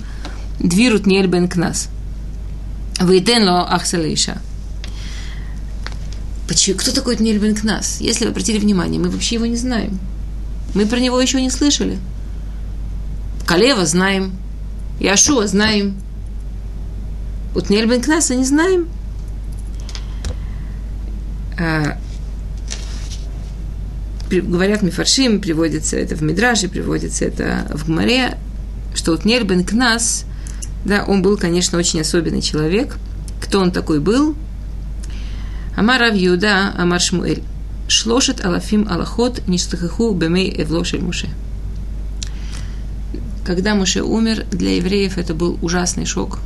Двирут 0.59 1.07
Нельбен 1.07 1.49
Кнас. 1.49 1.89
Вейтен 3.01 3.45
ло 3.49 3.69
Ахсалейша. 3.69 4.39
Почему? 6.49 6.79
Кто 6.79 6.91
такой 6.91 7.17
Нельбен 7.19 7.55
Кнас? 7.55 8.01
Если 8.01 8.25
вы 8.25 8.33
обратили 8.33 8.59
внимание, 8.59 9.01
мы 9.01 9.11
вообще 9.11 9.37
его 9.37 9.47
не 9.47 9.57
знаем. 9.57 10.01
Мы 10.75 10.87
про 10.87 10.99
него 10.99 11.21
еще 11.21 11.41
не 11.41 11.51
слышали. 11.51 11.99
Калева 13.47 13.87
знаем, 13.87 14.33
Яшуа 15.01 15.47
знаем. 15.47 15.97
Вот 17.55 17.71
Нельбен 17.71 18.03
Кнаса 18.03 18.35
не 18.35 18.45
знаем. 18.45 18.89
А, 21.59 21.99
при, 24.29 24.41
говорят 24.41 24.83
Мифаршим, 24.83 25.41
приводится 25.41 25.97
это 25.97 26.15
в 26.15 26.23
Мидраже, 26.23 26.69
приводится 26.69 27.25
это 27.25 27.67
в 27.75 27.87
Гмаре, 27.87 28.39
что 28.95 29.13
вот 29.13 29.25
Нельбен 29.25 29.65
Кнас, 29.65 30.25
да, 30.85 31.05
он 31.05 31.23
был, 31.23 31.37
конечно, 31.37 31.79
очень 31.79 32.01
особенный 32.01 32.43
человек. 32.43 32.97
Кто 33.41 33.61
он 33.61 33.73
такой 33.73 34.01
был? 34.01 34.37
Амар 35.77 36.01
Рав 36.01 36.15
Юда, 36.15 36.73
Амар 36.77 37.01
Шмуэль. 37.01 37.43
Шлошет 37.89 38.45
алафим 38.45 38.87
алахот 38.89 39.47
ништахаху 39.49 40.13
бемей 40.13 40.53
эвлошель 40.63 41.01
муше. 41.01 41.29
Когда 43.49 43.75
Муше 43.75 44.03
умер, 44.03 44.45
для 44.51 44.77
евреев 44.77 45.17
это 45.17 45.33
был 45.33 45.59
ужасный 45.63 46.05
шок. 46.05 46.41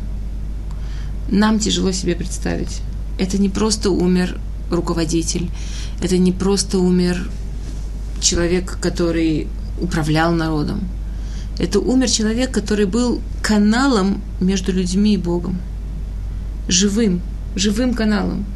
Нам 1.29 1.59
тяжело 1.59 1.91
себе 1.91 2.15
представить. 2.15 2.81
Это 3.19 3.39
не 3.39 3.49
просто 3.49 3.91
умер 3.91 4.39
руководитель, 4.71 5.51
это 6.01 6.17
не 6.17 6.31
просто 6.31 6.79
умер 6.79 7.29
человек, 8.21 8.79
который 8.81 9.49
управлял 9.81 10.31
народом. 10.31 10.79
Это 11.59 11.81
умер 11.81 12.09
человек, 12.09 12.53
который 12.53 12.87
был 12.87 13.21
каналом 13.43 14.23
между 14.41 14.71
людьми 14.71 15.15
и 15.15 15.19
Богом. 15.19 15.61
Живым, 16.69 17.21
живым 17.57 17.95
каналом. 17.95 18.47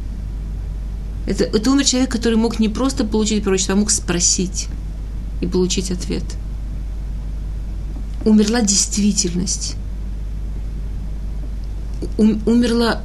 Это, 1.27 1.43
это 1.43 1.69
умер 1.69 1.83
человек, 1.83 2.09
который 2.09 2.37
мог 2.37 2.61
не 2.61 2.69
просто 2.69 3.03
получить 3.03 3.43
пророчество, 3.43 3.73
а 3.73 3.77
мог 3.77 3.91
спросить 3.91 4.69
и 5.41 5.47
получить 5.47 5.91
ответ– 5.91 6.23
умерла 8.27 8.61
действительность. 8.61 9.75
умерла 12.17 13.01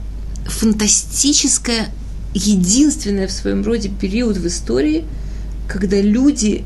фантастическая, 0.47 1.89
единственная 2.35 3.29
в 3.29 3.33
своем 3.33 3.63
роде 3.63 3.89
период 3.89 4.37
в 4.37 4.47
истории, 4.47 5.05
когда 5.69 6.01
люди 6.01 6.65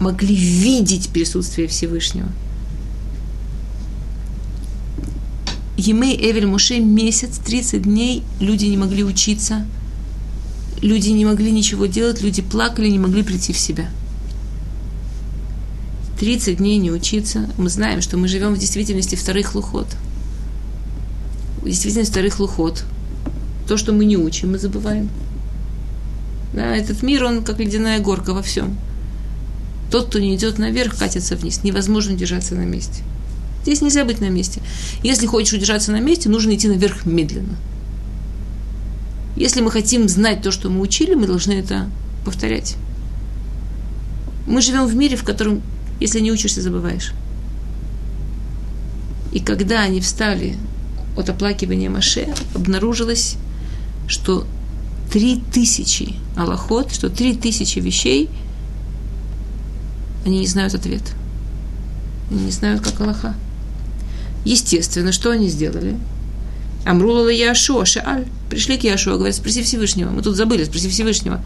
могли 0.00 0.34
видеть 0.34 1.08
присутствие 1.08 1.66
Всевышнего. 1.66 2.28
Емей 5.76 6.16
Эвель 6.16 6.46
Муше 6.46 6.80
месяц, 6.80 7.38
30 7.38 7.82
дней 7.82 8.22
люди 8.38 8.66
не 8.66 8.76
могли 8.76 9.02
учиться, 9.02 9.66
люди 10.82 11.08
не 11.08 11.24
могли 11.24 11.50
ничего 11.50 11.86
делать, 11.86 12.22
люди 12.22 12.42
плакали, 12.42 12.88
не 12.88 12.98
могли 12.98 13.22
прийти 13.22 13.52
в 13.52 13.58
себя– 13.58 13.88
30 16.24 16.56
дней 16.56 16.78
не 16.78 16.90
учиться, 16.90 17.50
мы 17.58 17.68
знаем, 17.68 18.00
что 18.00 18.16
мы 18.16 18.28
живем 18.28 18.54
в 18.54 18.58
действительности 18.58 19.14
вторых 19.14 19.54
лухот. 19.54 19.88
В 21.60 21.66
действительности 21.66 22.12
вторых 22.12 22.40
лухот. 22.40 22.84
То, 23.68 23.76
что 23.76 23.92
мы 23.92 24.06
не 24.06 24.16
учим, 24.16 24.52
мы 24.52 24.58
забываем. 24.58 25.10
Да, 26.54 26.74
этот 26.74 27.02
мир, 27.02 27.24
он 27.24 27.44
как 27.44 27.58
ледяная 27.58 28.00
горка 28.00 28.32
во 28.32 28.40
всем. 28.40 28.78
Тот, 29.90 30.06
кто 30.06 30.18
не 30.18 30.34
идет 30.34 30.58
наверх, 30.58 30.96
катится 30.96 31.36
вниз. 31.36 31.62
Невозможно 31.62 32.14
держаться 32.14 32.54
на 32.54 32.64
месте. 32.64 33.02
Здесь 33.62 33.82
нельзя 33.82 34.06
быть 34.06 34.22
на 34.22 34.30
месте. 34.30 34.62
Если 35.02 35.26
хочешь 35.26 35.52
удержаться 35.52 35.92
на 35.92 36.00
месте, 36.00 36.30
нужно 36.30 36.54
идти 36.54 36.68
наверх 36.68 37.04
медленно. 37.04 37.56
Если 39.36 39.60
мы 39.60 39.70
хотим 39.70 40.08
знать 40.08 40.40
то, 40.40 40.50
что 40.50 40.70
мы 40.70 40.80
учили, 40.80 41.12
мы 41.16 41.26
должны 41.26 41.52
это 41.52 41.86
повторять. 42.24 42.76
Мы 44.46 44.62
живем 44.62 44.86
в 44.86 44.96
мире, 44.96 45.18
в 45.18 45.24
котором 45.24 45.60
если 46.00 46.20
не 46.20 46.32
учишься, 46.32 46.62
забываешь. 46.62 47.12
И 49.32 49.40
когда 49.40 49.82
они 49.82 50.00
встали 50.00 50.56
от 51.16 51.28
оплакивания 51.28 51.90
Маше, 51.90 52.28
обнаружилось, 52.54 53.36
что 54.06 54.46
три 55.12 55.42
тысячи 55.52 56.14
аллахот, 56.36 56.92
что 56.92 57.08
три 57.08 57.34
тысячи 57.34 57.78
вещей, 57.78 58.30
они 60.24 60.40
не 60.40 60.46
знают 60.46 60.74
ответ. 60.74 61.02
Они 62.30 62.44
не 62.44 62.50
знают, 62.50 62.80
как 62.80 63.00
Аллаха. 63.00 63.34
Естественно, 64.44 65.12
что 65.12 65.30
они 65.30 65.48
сделали? 65.48 65.96
Амрулала 66.84 67.28
Яшуа, 67.28 67.84
Шааль. 67.84 68.26
Пришли 68.50 68.76
к 68.78 68.84
Яшуа, 68.84 69.16
говорят, 69.16 69.36
спроси 69.36 69.62
Всевышнего. 69.62 70.10
Мы 70.10 70.22
тут 70.22 70.36
забыли, 70.36 70.64
спроси 70.64 70.88
Всевышнего. 70.88 71.42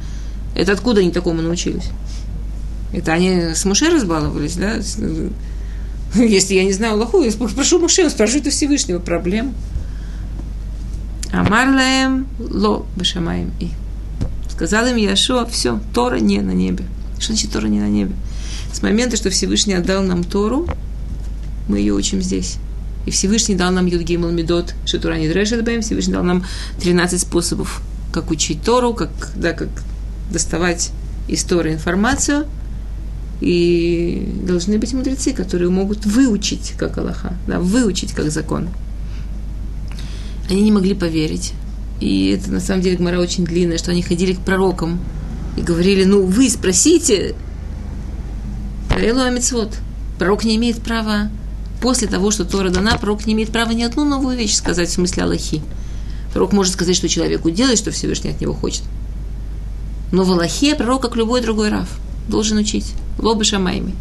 Это 0.55 0.73
откуда 0.73 1.01
они 1.01 1.11
такому 1.11 1.43
научились? 1.43 1.91
Это 2.93 3.13
они 3.13 3.55
с 3.55 3.65
Муше 3.65 3.91
разбаловались, 3.91 4.57
да? 4.57 4.77
Если 6.15 6.55
я 6.55 6.65
не 6.65 6.73
знаю 6.73 6.95
Аллаху, 6.95 7.23
я 7.23 7.31
прошу 7.33 7.79
Муше, 7.79 8.09
спрошу 8.09 8.39
это 8.39 8.51
Всевышнего. 8.51 8.99
Проблем. 8.99 9.55
Амарлаем 11.33 12.27
ло 12.39 12.87
бешамаем 12.97 13.53
и. 13.61 13.69
Сказал 14.51 14.87
им 14.87 14.97
Яшуа, 14.97 15.45
все, 15.45 15.81
Тора 15.93 16.17
не 16.17 16.41
на 16.41 16.53
небе. 16.53 16.85
Что 17.19 17.33
значит 17.33 17.53
Тора 17.53 17.67
не 17.67 17.81
на 17.81 17.89
небе? 17.89 18.13
С 18.73 18.83
момента, 18.83 19.17
что 19.17 19.31
Всевышний 19.31 19.75
отдал 19.75 20.03
нам 20.03 20.25
Тору, 20.25 20.67
мы 21.69 21.79
ее 21.79 21.93
учим 21.93 22.23
здесь. 22.23 22.57
И 23.07 23.11
Всевышний 23.11 23.55
дал 23.55 23.71
нам 23.71 23.87
Юдгеймал 23.87 24.31
Медот, 24.31 24.75
Шитура 24.85 25.15
Нидрешет 25.15 25.65
Бэм, 25.65 25.83
Всевышний 25.83 26.15
дал 26.15 26.25
нам 26.25 26.45
13 26.81 27.21
способов, 27.21 27.83
как 28.13 28.31
учить 28.31 28.63
Тору, 28.63 28.95
как, 28.95 29.11
да, 29.37 29.53
как 29.53 29.69
доставать 30.33 30.91
из 31.29 31.45
Торы 31.45 31.75
информацию– 31.75 32.47
и 33.41 34.33
должны 34.47 34.79
быть 34.79 34.93
мудрецы, 34.93 35.33
которые 35.33 35.71
могут 35.71 36.05
выучить, 36.07 36.75
как 36.77 36.99
Аллаха, 36.99 37.37
да, 37.47 37.61
выучить, 37.61 38.13
как 38.13 38.31
закон. 38.31 38.69
Они 40.51 40.63
не 40.63 40.73
могли 40.73 40.95
поверить. 40.95 41.53
И 42.01 42.29
это 42.31 42.51
на 42.51 42.61
самом 42.61 42.83
деле 42.83 42.97
Гмара 42.97 43.21
очень 43.21 43.45
длинная, 43.45 43.79
что 43.79 43.91
они 43.91 44.03
ходили 44.03 44.33
к 44.33 44.41
пророкам 44.41 45.01
и 45.57 45.63
говорили, 45.63 46.05
ну 46.05 46.25
вы 46.25 46.49
спросите, 46.49 47.35
Элу 48.97 49.21
Амитсвот. 49.21 49.77
Пророк 50.19 50.45
не 50.45 50.57
имеет 50.57 50.83
права, 50.83 51.31
после 51.81 52.09
того, 52.09 52.31
что 52.31 52.45
Тора 52.45 52.71
дана, 52.71 52.97
пророк 52.99 53.27
не 53.27 53.35
имеет 53.35 53.51
права 53.51 53.71
ни 53.71 53.83
одну 53.83 54.05
новую 54.05 54.37
вещь 54.37 54.55
сказать 54.55 54.89
в 54.89 54.93
смысле 54.93 55.25
Аллахи. 55.25 55.63
Пророк 56.33 56.53
может 56.53 56.73
сказать, 56.73 56.97
что 56.97 57.09
человеку 57.09 57.51
делать, 57.51 57.79
что 57.79 57.91
Всевышний 57.91 58.31
от 58.31 58.41
него 58.41 58.53
хочет. 58.53 58.83
Но 60.11 60.25
в 60.25 60.33
Галахе 60.33 60.75
пророк, 60.75 61.03
как 61.03 61.17
любой 61.17 61.41
другой 61.41 61.69
рав, 61.69 61.89
должен 62.29 62.59
учить. 62.59 62.95
לא 63.19 63.45
בשמיים 63.45 63.95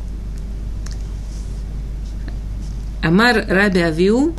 היא. 3.03 3.27
אמר 3.27 3.45
רבי 3.47 3.79
אבהו, 3.79 4.33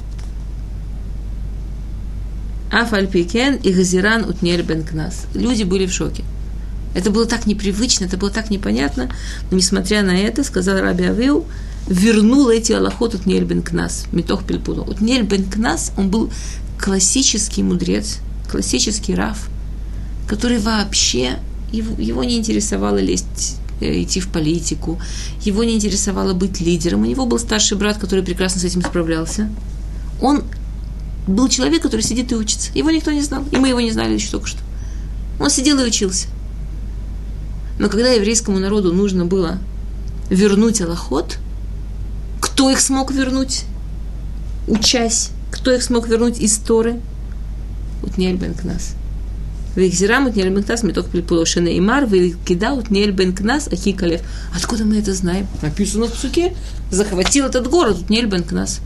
אף 2.71 2.90
על 2.90 3.09
פי 3.09 3.28
כן 3.28 3.57
החזירן 3.57 4.29
עתניאל 4.29 4.63
בן 4.63 4.85
קנז. 4.85 5.27
Люди 5.35 5.65
были 5.65 5.87
в 5.87 5.93
шоке. 5.93 6.23
Это 6.95 7.11
было 7.11 7.27
так 7.27 7.47
непривычно, 7.47 8.07
это 8.07 8.17
было 8.17 8.31
так 8.31 8.51
непонятно, 8.51 9.11
но 9.51 9.57
несмотря 9.57 10.03
на 10.03 10.17
это, 10.17 10.45
сказал 10.45 10.81
Раби 10.81 11.05
Абау, 11.05 11.45
вернул 11.87 12.49
эти 12.49 12.73
הלכות 12.73 13.15
Отниэль 13.15 13.45
Бен 13.45 13.63
Кназ, 13.63 14.07
מתוך 14.13 14.45
פלפולו. 14.45 14.83
Отниэль 14.83 15.27
Кназ, 15.27 15.93
он 15.97 16.11
был 16.11 16.31
классический 16.79 17.63
мудрец, 17.63 18.19
классический 18.51 19.15
раф, 19.15 19.49
который 20.29 20.59
вообще, 20.59 21.39
его, 21.73 22.01
его 22.01 22.25
не 22.25 22.39
интересовало 22.39 22.99
лезть 22.99 23.59
идти 23.81 24.21
в 24.21 24.29
политику, 24.29 25.01
его 25.43 25.65
не 25.65 25.75
интересовало 25.75 26.35
быть 26.35 26.61
лидером, 26.61 27.03
у 27.03 27.07
него 27.07 27.27
был 27.27 27.39
старший 27.39 27.77
брат, 27.77 27.99
который 27.99 28.25
прекрасно 28.25 28.61
с 28.61 28.65
этим 28.65 28.83
справлялся. 28.83 29.49
Он 30.21 30.43
был 31.27 31.49
человек, 31.49 31.83
который 31.83 32.01
сидит 32.01 32.33
и 32.33 32.37
учится. 32.37 32.71
Его 32.75 32.91
никто 32.91 33.13
не 33.13 33.23
знал, 33.23 33.45
и 33.53 33.57
мы 33.57 33.69
его 33.69 33.81
не 33.81 33.91
знали 33.91 34.15
еще 34.15 34.31
только 34.31 34.47
что. 34.47 34.61
Он 35.41 35.51
сидел 35.51 35.79
и 35.79 35.87
учился. 35.87 36.27
Но 37.79 37.89
когда 37.89 38.09
еврейскому 38.09 38.59
народу 38.59 38.93
нужно 38.93 39.25
было 39.25 39.59
вернуть 40.31 40.81
Аллахот, 40.81 41.39
кто 42.41 42.71
их 42.71 42.81
смог 42.81 43.13
вернуть, 43.13 43.65
учась, 44.67 45.31
кто 45.53 45.73
их 45.73 45.83
смог 45.83 46.09
вернуть 46.09 46.41
из 46.41 46.57
Торы? 46.59 47.01
Утнель 48.03 48.37
бен 48.37 48.55
Кнас. 48.55 48.95
Вейхзирамут 49.79 50.35
нель 50.35 50.51
бен 50.51 50.65
меток 50.83 51.09
пилпулошены 51.09 51.79
имар, 51.79 52.05
вейкидаут 52.05 52.91
нель 52.91 53.13
бен 53.13 53.33
кнас 53.33 53.69
ахи 53.69 53.93
калев. 53.93 54.23
Откуда 54.53 54.85
мы 54.85 54.99
это 54.99 55.15
знаем? 55.15 55.47
Написано 55.63 56.07
в 56.07 56.13
псуке. 56.15 56.57
Захватил 56.91 57.47
этот 57.47 57.69
город, 57.69 58.11
нель 58.11 58.27
бен 58.27 58.43
кнас. 58.43 58.81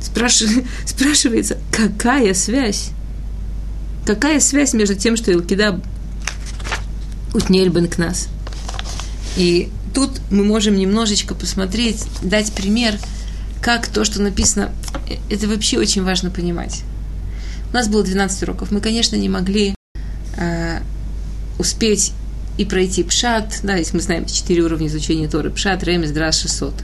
Спрашивается, 0.86 1.58
какая 1.72 2.34
связь? 2.34 2.90
Какая 4.06 4.38
связь 4.38 4.74
между 4.74 4.94
тем, 4.94 5.16
что 5.16 5.32
Илкида 5.32 5.80
утнель 7.34 7.70
бен? 7.70 7.90
И 9.36 9.70
тут 9.92 10.20
мы 10.30 10.44
можем 10.44 10.76
немножечко 10.76 11.34
посмотреть, 11.34 12.04
дать 12.22 12.52
пример, 12.52 12.94
как 13.60 13.88
то, 13.88 14.04
что 14.04 14.22
написано, 14.22 14.70
это 15.28 15.48
вообще 15.48 15.78
очень 15.78 16.04
важно 16.04 16.30
понимать. 16.30 16.84
У 17.70 17.74
нас 17.74 17.88
было 17.88 18.02
12 18.02 18.42
уроков. 18.44 18.70
Мы, 18.70 18.80
конечно, 18.80 19.16
не 19.16 19.28
могли 19.28 19.74
э, 20.36 20.78
успеть 21.58 22.12
и 22.56 22.64
пройти 22.64 23.04
пшат, 23.04 23.60
да, 23.62 23.76
если 23.76 23.96
мы 23.96 24.02
знаем 24.02 24.26
четыре 24.26 24.62
уровня 24.62 24.86
изучения 24.88 25.28
Торы, 25.28 25.50
пшат, 25.50 25.84
ремес, 25.84 26.10
драс, 26.10 26.38
шестьсот. 26.38 26.74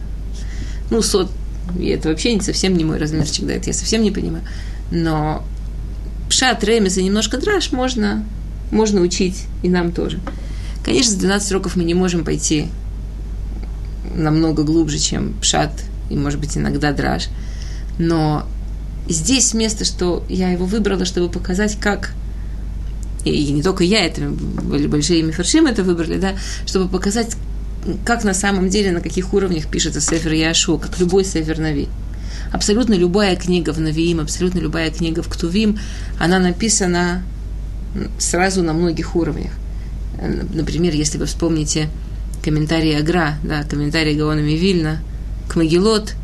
Ну, 0.90 1.03
сот, 1.03 1.31
и 1.79 1.87
это 1.87 2.11
вообще 2.11 2.35
не 2.35 2.40
совсем 2.40 2.77
не 2.77 2.85
мой 2.85 2.99
размерчик, 2.99 3.47
да, 3.47 3.55
это 3.55 3.68
я 3.68 3.73
совсем 3.73 4.03
не 4.03 4.11
понимаю. 4.11 4.44
Но 4.90 5.44
пшат, 6.29 6.62
ремес 6.62 6.99
и 6.99 7.03
немножко 7.03 7.38
драш 7.38 7.73
можно, 7.73 8.25
можно 8.70 9.01
учить, 9.01 9.44
и 9.62 9.68
нам 9.68 9.90
тоже. 9.90 10.20
Конечно, 10.85 11.12
с 11.12 11.16
12 11.16 11.51
уроков 11.53 11.77
мы 11.77 11.85
не 11.85 11.94
можем 11.94 12.25
пойти 12.25 12.68
намного 14.14 14.62
глубже, 14.64 14.99
чем 14.99 15.35
пшат, 15.40 15.73
и, 16.11 16.16
может 16.16 16.38
быть, 16.38 16.57
иногда 16.57 16.92
драж. 16.92 17.29
Но 17.99 18.47
здесь 19.09 19.55
место, 19.55 19.85
что 19.85 20.25
я 20.29 20.51
его 20.51 20.67
выбрала, 20.67 21.05
чтобы 21.05 21.29
показать, 21.29 21.79
как 21.81 22.12
и 23.25 23.53
не 23.53 23.62
только 23.62 23.85
я, 23.85 24.05
это 24.05 24.29
были 24.29 24.87
большие 24.87 25.23
мифаршим 25.23 25.67
это 25.67 25.83
выбрали, 25.83 26.19
да, 26.19 26.35
чтобы 26.67 26.88
показать, 26.88 27.37
как 28.05 28.23
на 28.25 28.35
самом 28.35 28.69
деле, 28.69 28.93
на 28.93 29.01
каких 29.01 29.33
уровнях 29.33 29.67
пишется 29.67 30.01
Сефер 30.01 30.33
Яшу, 30.33 30.79
как 30.79 30.99
любой 30.99 31.25
Сефер 31.25 31.59
Нави. 31.59 31.88
Абсолютно 32.53 32.95
любая 32.95 33.35
книга 33.37 33.73
в 33.73 33.81
Навиим, 33.81 34.21
абсолютно 34.21 34.59
любая 34.59 34.90
книга 34.90 35.23
в 35.23 35.29
Ктувим, 35.29 35.79
она 36.21 36.38
написана 36.38 37.23
сразу 38.19 38.62
на 38.62 38.73
многих 38.75 39.17
уровнях. 39.17 39.53
Например, 40.53 40.95
если 40.95 41.19
вы 41.19 41.27
вспомните 41.27 41.88
комментарий 42.45 42.97
Агра, 42.97 43.38
да, 43.43 43.64
комментарий 43.64 44.14
Гаона 44.14 44.40
Вильна 44.40 45.01
к 45.49 45.57
Магилот, 45.57 46.14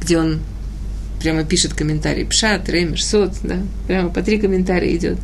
где 0.00 0.18
он 0.18 0.40
прямо 1.20 1.44
пишет 1.44 1.74
комментарий 1.74 2.24
Пшат, 2.24 2.68
Ремер, 2.68 3.00
Сот, 3.02 3.34
да, 3.42 3.58
прямо 3.86 4.10
по 4.10 4.22
три 4.22 4.38
комментария 4.38 4.96
идет. 4.96 5.18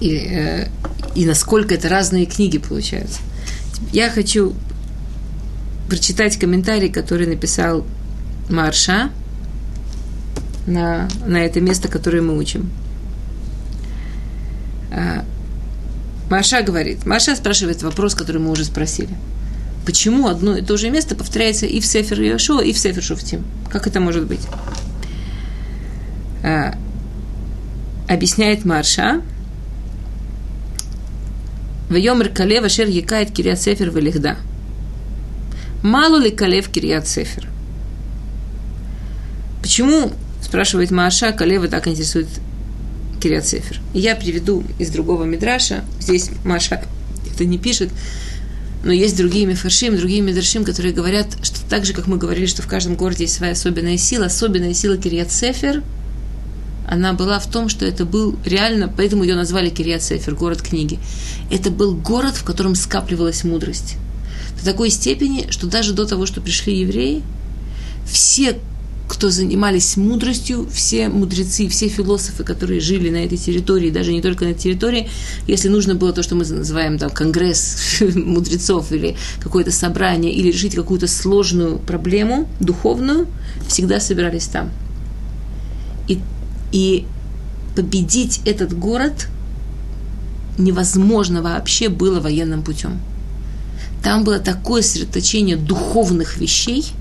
И, 0.00 0.16
э, 0.16 0.68
и 1.14 1.26
насколько 1.26 1.74
это 1.74 1.88
разные 1.88 2.26
книги 2.26 2.58
получаются. 2.58 3.20
Я 3.92 4.08
хочу 4.10 4.54
прочитать 5.88 6.38
комментарий, 6.38 6.88
который 6.88 7.26
написал 7.26 7.84
Марша 8.48 9.10
на, 10.66 11.08
на 11.26 11.38
это 11.38 11.60
место, 11.60 11.88
которое 11.88 12.22
мы 12.22 12.36
учим. 12.36 12.70
А, 14.92 15.24
Марша 16.30 16.62
говорит, 16.62 17.06
Марша 17.06 17.36
спрашивает 17.36 17.82
вопрос, 17.82 18.14
который 18.14 18.40
мы 18.40 18.50
уже 18.50 18.64
спросили 18.64 19.14
почему 19.86 20.26
одно 20.26 20.56
и 20.56 20.62
то 20.62 20.76
же 20.76 20.90
место 20.90 21.14
повторяется 21.14 21.64
и 21.64 21.80
в 21.80 21.86
Сефер 21.86 22.20
Йошуа, 22.20 22.60
и 22.60 22.72
в 22.72 22.78
Сефер 22.78 23.02
Шуфтим. 23.02 23.44
Как 23.70 23.86
это 23.86 24.00
может 24.00 24.26
быть? 24.26 24.40
А, 26.42 26.74
объясняет 28.08 28.64
Марша. 28.64 29.22
Вайомер 31.88 32.30
Калев 32.30 32.64
Ашер 32.64 32.88
Якает 32.88 33.30
Кириат 33.30 33.62
Сефер 33.62 33.90
Велихда. 33.90 34.36
Мало 35.82 36.18
ли 36.18 36.30
Калев 36.30 36.68
Кириат 36.68 37.06
Сефер? 37.06 37.48
Почему, 39.62 40.12
спрашивает 40.42 40.90
Марша, 40.90 41.30
Калева 41.30 41.68
так 41.68 41.86
интересует 41.86 42.28
Кириат 43.22 43.46
Сефер? 43.46 43.80
Я 43.94 44.16
приведу 44.16 44.64
из 44.80 44.90
другого 44.90 45.24
Мидраша. 45.24 45.84
Здесь 46.00 46.30
Маша 46.44 46.82
это 47.32 47.44
не 47.44 47.58
пишет, 47.58 47.90
но 48.86 48.92
есть 48.92 49.16
другие 49.16 49.46
мифаршим, 49.46 49.96
другие 49.96 50.20
мидршим, 50.20 50.64
которые 50.64 50.94
говорят, 50.94 51.26
что 51.42 51.58
так 51.68 51.84
же, 51.84 51.92
как 51.92 52.06
мы 52.06 52.18
говорили, 52.18 52.46
что 52.46 52.62
в 52.62 52.68
каждом 52.68 52.94
городе 52.94 53.24
есть 53.24 53.34
своя 53.34 53.52
особенная 53.52 53.98
сила, 53.98 54.26
особенная 54.26 54.74
сила 54.74 54.96
Кириат 54.96 55.32
Сефер, 55.32 55.82
она 56.86 57.12
была 57.12 57.40
в 57.40 57.50
том, 57.50 57.68
что 57.68 57.84
это 57.84 58.04
был 58.04 58.38
реально, 58.44 58.86
поэтому 58.86 59.24
ее 59.24 59.34
назвали 59.34 59.70
Кириат 59.70 60.04
Сефер, 60.04 60.36
город 60.36 60.62
книги. 60.62 61.00
Это 61.50 61.72
был 61.72 61.96
город, 61.96 62.36
в 62.36 62.44
котором 62.44 62.76
скапливалась 62.76 63.42
мудрость. 63.42 63.96
До 64.56 64.64
такой 64.64 64.90
степени, 64.90 65.50
что 65.50 65.66
даже 65.66 65.92
до 65.92 66.06
того, 66.06 66.24
что 66.24 66.40
пришли 66.40 66.78
евреи, 66.78 67.24
все 68.08 68.56
кто 69.08 69.30
занимались 69.30 69.96
мудростью, 69.96 70.66
все 70.70 71.08
мудрецы, 71.08 71.68
все 71.68 71.88
философы, 71.88 72.42
которые 72.42 72.80
жили 72.80 73.08
на 73.08 73.24
этой 73.24 73.38
территории, 73.38 73.90
даже 73.90 74.12
не 74.12 74.20
только 74.20 74.44
на 74.44 74.54
территории, 74.54 75.08
если 75.46 75.68
нужно 75.68 75.94
было 75.94 76.12
то, 76.12 76.22
что 76.22 76.34
мы 76.34 76.44
называем 76.44 76.98
там 76.98 77.10
конгресс 77.10 78.00
мудрецов 78.00 78.90
или 78.90 79.16
какое-то 79.40 79.70
собрание, 79.70 80.32
или 80.32 80.48
решить 80.48 80.74
какую-то 80.74 81.06
сложную 81.06 81.78
проблему 81.78 82.48
духовную, 82.58 83.28
всегда 83.68 84.00
собирались 84.00 84.46
там. 84.46 84.70
И, 86.08 86.20
и 86.72 87.06
победить 87.76 88.40
этот 88.44 88.76
город 88.76 89.28
невозможно 90.58 91.42
вообще 91.42 91.88
было 91.88 92.20
военным 92.20 92.62
путем. 92.62 93.00
Там 94.02 94.24
было 94.24 94.40
такое 94.40 94.82
сосредоточение 94.82 95.56
духовных 95.56 96.38
вещей– 96.38 96.86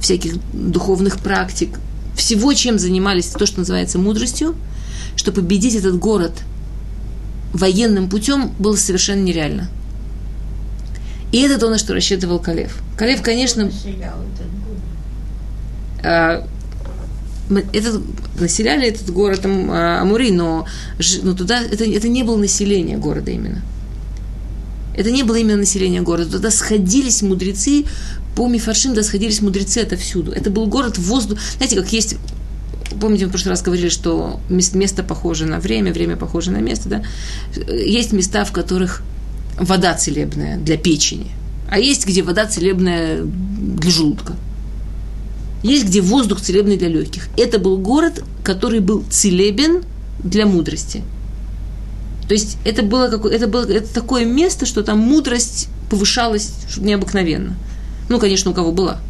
всяких 0.00 0.34
духовных 0.52 1.18
практик, 1.18 1.78
всего, 2.16 2.52
чем 2.54 2.78
занимались, 2.78 3.26
то, 3.26 3.46
что 3.46 3.60
называется 3.60 3.98
мудростью, 3.98 4.54
что 5.16 5.32
победить 5.32 5.74
этот 5.74 5.98
город 5.98 6.32
военным 7.52 8.08
путем 8.08 8.52
было 8.58 8.76
совершенно 8.76 9.20
нереально. 9.20 9.68
И 11.32 11.40
это 11.42 11.58
то, 11.58 11.70
на 11.70 11.78
что 11.78 11.94
рассчитывал 11.94 12.38
Калев. 12.38 12.78
Калев, 12.96 13.22
конечно... 13.22 13.70
А, 16.02 16.46
этот, 17.72 18.02
населяли 18.40 18.88
этот 18.88 19.10
город 19.10 19.40
а, 19.44 20.00
Амури, 20.00 20.30
но, 20.30 20.66
но 21.22 21.34
туда 21.34 21.60
это, 21.60 21.84
это 21.84 22.08
не 22.08 22.22
было 22.22 22.36
население 22.36 22.96
города 22.96 23.30
именно. 23.30 23.62
Это 24.96 25.10
не 25.10 25.22
было 25.22 25.36
именно 25.36 25.58
население 25.58 26.02
города. 26.02 26.32
Туда 26.32 26.50
сходились 26.50 27.22
мудрецы 27.22 27.84
по 28.34 28.48
Мифаршим 28.48 28.94
да 28.94 29.02
сходились 29.02 29.40
мудрецы 29.40 29.78
отовсюду. 29.78 30.32
Это 30.32 30.50
был 30.50 30.66
город 30.66 30.98
воздух. 30.98 31.38
Знаете, 31.56 31.76
как 31.76 31.92
есть 31.92 32.16
помните, 33.00 33.24
мы 33.24 33.28
в 33.28 33.32
прошлый 33.32 33.50
раз 33.50 33.62
говорили, 33.62 33.88
что 33.88 34.40
место 34.48 35.02
похоже 35.02 35.46
на 35.46 35.60
время, 35.60 35.92
время 35.92 36.16
похоже 36.16 36.50
на 36.50 36.58
место, 36.58 36.88
да? 36.88 37.04
Есть 37.72 38.12
места, 38.12 38.44
в 38.44 38.52
которых 38.52 39.02
вода 39.56 39.94
целебная 39.94 40.58
для 40.58 40.76
печени, 40.76 41.30
а 41.68 41.78
есть, 41.78 42.06
где 42.06 42.22
вода 42.22 42.46
целебная 42.46 43.22
для 43.22 43.90
желудка. 43.90 44.34
Есть, 45.62 45.86
где 45.86 46.00
воздух 46.00 46.40
целебный 46.40 46.78
для 46.78 46.88
легких. 46.88 47.28
Это 47.36 47.58
был 47.58 47.78
город, 47.78 48.24
который 48.42 48.80
был 48.80 49.04
целебен 49.10 49.82
для 50.24 50.46
мудрости. 50.46 51.02
То 52.30 52.34
есть 52.34 52.58
это 52.64 52.84
было, 52.84 53.08
какое, 53.08 53.34
это 53.34 53.48
было 53.48 53.68
это 53.68 53.92
такое 53.92 54.24
место, 54.24 54.64
что 54.64 54.84
там 54.84 55.00
мудрость 55.00 55.68
повышалась 55.90 56.52
необыкновенно. 56.76 57.56
Ну, 58.08 58.20
конечно, 58.20 58.52
у 58.52 58.54
кого 58.54 58.70
была. 58.70 59.00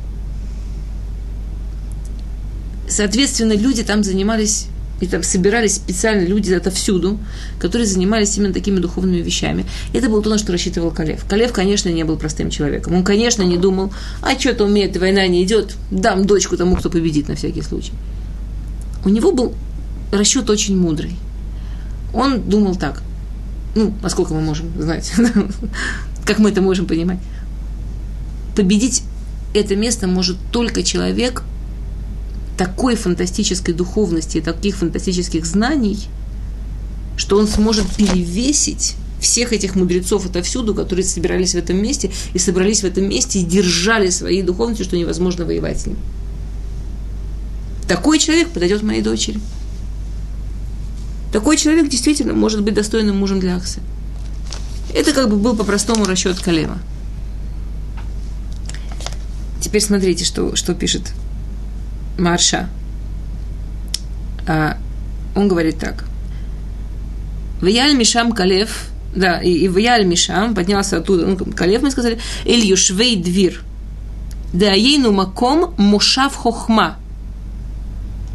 Соответственно, 2.88 3.52
люди 3.52 3.82
там 3.82 4.04
занимались, 4.04 4.68
и 5.02 5.06
там 5.06 5.22
собирались 5.22 5.74
специально 5.74 6.26
люди 6.26 6.50
отовсюду, 6.54 7.18
которые 7.58 7.86
занимались 7.86 8.38
именно 8.38 8.54
такими 8.54 8.78
духовными 8.78 9.20
вещами. 9.20 9.66
Это 9.92 10.08
было 10.08 10.22
то, 10.22 10.30
на 10.30 10.38
что 10.38 10.52
рассчитывал 10.52 10.90
Калев. 10.90 11.22
Калев, 11.28 11.52
конечно, 11.52 11.90
не 11.90 12.04
был 12.04 12.16
простым 12.16 12.48
человеком. 12.48 12.94
Он, 12.94 13.04
конечно, 13.04 13.42
не 13.42 13.58
думал, 13.58 13.92
а 14.22 14.32
что-то 14.38 14.64
умеет, 14.64 14.96
война 14.96 15.26
не 15.26 15.44
идет, 15.44 15.74
дам 15.90 16.24
дочку 16.26 16.56
тому, 16.56 16.74
кто 16.74 16.88
победит 16.88 17.28
на 17.28 17.34
всякий 17.34 17.60
случай. 17.60 17.92
У 19.04 19.10
него 19.10 19.30
был 19.30 19.52
расчет 20.10 20.48
очень 20.48 20.78
мудрый. 20.78 21.16
Он 22.14 22.40
думал 22.48 22.76
так, 22.76 23.02
ну, 23.74 23.94
насколько 24.02 24.34
мы 24.34 24.40
можем 24.40 24.70
знать, 24.80 25.12
как 26.24 26.38
мы 26.38 26.50
это 26.50 26.60
можем 26.60 26.86
понимать 26.86 27.18
победить 28.54 29.02
это 29.54 29.74
место 29.74 30.06
может 30.06 30.36
только 30.52 30.82
человек 30.82 31.42
такой 32.56 32.94
фантастической 32.94 33.74
духовности 33.74 34.38
и 34.38 34.40
таких 34.40 34.76
фантастических 34.76 35.46
знаний, 35.46 35.98
что 37.16 37.38
он 37.38 37.48
сможет 37.48 37.86
перевесить 37.96 38.96
всех 39.20 39.52
этих 39.52 39.76
мудрецов 39.76 40.26
отовсюду, 40.26 40.74
которые 40.74 41.04
собирались 41.04 41.54
в 41.54 41.58
этом 41.58 41.82
месте 41.82 42.10
и 42.34 42.38
собрались 42.38 42.82
в 42.82 42.84
этом 42.84 43.08
месте 43.08 43.40
и 43.40 43.44
держали 43.44 44.10
свои 44.10 44.42
духовности, 44.42 44.82
что 44.82 44.96
невозможно 44.96 45.44
воевать 45.44 45.80
с 45.80 45.86
ним. 45.86 45.96
Такой 47.88 48.18
человек 48.18 48.48
подойдет 48.48 48.82
моей 48.82 49.02
дочери. 49.02 49.40
Такой 51.32 51.56
человек 51.56 51.88
действительно 51.88 52.32
может 52.32 52.62
быть 52.62 52.74
достойным 52.74 53.18
мужем 53.18 53.40
для 53.40 53.56
Аксы. 53.56 53.80
Это 54.94 55.12
как 55.12 55.28
бы 55.28 55.36
был 55.36 55.56
по-простому 55.56 56.04
расчет 56.04 56.40
Калема. 56.40 56.78
Теперь 59.60 59.82
смотрите, 59.82 60.24
что, 60.24 60.56
что 60.56 60.74
пишет 60.74 61.12
Марша. 62.18 62.68
А, 64.46 64.78
он 65.36 65.48
говорит 65.48 65.78
так. 65.78 66.04
Ваяль 67.60 67.94
Мишам 67.94 68.32
Калев, 68.32 68.86
да, 69.14 69.40
и, 69.40 69.50
и 69.52 69.68
Ваяль 69.68 70.06
Мишам 70.06 70.54
поднялся 70.54 70.96
оттуда, 70.96 71.26
ну, 71.26 71.36
Калев, 71.36 71.82
мы 71.82 71.90
сказали, 71.90 72.18
Юшвей 72.44 73.16
Двир, 73.16 73.62
да 74.52 74.72
ейну 74.72 75.12
маком 75.12 75.74
мушав 75.76 76.34
хохма. 76.34 76.96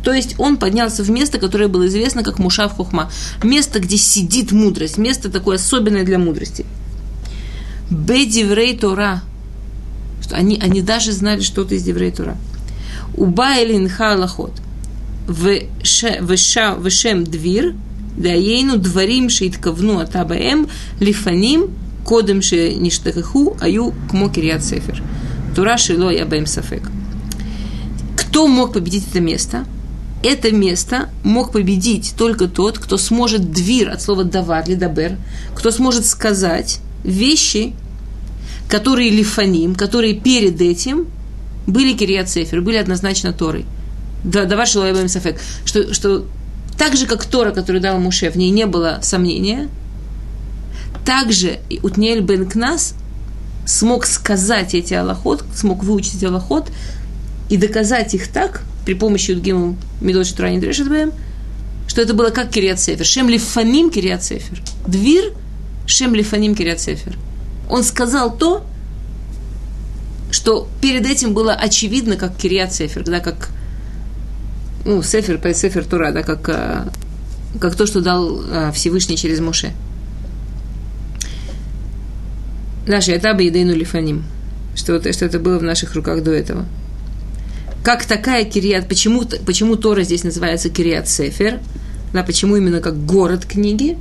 То 0.06 0.14
есть 0.14 0.36
он 0.38 0.58
поднялся 0.58 1.04
в 1.04 1.10
место, 1.10 1.40
которое 1.40 1.68
было 1.68 1.88
известно 1.88 2.24
как 2.24 2.38
Мушав 2.38 2.74
Хохма. 2.74 3.12
Место, 3.42 3.80
где 3.80 3.98
сидит 3.98 4.52
мудрость. 4.52 5.00
Место 5.00 5.32
такое 5.32 5.56
особенное 5.56 6.04
для 6.06 6.20
мудрости. 6.20 6.64
Бедиврей 7.90 8.78
Тора. 8.78 9.24
Что 10.22 10.36
они, 10.36 10.60
они 10.62 10.84
даже 10.84 11.12
знали 11.12 11.42
что-то 11.42 11.74
из 11.74 11.82
Деврей 11.82 12.12
Тора. 12.12 12.38
Уба 13.18 13.58
элин 13.58 13.90
халахот. 13.90 14.52
Вешем 15.28 17.24
двир. 17.24 17.74
Даейну 18.16 18.78
дворим 18.78 19.30
шейткавну 19.30 19.98
атабаем 19.98 20.70
лифаним 21.00 21.72
кодем 22.06 22.44
шеништахаху 22.44 23.58
аю 23.60 23.92
кмо 24.12 24.30
кириат 24.30 24.64
сефер. 24.64 25.02
Тура 25.56 25.78
шило 25.78 26.12
я 26.12 26.26
бэм 26.28 26.46
сафек. 26.46 26.92
Кто 28.16 28.48
мог 28.48 28.74
победить 28.74 29.08
это 29.10 29.20
место? 29.20 29.66
Это 30.26 30.52
место 30.52 31.10
мог 31.24 31.52
победить 31.52 32.16
только 32.18 32.48
тот, 32.48 32.80
кто 32.80 32.98
сможет 32.98 33.52
двир 33.52 33.90
от 33.90 34.02
слова 34.02 34.24
давар 34.24 34.64
или 34.68 34.76
дабер, 34.76 35.18
кто 35.56 35.72
сможет 35.72 36.06
сказать 36.06 36.80
вещи, 37.04 37.74
которые 38.68 39.12
лифаним, 39.12 39.76
которые 39.76 40.16
перед 40.16 40.60
этим 40.62 41.08
были 41.68 41.94
Кириат 41.94 42.30
Сефер, 42.30 42.62
были 42.62 42.78
однозначно 42.78 43.34
Торой. 43.34 43.66
Да, 44.24 44.46
давар 44.46 44.68
Шилуэбэм 44.68 45.08
Сафек. 45.08 45.40
Что, 45.66 45.94
что 45.94 46.26
так 46.78 46.96
же, 46.96 47.06
как 47.06 47.26
Тора, 47.26 47.52
который 47.52 47.80
дал 47.80 48.00
Муше, 48.00 48.30
в 48.32 48.36
ней 48.36 48.50
не 48.50 48.66
было 48.66 49.00
сомнения, 49.02 49.70
также 51.06 51.60
и 51.70 51.80
Утниэль 51.84 52.22
бен 52.22 52.50
Кнас 52.50 52.96
смог 53.68 54.06
сказать 54.06 54.74
эти 54.74 54.94
аллахот, 54.94 55.44
смог 55.54 55.84
выучить 55.84 56.24
аллахот 56.24 56.70
и 57.50 57.58
доказать 57.58 58.16
их 58.16 58.28
так, 58.30 58.64
при 58.86 58.94
помощи 58.94 59.32
Юдгиму 59.32 59.76
Медот 60.00 60.28
Шатурани 60.28 60.60
Дрешетбэм, 60.60 61.12
что 61.88 62.02
это 62.02 62.14
было 62.14 62.30
как 62.30 62.50
Кириат 62.52 62.80
Сефер. 62.80 63.06
Шем 63.06 63.28
Лифаним 63.28 63.90
Кириат 63.90 64.24
Сефер. 64.24 64.62
Двир 64.88 65.34
Шем 65.88 66.14
Лифаним 66.14 66.56
Кириат 66.56 66.80
Сефер. 66.80 67.18
Он 67.70 67.84
сказал 67.84 68.36
то, 68.38 68.66
что 70.32 70.68
перед 70.82 71.06
этим 71.06 71.34
было 71.34 71.54
очевидно, 71.54 72.16
как 72.16 72.38
Кириат 72.38 72.74
Сефер, 72.74 73.04
да, 73.04 73.20
как 73.20 73.50
ну, 74.86 75.02
Сефер, 75.02 75.42
Сефер 75.54 75.86
Тура, 75.86 76.12
да, 76.12 76.22
как, 76.22 76.48
э, 76.50 76.88
как 77.60 77.76
то, 77.76 77.88
что 77.88 78.02
дал 78.02 78.44
э, 78.44 78.72
Всевышний 78.72 79.18
через 79.18 79.40
Моше. 79.40 79.72
Наши 82.86 83.18
этапы 83.18 83.44
Едейну 83.44 83.74
Лифаним, 83.74 84.26
что, 84.76 85.02
что 85.12 85.26
это 85.26 85.40
было 85.40 85.58
в 85.58 85.64
наших 85.64 85.96
руках 85.96 86.22
до 86.22 86.32
этого 86.32 86.66
как 87.86 88.04
такая 88.08 88.46
Кириат, 88.46 88.90
почему, 88.90 89.26
почему 89.46 89.76
Тора 89.76 90.02
здесь 90.02 90.24
называется 90.24 90.72
Кириат 90.72 91.08
Сефер, 91.08 91.60
да, 92.14 92.24
почему 92.24 92.56
именно 92.56 92.82
как 92.82 93.06
город 93.06 93.46
книги, 93.46 93.96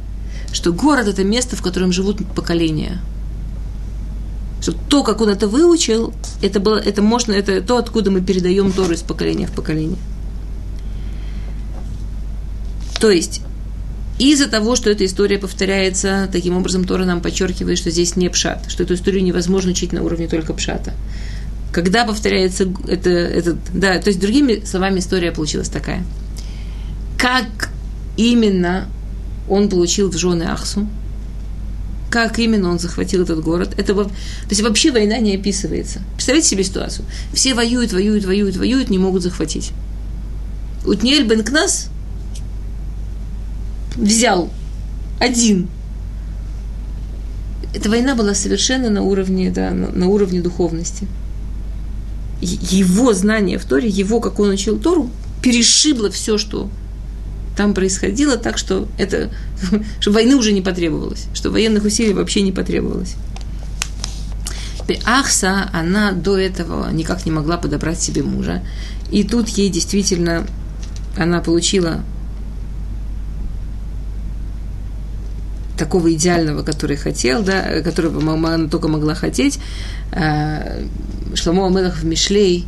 что 0.55 0.73
город– 0.73 1.07
это 1.09 1.23
место, 1.23 1.55
в 1.55 1.61
котором 1.61 1.93
живут 1.93 2.27
поколения. 2.35 3.03
Что 4.63 4.73
то, 4.73 5.05
как 5.05 5.21
он 5.21 5.29
это 5.29 5.49
выучил, 5.49 6.15
это, 6.41 6.61
было, 6.61 6.79
это, 6.79 7.03
можно, 7.03 7.33
это 7.33 7.61
то, 7.61 7.77
откуда 7.77 8.11
мы 8.11 8.23
передаем 8.23 8.73
Тору 8.73 8.95
из 8.95 9.03
поколения 9.03 9.47
в 9.47 9.53
поколение. 9.53 9.99
То 12.99 13.11
есть, 13.11 13.43
из-за 14.19 14.49
того, 14.49 14.77
что 14.77 14.89
эта 14.89 15.05
история 15.05 15.37
повторяется, 15.37 16.27
таким 16.33 16.57
образом 16.57 16.87
Тора 16.87 17.05
нам 17.05 17.21
подчеркивает, 17.21 17.77
что 17.77 17.91
здесь 17.91 18.17
не 18.17 18.31
пшат, 18.31 18.65
что 18.69 18.83
эту 18.83 18.95
историю 18.95 19.23
невозможно 19.23 19.73
учить 19.73 19.93
на 19.93 20.03
уровне 20.03 20.27
только 20.27 20.55
пшата 20.55 20.95
когда 21.75 22.05
повторяется 22.05 22.73
это, 22.87 23.11
этот, 23.11 23.57
да, 23.75 23.99
то 23.99 24.07
есть 24.09 24.21
другими 24.21 24.65
словами 24.65 25.01
история 25.01 25.33
получилась 25.33 25.69
такая. 25.69 26.05
Как 27.19 27.71
именно 28.17 28.87
он 29.49 29.69
получил 29.69 30.09
в 30.09 30.17
жены 30.17 30.45
Ахсу, 30.45 30.87
как 32.11 32.39
именно 32.39 32.71
он 32.71 32.79
захватил 32.79 33.25
этот 33.25 33.43
город. 33.43 33.75
Это, 33.77 33.93
то 33.93 34.11
есть 34.51 34.63
вообще 34.63 34.93
война 34.93 35.19
не 35.19 35.35
описывается. 35.35 36.01
Представляете 36.15 36.51
себе 36.51 36.63
ситуацию? 36.63 37.07
Все 37.33 37.55
воюют, 37.55 37.93
воюют, 37.93 38.25
воюют, 38.25 38.57
воюют, 38.57 38.89
не 38.89 38.99
могут 38.99 39.23
захватить. 39.23 39.73
Утниэль 40.87 41.27
бен 41.27 41.43
Кнас 41.43 41.89
взял 43.97 44.49
один. 45.19 45.67
Эта 47.75 47.91
война 47.91 48.15
была 48.15 48.33
совершенно 48.35 48.91
на 48.91 49.03
уровне, 49.03 49.51
да, 49.51 49.73
на, 49.73 49.89
на 49.89 50.07
уровне 50.07 50.41
духовности 50.41 51.09
его 52.45 53.13
знание 53.13 53.59
в 53.59 53.65
Торе, 53.65 53.89
его, 53.89 54.21
как 54.21 54.39
он 54.39 54.51
учил 54.51 54.79
Тору, 54.79 55.11
перешибло 55.43 56.11
все, 56.11 56.39
что 56.39 56.71
там 57.57 57.75
происходило, 57.75 58.37
так 58.37 58.59
что 58.59 58.89
это, 58.99 59.31
что 60.01 60.11
войны 60.11 60.37
уже 60.37 60.53
не 60.53 60.63
потребовалось, 60.63 61.27
что 61.35 61.51
военных 61.51 61.85
усилий 61.85 62.13
вообще 62.13 62.43
не 62.43 62.53
потребовалось. 62.53 63.15
Ахса, 65.07 65.71
она 65.73 66.13
до 66.13 66.37
этого 66.37 66.91
никак 66.91 67.25
не 67.25 67.33
могла 67.33 67.57
подобрать 67.57 68.01
себе 68.01 68.23
мужа. 68.23 68.63
И 69.11 69.25
тут 69.25 69.49
ей 69.49 69.71
действительно, 69.71 70.47
она 71.17 71.41
получила 71.41 72.03
такого 75.79 76.13
идеального, 76.13 76.63
который 76.63 76.97
хотел, 76.97 77.43
да, 77.43 77.81
которого 77.83 78.35
она 78.35 78.69
только 78.69 78.89
могла 78.89 79.15
хотеть. 79.15 79.59
Шломо 81.35 81.67
Амелах 81.67 81.99
в 81.99 82.05
Мишлей 82.05 82.67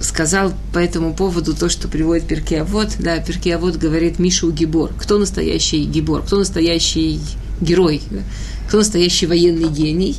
сказал 0.00 0.52
по 0.72 0.78
этому 0.78 1.14
поводу 1.14 1.54
то, 1.54 1.68
что 1.68 1.88
приводит 1.88 2.26
Перки 2.26 2.54
Авод. 2.54 2.96
Да, 2.98 3.18
Перки 3.18 3.48
Авод 3.48 3.76
говорит 3.76 4.18
Мишу 4.18 4.50
Гибор. 4.50 4.92
Кто 4.98 5.18
настоящий 5.18 5.84
Гибор? 5.84 6.22
Кто 6.22 6.38
настоящий 6.38 7.20
герой? 7.60 8.02
Кто 8.68 8.78
настоящий 8.78 9.26
военный 9.26 9.68
гений? 9.68 10.16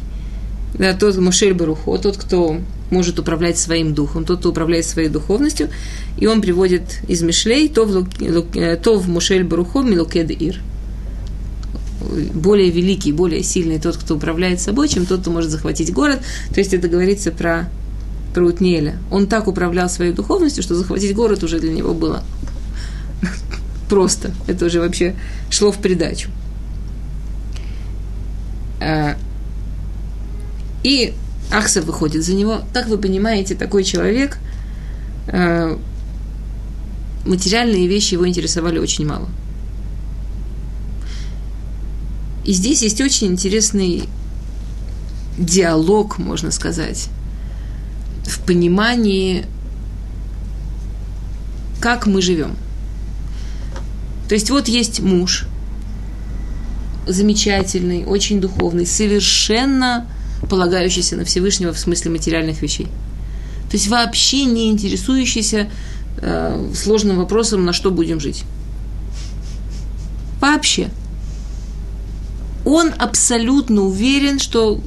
Да, 0.73 0.93
тот 0.93 1.17
Мушель 1.17 1.53
Барухо, 1.53 1.97
тот, 1.97 2.17
кто 2.17 2.57
может 2.91 3.19
управлять 3.19 3.57
своим 3.57 3.93
духом, 3.93 4.25
тот, 4.25 4.39
кто 4.39 4.49
управляет 4.49 4.85
своей 4.85 5.09
духовностью. 5.09 5.69
И 6.17 6.27
он 6.27 6.41
приводит 6.41 6.99
из 7.07 7.21
Мишлей 7.21 7.67
то 7.67 7.85
в, 7.85 8.07
э, 8.55 8.77
то 8.77 8.97
в 8.97 9.07
Мушель 9.09 9.43
Барухо 9.43 9.81
Милукед 9.81 10.31
Ир 10.31 10.59
более 12.33 12.69
великий, 12.69 13.11
более 13.11 13.43
сильный 13.43 13.79
тот, 13.79 13.97
кто 13.97 14.15
управляет 14.15 14.59
собой, 14.59 14.87
чем 14.87 15.05
тот, 15.05 15.21
кто 15.21 15.31
может 15.31 15.51
захватить 15.51 15.93
город. 15.93 16.19
То 16.53 16.59
есть 16.59 16.73
это 16.73 16.87
говорится 16.87 17.31
про, 17.31 17.69
про 18.33 18.45
Утнеля. 18.45 18.97
Он 19.11 19.27
так 19.27 19.47
управлял 19.47 19.89
своей 19.89 20.13
духовностью, 20.13 20.63
что 20.63 20.75
захватить 20.75 21.15
город 21.15 21.43
уже 21.43 21.59
для 21.59 21.71
него 21.71 21.93
было 21.93 22.23
просто. 23.89 24.33
Это 24.47 24.65
уже 24.65 24.79
вообще 24.79 25.15
шло 25.49 25.71
в 25.71 25.77
придачу. 25.77 26.29
А, 28.79 29.15
и 30.83 31.13
Ахса 31.51 31.81
выходит 31.81 32.23
за 32.23 32.33
него. 32.33 32.61
Как 32.73 32.87
вы 32.87 32.97
понимаете, 32.97 33.55
такой 33.55 33.83
человек, 33.83 34.37
а, 35.27 35.79
материальные 37.25 37.87
вещи 37.87 38.15
его 38.15 38.27
интересовали 38.27 38.79
очень 38.79 39.05
мало– 39.05 39.29
и 42.45 42.53
здесь 42.53 42.81
есть 42.81 42.99
очень 43.01 43.27
интересный 43.27 44.09
диалог, 45.37 46.17
можно 46.17 46.51
сказать, 46.51 47.09
в 48.25 48.39
понимании, 48.45 49.45
как 51.79 52.07
мы 52.07 52.21
живем. 52.21 52.55
То 54.27 54.35
есть 54.35 54.49
вот 54.49 54.67
есть 54.67 55.01
муж, 55.01 55.45
замечательный, 57.07 58.05
очень 58.05 58.41
духовный, 58.41 58.85
совершенно 58.85 60.07
полагающийся 60.49 61.17
на 61.17 61.25
Всевышнего 61.25 61.73
в 61.73 61.79
смысле 61.79 62.11
материальных 62.11 62.61
вещей. 62.61 62.87
То 63.69 63.77
есть 63.77 63.87
вообще 63.87 64.45
не 64.45 64.69
интересующийся 64.69 65.69
э, 66.17 66.71
сложным 66.75 67.17
вопросом, 67.17 67.65
на 67.65 67.73
что 67.73 67.91
будем 67.91 68.19
жить. 68.19 68.43
Вообще– 70.39 70.89
он 72.65 72.91
абсолютно 72.97 73.81
уверен, 73.81 74.39
что 74.39 74.81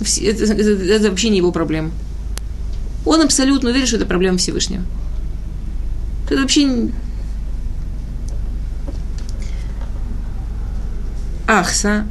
это, 0.00 0.44
это, 0.44 0.70
это 0.70 1.10
вообще 1.10 1.30
не 1.30 1.38
его 1.38 1.52
проблема. 1.52 1.90
Он 3.04 3.22
абсолютно 3.22 3.70
уверен, 3.70 3.86
что 3.86 3.96
это 3.96 4.06
проблема 4.06 4.38
Всевышнего. 4.38 4.82
Это 6.28 6.40
вообще 6.40 6.90
Ахса, 11.46 12.06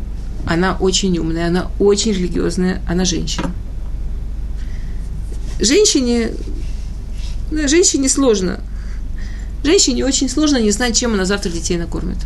она 0.45 0.77
очень 0.77 1.17
умная, 1.17 1.47
она 1.47 1.69
очень 1.79 2.13
религиозная, 2.13 2.81
она 2.87 3.03
женщина. 3.03 3.51
Женщине, 5.59 6.31
женщине 7.51 8.07
сложно. 8.07 8.61
Женщине 9.63 10.05
очень 10.05 10.29
сложно 10.29 10.57
не 10.57 10.71
знать, 10.71 10.95
чем 10.95 11.13
она 11.13 11.25
завтра 11.25 11.49
детей 11.49 11.77
накормит. 11.77 12.17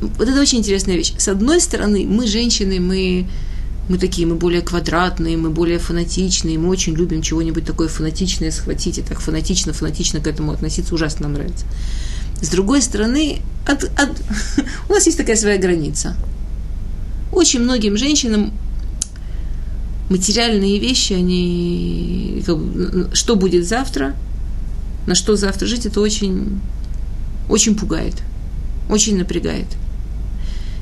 Вот 0.00 0.28
это 0.28 0.40
очень 0.40 0.58
интересная 0.58 0.96
вещь. 0.96 1.12
С 1.18 1.28
одной 1.28 1.60
стороны, 1.60 2.06
мы, 2.06 2.26
женщины, 2.26 2.80
мы, 2.80 3.26
мы 3.88 3.98
такие, 3.98 4.26
мы 4.26 4.36
более 4.36 4.62
квадратные, 4.62 5.36
мы 5.36 5.50
более 5.50 5.78
фанатичные, 5.78 6.58
мы 6.58 6.68
очень 6.68 6.94
любим 6.94 7.22
чего-нибудь 7.22 7.66
такое 7.66 7.88
фанатичное 7.88 8.50
схватить 8.50 8.98
и 8.98 9.02
так 9.02 9.20
фанатично, 9.20 9.72
фанатично 9.72 10.20
к 10.20 10.26
этому 10.26 10.52
относиться, 10.52 10.94
ужасно 10.94 11.24
нам 11.24 11.34
нравится. 11.34 11.66
С 12.40 12.48
другой 12.48 12.80
стороны, 12.80 13.40
от, 13.66 13.84
от, 13.84 14.10
у 14.88 14.92
нас 14.92 15.04
есть 15.06 15.18
такая 15.18 15.36
своя 15.36 15.58
граница. 15.58 16.16
Очень 17.32 17.60
многим 17.60 17.96
женщинам 17.96 18.52
материальные 20.08 20.78
вещи, 20.78 21.12
они, 21.12 22.42
как 22.46 22.58
бы, 22.58 23.10
что 23.12 23.36
будет 23.36 23.66
завтра, 23.66 24.16
на 25.06 25.14
что 25.14 25.36
завтра 25.36 25.66
жить, 25.66 25.86
это 25.86 26.00
очень, 26.00 26.60
очень 27.48 27.76
пугает, 27.76 28.14
очень 28.88 29.18
напрягает. 29.18 29.66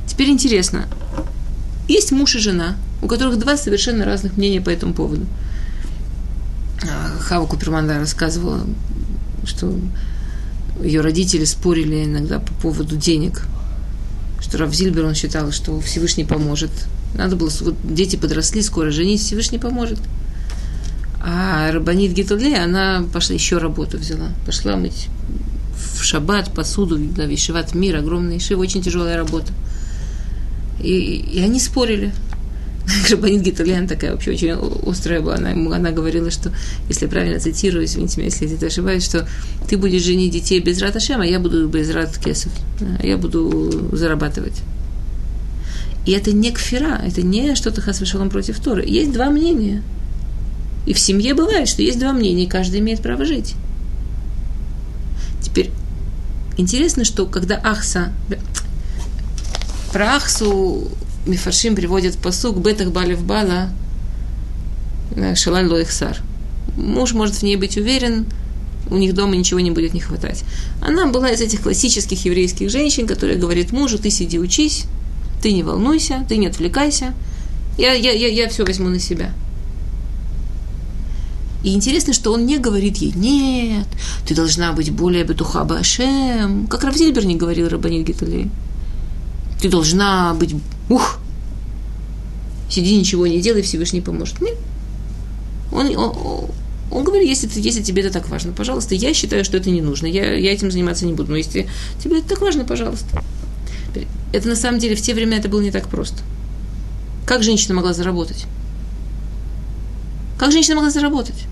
Теперь 0.09 0.31
интересно, 0.31 0.87
есть 1.87 2.11
муж 2.11 2.35
и 2.35 2.39
жена, 2.39 2.77
у 3.03 3.07
которых 3.07 3.39
два 3.39 3.57
совершенно 3.57 4.05
разных 4.05 4.37
мнения 4.37 4.61
по 4.61 4.71
этому 4.71 4.95
поводу. 4.95 5.27
А, 6.83 7.19
Хава 7.21 7.47
Куперман 7.47 7.89
рассказывала, 7.89 8.67
что 9.45 9.73
ее 10.83 11.03
родители 11.03 11.45
спорили 11.45 12.05
иногда 12.05 12.41
по 12.41 12.53
поводу 12.55 12.97
денег, 12.97 13.47
что 14.41 14.59
Рав 14.59 14.75
Зильбер, 14.75 15.05
он 15.05 15.15
считал, 15.15 15.53
что 15.53 15.79
Всевышний 15.81 16.25
поможет. 16.25 16.71
Надо 17.15 17.37
было, 17.37 17.51
вот 17.61 17.77
дети 17.85 18.17
подросли, 18.17 18.63
скоро 18.63 18.91
женить, 18.91 19.21
Всевышний 19.21 19.59
поможет. 19.59 20.01
А 21.21 21.71
Рабанит 21.71 22.13
Гитале, 22.13 22.57
она 22.57 23.05
пошла, 23.13 23.35
еще 23.35 23.59
работу 23.59 23.99
взяла. 23.99 24.29
Пошла 24.47 24.77
мыть 24.77 25.09
в 25.99 26.03
шаббат 26.03 26.53
посуду, 26.53 26.99
да, 26.99 27.25
вишиват 27.25 27.75
мир, 27.75 27.97
огромный 27.97 28.41
шив, 28.41 28.59
очень 28.59 28.83
тяжелая 28.83 29.17
работа. 29.17 29.53
И, 30.81 31.17
и 31.17 31.41
они 31.41 31.61
спорили. 31.61 32.13
Рабанит 33.11 33.43
Гитальян 33.43 33.87
такая 33.87 34.13
вообще 34.13 34.33
очень 34.33 34.53
острая 34.87 35.21
была. 35.21 35.35
Она, 35.35 35.51
она 35.51 35.91
говорила, 35.91 36.31
что, 36.31 36.53
если 36.89 37.05
я 37.05 37.11
правильно 37.11 37.39
цитирую, 37.39 37.85
извините 37.85 38.19
меня, 38.19 38.27
если 38.27 38.45
я 38.45 38.51
где-то 38.51 38.67
ошибаюсь, 38.67 39.05
что 39.05 39.29
ты 39.69 39.77
будешь 39.77 40.03
женить 40.03 40.33
детей 40.33 40.61
без 40.61 40.81
рата 40.81 41.01
Шема, 41.01 41.25
а 41.25 41.27
я 41.27 41.39
буду 41.39 41.69
без 41.69 41.91
рат 41.91 42.17
кесов. 42.19 42.53
Я 43.03 43.19
буду 43.19 43.91
зарабатывать. 43.93 44.63
И 46.07 46.13
это 46.13 46.33
не 46.33 46.53
кфира, 46.53 47.03
это 47.05 47.21
не 47.21 47.55
что-то 47.55 47.83
хасвешалом 47.83 48.31
против 48.31 48.59
Торы. 48.61 48.85
Есть 48.87 49.13
два 49.13 49.29
мнения. 49.29 49.83
И 50.87 50.95
в 50.95 50.99
семье 50.99 51.35
бывает, 51.35 51.69
что 51.69 51.83
есть 51.83 51.99
два 51.99 52.15
мнения, 52.15 52.45
и 52.45 52.49
каждый 52.49 52.81
имеет 52.81 53.03
право 53.03 53.27
жить. 53.27 53.55
Теперь 55.43 55.71
интересно, 56.57 57.05
что 57.05 57.27
когда 57.27 57.57
Ахса... 57.57 58.13
Про 59.99 60.21
Мифаршим 61.27 61.75
приводит 61.75 62.19
посук 62.19 62.59
Бетах 62.59 62.93
Балев 62.93 63.21
Бала 63.25 63.69
э, 65.17 65.35
Шалаль 65.35 65.67
Лоихсар. 65.67 66.19
Муж 66.77 67.15
может 67.15 67.35
в 67.35 67.43
ней 67.43 67.57
быть 67.57 67.77
уверен, 67.77 68.27
у 68.91 68.97
них 68.97 69.13
дома 69.13 69.35
ничего 69.35 69.59
не 69.59 69.73
будет 69.73 69.95
не 69.95 70.01
хватать. 70.01 70.45
Она 70.81 71.09
была 71.09 71.33
из 71.33 71.41
этих 71.41 71.63
классических 71.63 72.25
еврейских 72.25 72.71
женщин, 72.71 73.09
которые 73.09 73.41
говорит 73.41 73.73
мужу, 73.73 73.99
ты 73.99 74.09
сиди 74.11 74.39
учись, 74.39 74.85
ты 75.43 75.53
не 75.53 75.65
волнуйся, 75.65 76.25
ты 76.29 76.37
не 76.37 76.47
отвлекайся, 76.47 77.13
я, 77.77 77.93
я, 77.93 78.13
я, 78.13 78.29
я 78.29 78.49
все 78.49 78.65
возьму 78.65 78.91
на 78.91 79.01
себя. 79.01 79.33
И 81.65 81.75
интересно, 81.75 82.13
что 82.13 82.33
он 82.33 82.47
не 82.47 82.59
говорит 82.59 82.99
ей, 82.99 83.13
нет, 83.17 83.89
ты 84.29 84.37
должна 84.37 84.73
быть 84.73 84.93
более 84.93 85.25
бетуха 85.25 85.65
башем, 85.65 86.69
как 86.69 86.85
Равзильбер 86.85 87.27
не 87.27 87.35
говорил 87.35 87.69
Рабанит 87.69 88.07
Гиталей. 88.07 88.49
Ты 89.61 89.69
должна 89.69 90.35
быть 90.35 90.55
ух, 90.89 91.19
сиди, 92.69 92.97
ничего 92.97 93.27
не 93.27 93.41
делай, 93.41 93.63
Всевышний 93.63 94.01
поможет. 94.01 94.41
Нет. 94.41 94.57
Он, 95.73 95.97
он, 95.97 96.51
он 96.91 97.05
говорит, 97.05 97.29
если, 97.29 97.49
если 97.61 97.83
тебе 97.83 98.03
это 98.03 98.13
так 98.13 98.29
важно, 98.29 98.53
пожалуйста, 98.53 98.95
я 98.95 99.13
считаю, 99.13 99.45
что 99.45 99.57
это 99.57 99.71
не 99.71 99.81
нужно, 99.81 100.07
я, 100.07 100.35
я 100.35 100.53
этим 100.53 100.71
заниматься 100.71 101.07
не 101.07 101.13
буду, 101.13 101.31
но 101.33 101.37
если 101.37 101.69
тебе 102.03 102.19
это 102.19 102.29
так 102.29 102.41
важно, 102.41 102.65
пожалуйста. 102.65 103.23
Это 104.33 104.49
на 104.49 104.57
самом 104.57 104.79
деле 104.79 104.95
в 104.95 105.03
те 105.03 105.15
времена 105.15 105.37
это 105.37 105.49
было 105.49 105.61
не 105.61 105.71
так 105.71 105.89
просто. 105.89 106.23
Как 107.27 107.43
женщина 107.43 107.75
могла 107.75 107.93
заработать? 107.93 108.47
Как 110.39 110.53
женщина 110.53 110.77
могла 110.77 110.91
заработать? 110.91 111.47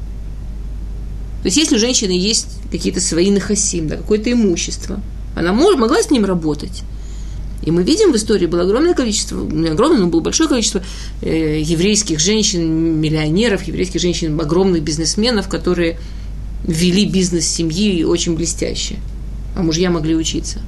То 1.43 1.49
есть, 1.49 1.57
если 1.57 1.77
у 1.77 1.79
женщины 1.79 2.13
есть 2.13 2.59
какие-то 2.71 3.01
свои 3.01 3.31
нахасим, 3.31 3.89
да, 3.89 3.97
какое-то 3.97 4.33
имущество, 4.33 5.01
она 5.35 5.53
мож, 5.53 5.77
могла 5.77 6.03
с 6.03 6.11
ним 6.11 6.25
работать. 6.25 6.83
И 7.63 7.71
мы 7.71 7.83
видим 7.83 8.13
в 8.13 8.17
истории 8.17 8.47
было 8.47 8.63
огромное 8.63 8.95
количество, 8.95 9.43
не 9.43 9.69
огромное, 9.69 9.99
но 10.01 10.07
было 10.09 10.21
большое 10.21 10.49
количество 10.49 10.83
э, 11.23 11.61
еврейских 11.61 12.21
женщин, 12.21 13.01
миллионеров, 13.01 13.63
еврейских 13.65 14.01
женщин, 14.01 14.39
огромных 14.39 14.83
бизнесменов, 14.83 15.49
которые 15.49 15.99
вели 16.65 17.07
бизнес 17.07 17.47
семьи 17.47 18.05
очень 18.05 18.35
блестяще. 18.35 18.97
А 19.57 19.63
мужья 19.63 19.91
могли 19.91 20.15
учиться. 20.15 20.61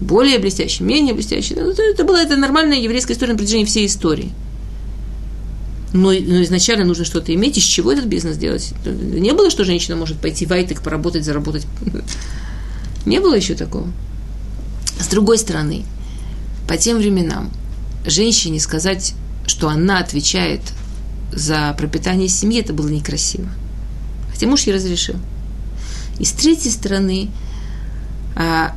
Более 0.00 0.38
блестяще, 0.38 0.84
менее 0.84 1.14
блестяще. 1.14 1.54
Ну, 1.56 1.70
это, 1.70 1.82
это 1.82 2.04
была 2.04 2.22
это 2.22 2.36
нормальная 2.36 2.78
еврейская 2.78 3.14
история 3.14 3.32
на 3.32 3.38
протяжении 3.38 3.64
всей 3.64 3.86
истории. 3.86 4.30
Но, 5.92 6.12
но 6.12 6.42
изначально 6.42 6.84
нужно 6.84 7.04
что-то 7.04 7.34
иметь, 7.34 7.56
из 7.56 7.64
чего 7.64 7.92
этот 7.92 8.04
бизнес 8.04 8.36
делать. 8.36 8.74
Не 8.84 9.32
было, 9.32 9.50
что 9.50 9.64
женщина 9.64 9.96
может 9.96 10.18
пойти 10.18 10.44
в 10.44 10.52
Айтек, 10.52 10.82
поработать, 10.82 11.24
заработать. 11.24 11.66
Не 13.06 13.20
было 13.20 13.34
еще 13.34 13.54
такого. 13.54 13.86
С 15.00 15.08
другой 15.08 15.38
стороны, 15.38 15.84
по 16.68 16.76
тем 16.76 16.98
временам 16.98 17.50
женщине 18.04 18.60
сказать, 18.60 19.14
что 19.46 19.68
она 19.68 19.98
отвечает 19.98 20.60
за 21.32 21.74
пропитание 21.78 22.28
семьи, 22.28 22.60
это 22.60 22.72
было 22.72 22.88
некрасиво. 22.88 23.48
Хотя 24.32 24.46
муж 24.46 24.62
ей 24.62 24.74
разрешил. 24.74 25.16
И 26.18 26.24
с 26.24 26.32
третьей 26.32 26.70
стороны, 26.70 27.30
а, 28.34 28.74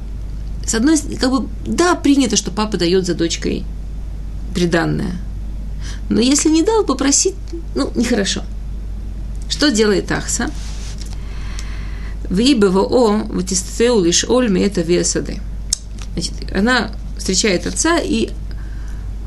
с 0.66 0.76
одной 0.76 0.98
стороны, 0.98 1.20
как 1.20 1.32
бы, 1.32 1.48
да, 1.66 1.96
принято, 1.96 2.36
что 2.36 2.52
папа 2.52 2.78
дает 2.78 3.06
за 3.06 3.16
дочкой 3.16 3.64
приданное. 4.54 5.16
Но 6.10 6.20
если 6.20 6.50
не 6.50 6.64
дал, 6.64 6.84
попросить, 6.84 7.36
ну, 7.76 7.92
нехорошо. 7.96 8.44
Что 9.50 9.72
делает 9.72 10.12
Ахса? 10.12 10.52
В 12.30 12.40
ИБВО, 12.40 13.24
в 13.30 13.44
лишь 14.04 14.26
Ольме 14.26 14.66
это 14.66 14.82
весады. 14.82 15.40
Значит, 16.14 16.34
она 16.54 16.92
встречает 17.20 17.68
отца, 17.68 18.00
и 18.00 18.30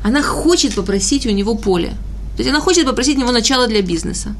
она 0.03 0.21
хочет 0.21 0.75
попросить 0.75 1.25
у 1.25 1.29
него 1.29 1.55
поле. 1.55 1.89
То 2.35 2.39
есть 2.39 2.49
она 2.49 2.59
хочет 2.59 2.85
попросить 2.85 3.17
у 3.17 3.21
него 3.21 3.31
начало 3.31 3.67
для 3.67 3.81
бизнеса. 3.81 4.35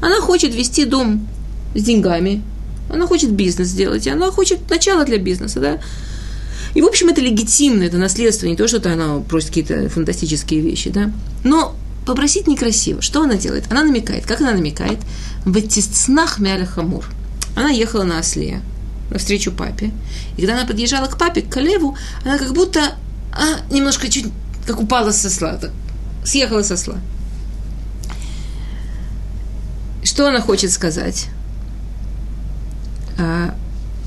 Она 0.00 0.20
хочет 0.20 0.54
вести 0.54 0.84
дом 0.84 1.26
с 1.74 1.82
деньгами, 1.82 2.42
она 2.88 3.06
хочет 3.06 3.32
бизнес 3.32 3.68
сделать, 3.68 4.06
и 4.06 4.10
она 4.10 4.30
хочет 4.30 4.70
начало 4.70 5.04
для 5.04 5.18
бизнеса, 5.18 5.60
да. 5.60 5.80
И, 6.74 6.82
в 6.82 6.86
общем, 6.86 7.08
это 7.08 7.20
легитимно, 7.20 7.82
это 7.82 7.96
наследство, 7.96 8.46
не 8.46 8.56
то, 8.56 8.68
что 8.68 8.92
она 8.92 9.20
просит 9.20 9.48
какие-то 9.48 9.88
фантастические 9.88 10.60
вещи, 10.60 10.90
да. 10.90 11.10
Но 11.42 11.74
попросить 12.06 12.46
некрасиво. 12.46 13.02
Что 13.02 13.22
она 13.22 13.34
делает? 13.34 13.64
Она 13.70 13.82
намекает. 13.82 14.26
Как 14.26 14.40
она 14.40 14.52
намекает? 14.52 14.98
В 15.44 15.60
тистснах 15.60 16.38
мяля 16.38 16.64
хамур. 16.64 17.04
Она 17.56 17.70
ехала 17.70 18.04
на 18.04 18.20
осле, 18.20 18.60
навстречу 19.10 19.52
папе. 19.52 19.90
И 20.36 20.40
когда 20.40 20.54
она 20.54 20.66
подъезжала 20.66 21.06
к 21.06 21.18
папе, 21.18 21.42
к 21.42 21.50
Калеву, 21.50 21.96
она 22.24 22.38
как 22.38 22.52
будто 22.52 22.94
а, 23.32 23.60
немножко 23.72 24.08
чуть 24.08 24.26
как 24.66 24.80
упала 24.80 25.12
со 25.12 25.30
сла, 25.30 25.54
так, 25.54 25.70
съехала 26.24 26.62
со 26.62 26.76
сла. 26.76 26.96
Что 30.04 30.28
она 30.28 30.40
хочет 30.40 30.70
сказать? 30.72 31.28
А, 33.18 33.54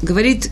говорит, 0.01 0.51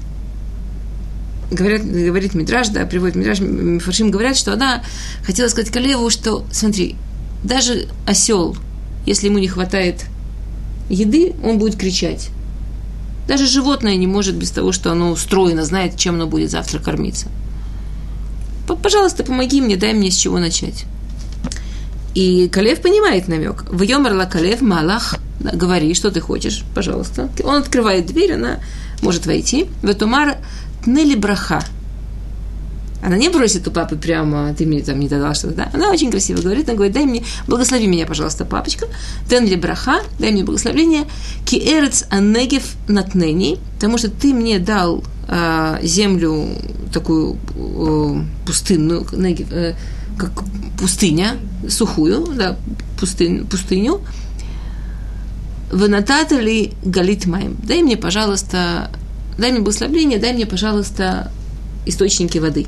говорят, 1.52 1.84
говорит 1.86 2.34
Мидраж, 2.34 2.70
да, 2.70 2.86
приводит 2.86 3.16
Мидраж, 3.16 3.39
Мифаршим 3.39 4.12
говорят, 4.12 4.36
что 4.36 4.54
она 4.54 4.84
хотела 5.24 5.47
сказать 5.47 5.72
Калеву, 5.72 6.10
что, 6.10 6.45
смотри, 6.52 6.95
даже 7.43 7.88
осел, 8.06 8.58
если 9.06 9.28
ему 9.28 9.38
не 9.38 9.47
хватает 9.47 10.06
еды, 10.89 11.34
он 11.43 11.60
будет 11.60 11.78
кричать. 11.78 12.30
Даже 13.30 13.45
животное 13.45 13.95
не 13.95 14.07
может 14.07 14.34
без 14.34 14.49
того, 14.49 14.71
что 14.71 14.91
оно 14.91 15.11
устроено, 15.11 15.63
знает, 15.63 15.95
чем 15.95 16.15
оно 16.15 16.25
будет 16.25 16.49
завтра 16.49 16.80
кормиться. 16.80 17.27
Пожалуйста, 18.82 19.23
помоги 19.23 19.61
мне, 19.61 19.75
дай 19.77 19.93
мне 19.93 20.09
с 20.09 20.15
чего 20.15 20.39
начать. 20.39 20.86
И 22.15 22.49
Калев 22.49 22.82
понимает 22.82 23.27
намек. 23.27 23.65
В 23.69 23.84
Йомарла 23.84 24.25
Калев 24.25 24.61
Малах, 24.61 25.17
говори, 25.39 25.93
что 25.93 26.09
ты 26.09 26.21
хочешь, 26.21 26.63
пожалуйста. 26.73 27.30
Он 27.43 27.57
открывает 27.57 28.07
дверь, 28.07 28.34
она 28.34 28.61
может 29.03 29.27
войти. 29.27 29.67
В 29.84 29.91
Этумар 29.91 30.38
Тнели 30.84 31.13
Браха. 31.13 31.63
Она 33.02 33.18
не 33.18 33.30
просит 33.30 33.68
у 33.68 33.72
папы 33.72 33.95
прямо, 33.95 34.54
ты 34.54 34.66
мне 34.66 34.82
там 34.82 35.00
не 35.00 35.08
дала 35.08 35.34
что-то, 35.34 35.56
да? 35.56 35.70
Она 35.74 35.89
очень 35.89 36.12
красиво 36.12 36.41
говорит, 36.41 36.68
она 36.68 36.76
говорит, 36.76 36.93
дай 36.93 37.06
мне, 37.06 37.24
благослови 37.47 37.88
меня, 37.88 38.06
пожалуйста, 38.06 38.43
папочка, 38.43 38.88
тен 39.30 39.45
ли 39.45 39.56
браха, 39.56 40.02
дай 40.20 40.32
мне 40.32 40.43
благословение, 40.43 41.06
ки 41.45 41.56
эрец 41.56 42.06
анегев 42.10 42.76
натнени, 42.88 43.58
потому 43.76 43.97
что 43.97 44.10
ты 44.10 44.34
мне 44.34 44.60
дал 44.60 45.04
э, 45.28 45.80
землю 45.82 46.50
такую 46.91 47.38
э, 47.56 48.22
пустынную, 48.45 49.06
негев, 49.14 49.52
э, 49.52 49.76
как 50.18 50.43
пустыня, 50.78 51.38
сухую, 51.70 52.28
да, 52.36 52.58
пустыню, 53.00 53.45
пустыню, 53.45 54.02
ли 55.72 56.74
галит 56.84 57.26
моим. 57.28 57.56
Дай 57.64 57.82
мне, 57.82 57.95
пожалуйста, 57.95 58.91
дай 59.38 59.52
мне 59.52 59.62
благословение, 59.62 60.20
дай 60.20 60.34
мне, 60.34 60.45
пожалуйста, 60.45 61.32
источники 61.86 62.39
воды. 62.39 62.68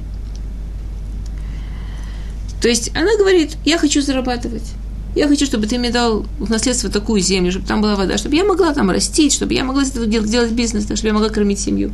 То 2.62 2.68
есть 2.68 2.96
она 2.96 3.18
говорит, 3.18 3.58
я 3.66 3.78
хочу 3.78 4.02
зарабатывать. 4.02 4.74
Я 5.16 5.28
хочу, 5.28 5.46
чтобы 5.46 5.68
ты 5.68 5.78
мне 5.78 5.90
дал 5.90 6.26
в 6.40 6.50
наследство 6.50 6.90
такую 6.90 7.20
землю, 7.20 7.52
чтобы 7.52 7.68
там 7.68 7.82
была 7.82 7.96
вода, 7.96 8.18
чтобы 8.18 8.36
я 8.36 8.46
могла 8.46 8.74
там 8.74 8.90
растить, 8.90 9.34
чтобы 9.34 9.54
я 9.54 9.64
могла 9.64 9.84
делать, 9.84 10.52
бизнес, 10.52 10.86
чтобы 10.86 11.08
я 11.08 11.14
могла 11.14 11.30
кормить 11.30 11.60
семью. 11.60 11.92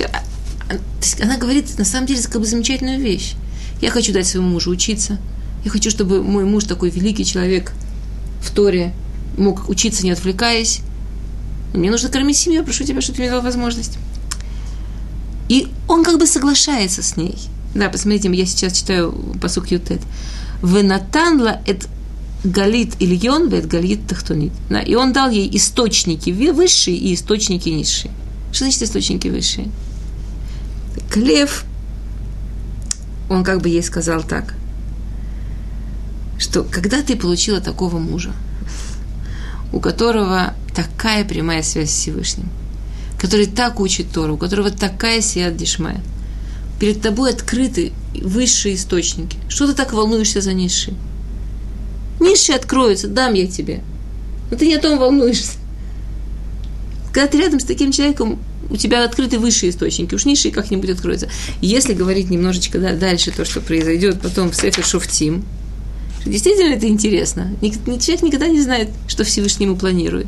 А, 0.00 0.22
а, 0.70 1.22
она 1.22 1.36
говорит, 1.36 1.76
на 1.76 1.84
самом 1.84 2.06
деле, 2.06 2.22
как 2.22 2.40
бы 2.40 2.46
замечательную 2.46 2.98
вещь. 2.98 3.34
Я 3.82 3.90
хочу 3.90 4.12
дать 4.12 4.26
своему 4.26 4.48
мужу 4.48 4.70
учиться. 4.70 5.18
Я 5.64 5.70
хочу, 5.70 5.90
чтобы 5.90 6.22
мой 6.22 6.44
муж, 6.44 6.64
такой 6.64 6.90
великий 6.90 7.24
человек 7.24 7.72
в 8.40 8.54
Торе, 8.54 8.94
мог 9.36 9.68
учиться, 9.68 10.04
не 10.04 10.12
отвлекаясь. 10.12 10.80
Мне 11.74 11.90
нужно 11.90 12.08
кормить 12.08 12.36
семью, 12.36 12.60
я 12.60 12.64
прошу 12.64 12.84
тебя, 12.84 13.00
чтобы 13.00 13.16
ты 13.16 13.22
мне 13.22 13.30
дал 13.30 13.42
возможность. 13.42 13.98
И 15.48 15.68
он 15.88 16.04
как 16.04 16.18
бы 16.18 16.26
соглашается 16.26 17.02
с 17.02 17.16
ней. 17.16 17.36
Да, 17.74 17.88
посмотрите, 17.88 18.32
я 18.32 18.46
сейчас 18.46 18.72
читаю 18.74 19.12
посук 19.40 19.70
Ютет. 19.70 20.00
Венатанла 20.62 21.60
эт 21.66 21.88
галит 22.44 23.00
ильон 23.00 23.48
вет 23.48 23.66
галит 23.66 24.06
тахтунит. 24.06 24.52
Да, 24.70 24.80
и 24.80 24.94
он 24.94 25.12
дал 25.12 25.30
ей 25.30 25.48
источники 25.56 26.30
высшие 26.30 26.96
и 26.96 27.14
источники 27.14 27.68
низшие. 27.68 28.12
Что 28.52 28.64
значит 28.64 28.82
источники 28.82 29.28
высшие? 29.28 29.68
Клев, 31.10 31.64
он 33.28 33.42
как 33.42 33.60
бы 33.60 33.68
ей 33.68 33.82
сказал 33.82 34.22
так, 34.22 34.54
что 36.38 36.62
когда 36.62 37.02
ты 37.02 37.16
получила 37.16 37.60
такого 37.60 37.98
мужа, 37.98 38.32
у 39.72 39.80
которого 39.80 40.54
такая 40.74 41.24
прямая 41.24 41.62
связь 41.62 41.90
с 41.90 41.94
Всевышним, 41.94 42.48
который 43.18 43.46
так 43.46 43.80
учит 43.80 44.12
Тору, 44.12 44.34
у 44.34 44.38
которого 44.38 44.70
такая 44.70 45.20
сият 45.20 45.56
дешмая, 45.56 46.00
перед 46.84 47.00
тобой 47.00 47.30
открыты 47.30 47.92
высшие 48.12 48.74
источники. 48.74 49.38
Что 49.48 49.66
ты 49.66 49.72
так 49.72 49.94
волнуешься 49.94 50.42
за 50.42 50.52
низшие? 50.52 50.94
Низшие 52.20 52.56
откроются, 52.56 53.08
дам 53.08 53.32
я 53.32 53.46
тебе. 53.46 53.80
Но 54.50 54.58
ты 54.58 54.66
не 54.66 54.74
о 54.74 54.78
том 54.78 54.98
волнуешься. 54.98 55.52
Когда 57.10 57.26
ты 57.26 57.38
рядом 57.38 57.58
с 57.58 57.64
таким 57.64 57.90
человеком, 57.90 58.38
у 58.68 58.76
тебя 58.76 59.02
открыты 59.02 59.38
высшие 59.38 59.70
источники, 59.70 60.14
уж 60.14 60.26
низшие 60.26 60.52
как-нибудь 60.52 60.90
откроются. 60.90 61.30
Если 61.62 61.94
говорить 61.94 62.28
немножечко 62.28 62.78
дальше 62.78 63.30
то, 63.30 63.46
что 63.46 63.62
произойдет 63.62 64.20
потом 64.20 64.50
в 64.50 64.54
Сефер 64.54 64.84
Шуфтим, 64.84 65.42
Действительно 66.26 66.74
это 66.74 66.86
интересно. 66.86 67.56
Человек 67.62 68.22
никогда 68.22 68.48
не 68.48 68.60
знает, 68.60 68.90
что 69.08 69.24
Всевышний 69.24 69.64
ему 69.64 69.76
планирует. 69.76 70.26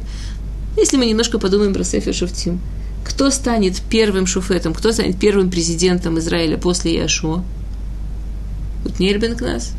Если 0.79 0.97
мы 0.97 1.05
немножко 1.05 1.39
подумаем 1.39 1.75
про 1.75 1.85
Сефер 1.85 2.15
Шуфтим, 2.15 2.61
кто 3.07 3.31
станет 3.31 3.81
первым 3.83 4.27
шуфетом, 4.27 4.75
кто 4.75 4.91
станет 4.91 5.17
первым 5.17 5.49
президентом 5.49 6.19
Израиля 6.19 6.59
после 6.59 6.97
Яшуа? 6.97 7.45
Утнель 8.85 9.19
Бенкнас. 9.19 9.75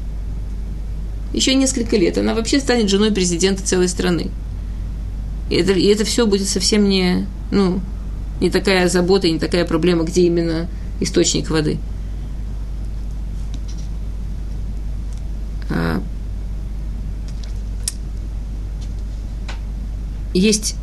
Еще 1.34 1.54
несколько 1.54 1.98
лет. 1.98 2.18
Она 2.18 2.34
вообще 2.34 2.60
станет 2.60 2.90
женой 2.90 3.12
президента 3.12 3.64
целой 3.64 3.90
страны. 3.90 4.32
И 5.50 5.56
это, 5.56 5.74
и 5.74 5.86
это 5.88 6.06
все 6.06 6.26
будет 6.26 6.48
совсем 6.48 6.88
не, 6.88 7.28
ну, 7.52 7.82
не 8.40 8.50
такая 8.50 8.88
забота, 8.88 9.30
не 9.30 9.40
такая 9.40 9.66
проблема, 9.66 10.04
где 10.04 10.22
именно 10.22 10.70
источник 11.02 11.50
воды. 11.50 11.80
А, 15.70 16.02
есть 20.34 20.76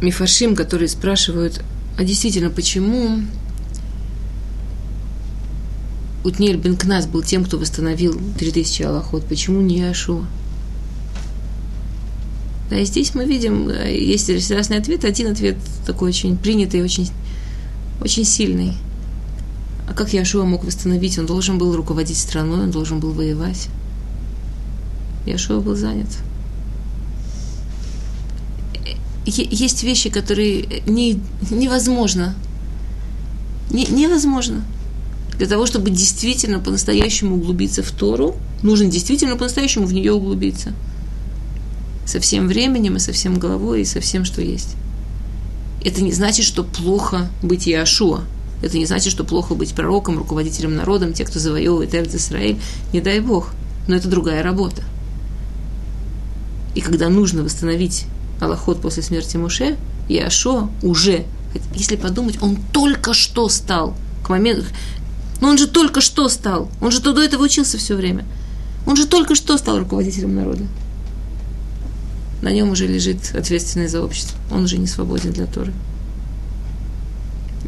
мифашим, 0.00 0.54
которые 0.54 0.88
спрашивают, 0.88 1.62
а 1.96 2.04
действительно, 2.04 2.50
почему 2.50 3.22
Утнель 6.24 6.56
Бенкнас 6.56 7.06
был 7.06 7.22
тем, 7.22 7.44
кто 7.44 7.58
восстановил 7.58 8.20
3000 8.38 8.82
Аллахот, 8.82 9.24
почему 9.24 9.60
не 9.60 9.78
Яшуа? 9.78 10.24
Да, 12.70 12.78
и 12.78 12.84
здесь 12.84 13.14
мы 13.14 13.24
видим, 13.24 13.68
э, 13.68 13.96
есть 13.96 14.28
разные 14.50 14.80
ответы. 14.80 15.06
Один 15.06 15.32
ответ 15.32 15.56
такой 15.86 16.10
очень 16.10 16.36
принятый, 16.36 16.82
очень, 16.82 17.08
очень 18.02 18.24
сильный. 18.24 18.74
А 19.88 19.94
как 19.94 20.12
Яшуа 20.12 20.44
мог 20.44 20.64
восстановить? 20.64 21.18
Он 21.18 21.24
должен 21.24 21.56
был 21.56 21.74
руководить 21.74 22.18
страной, 22.18 22.64
он 22.64 22.70
должен 22.70 23.00
был 23.00 23.12
воевать. 23.12 23.68
Яшуа 25.24 25.60
был 25.60 25.76
занят. 25.76 26.08
Есть 29.26 29.82
вещи, 29.82 30.08
которые 30.10 30.82
не, 30.86 31.20
невозможно. 31.50 32.34
Не, 33.70 33.84
невозможно. 33.86 34.64
Для 35.36 35.46
того, 35.46 35.66
чтобы 35.66 35.90
действительно 35.90 36.58
по-настоящему 36.58 37.36
углубиться 37.36 37.82
в 37.82 37.90
Тору, 37.90 38.36
нужно 38.62 38.86
действительно 38.86 39.36
по-настоящему 39.36 39.86
в 39.86 39.92
нее 39.92 40.12
углубиться. 40.12 40.72
Со 42.06 42.20
всем 42.20 42.48
временем, 42.48 42.96
и 42.96 43.00
со 43.00 43.12
всем 43.12 43.38
головой, 43.38 43.82
и 43.82 43.84
со 43.84 44.00
всем, 44.00 44.24
что 44.24 44.40
есть. 44.40 44.74
Это 45.84 46.02
не 46.02 46.12
значит, 46.12 46.44
что 46.44 46.64
плохо 46.64 47.28
быть 47.42 47.66
Яшуа. 47.66 48.22
Это 48.62 48.78
не 48.78 48.86
значит, 48.86 49.12
что 49.12 49.22
плохо 49.22 49.54
быть 49.54 49.74
пророком, 49.74 50.18
руководителем 50.18 50.74
народом, 50.74 51.12
те, 51.12 51.24
кто 51.24 51.38
завоевывает 51.38 51.94
Эрц 51.94 52.14
Израиль. 52.16 52.58
Не 52.92 53.00
дай 53.00 53.20
Бог. 53.20 53.52
Но 53.86 53.94
это 53.94 54.08
другая 54.08 54.42
работа. 54.42 54.82
И 56.74 56.80
когда 56.80 57.08
нужно 57.08 57.44
восстановить 57.44 58.06
Аллахот 58.40 58.80
после 58.80 59.02
смерти 59.02 59.36
Муше, 59.36 59.76
Яшо 60.08 60.70
уже, 60.82 61.24
если 61.74 61.96
подумать, 61.96 62.42
он 62.42 62.56
только 62.72 63.12
что 63.12 63.48
стал 63.48 63.94
к 64.24 64.28
моменту, 64.28 64.64
но 65.40 65.48
он 65.48 65.58
же 65.58 65.66
только 65.66 66.00
что 66.00 66.28
стал, 66.28 66.68
он 66.80 66.90
же 66.90 67.00
до 67.00 67.20
этого 67.20 67.44
учился 67.44 67.78
все 67.78 67.94
время. 67.94 68.24
Он 68.86 68.96
же 68.96 69.06
только 69.06 69.34
что 69.34 69.58
стал 69.58 69.78
руководителем 69.78 70.34
народа. 70.34 70.64
На 72.40 72.50
нем 72.50 72.70
уже 72.70 72.86
лежит 72.86 73.34
ответственность 73.34 73.92
за 73.92 74.02
общество. 74.02 74.38
Он 74.50 74.64
уже 74.64 74.78
не 74.78 74.86
свободен 74.86 75.32
для 75.32 75.46
Торы 75.46 75.72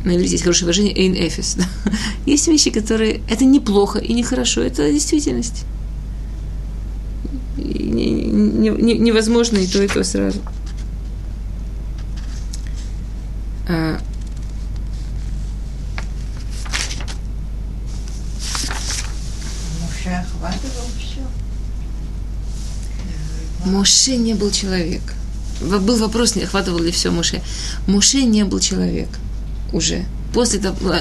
на 0.05 0.17
иврите 0.17 0.33
есть 0.33 0.45
хорошее 0.45 0.67
выражение 0.67 0.97
«эйн 0.97 1.15
эфис». 1.15 1.57
Да? 1.57 1.65
Есть 2.27 2.49
вещи, 2.49 2.71
которые... 2.71 3.21
Это 3.29 3.45
неплохо 3.45 3.99
и 3.99 4.13
нехорошо, 4.13 4.63
это 4.63 4.91
действительность. 4.91 5.65
И 7.59 7.63
не, 7.63 8.13
не, 8.25 8.71
не, 8.71 8.99
невозможно 8.99 9.59
и 9.59 9.67
то, 9.67 9.83
и 9.83 9.89
то 9.89 10.03
сразу. 10.05 10.41
А, 13.73 14.01
Моше 23.65 24.17
не 24.17 24.35
был 24.35 24.51
человек. 24.51 25.03
Был 25.61 25.99
вопрос, 25.99 26.35
не 26.35 26.43
охватывал 26.43 26.81
ли 26.81 26.91
все 26.91 27.13
Моше. 27.13 27.43
Моше 27.87 28.25
не 28.25 28.45
был 28.45 28.59
человек 28.59 29.09
уже 29.73 30.05
после 30.35 30.59
того, 30.59 30.97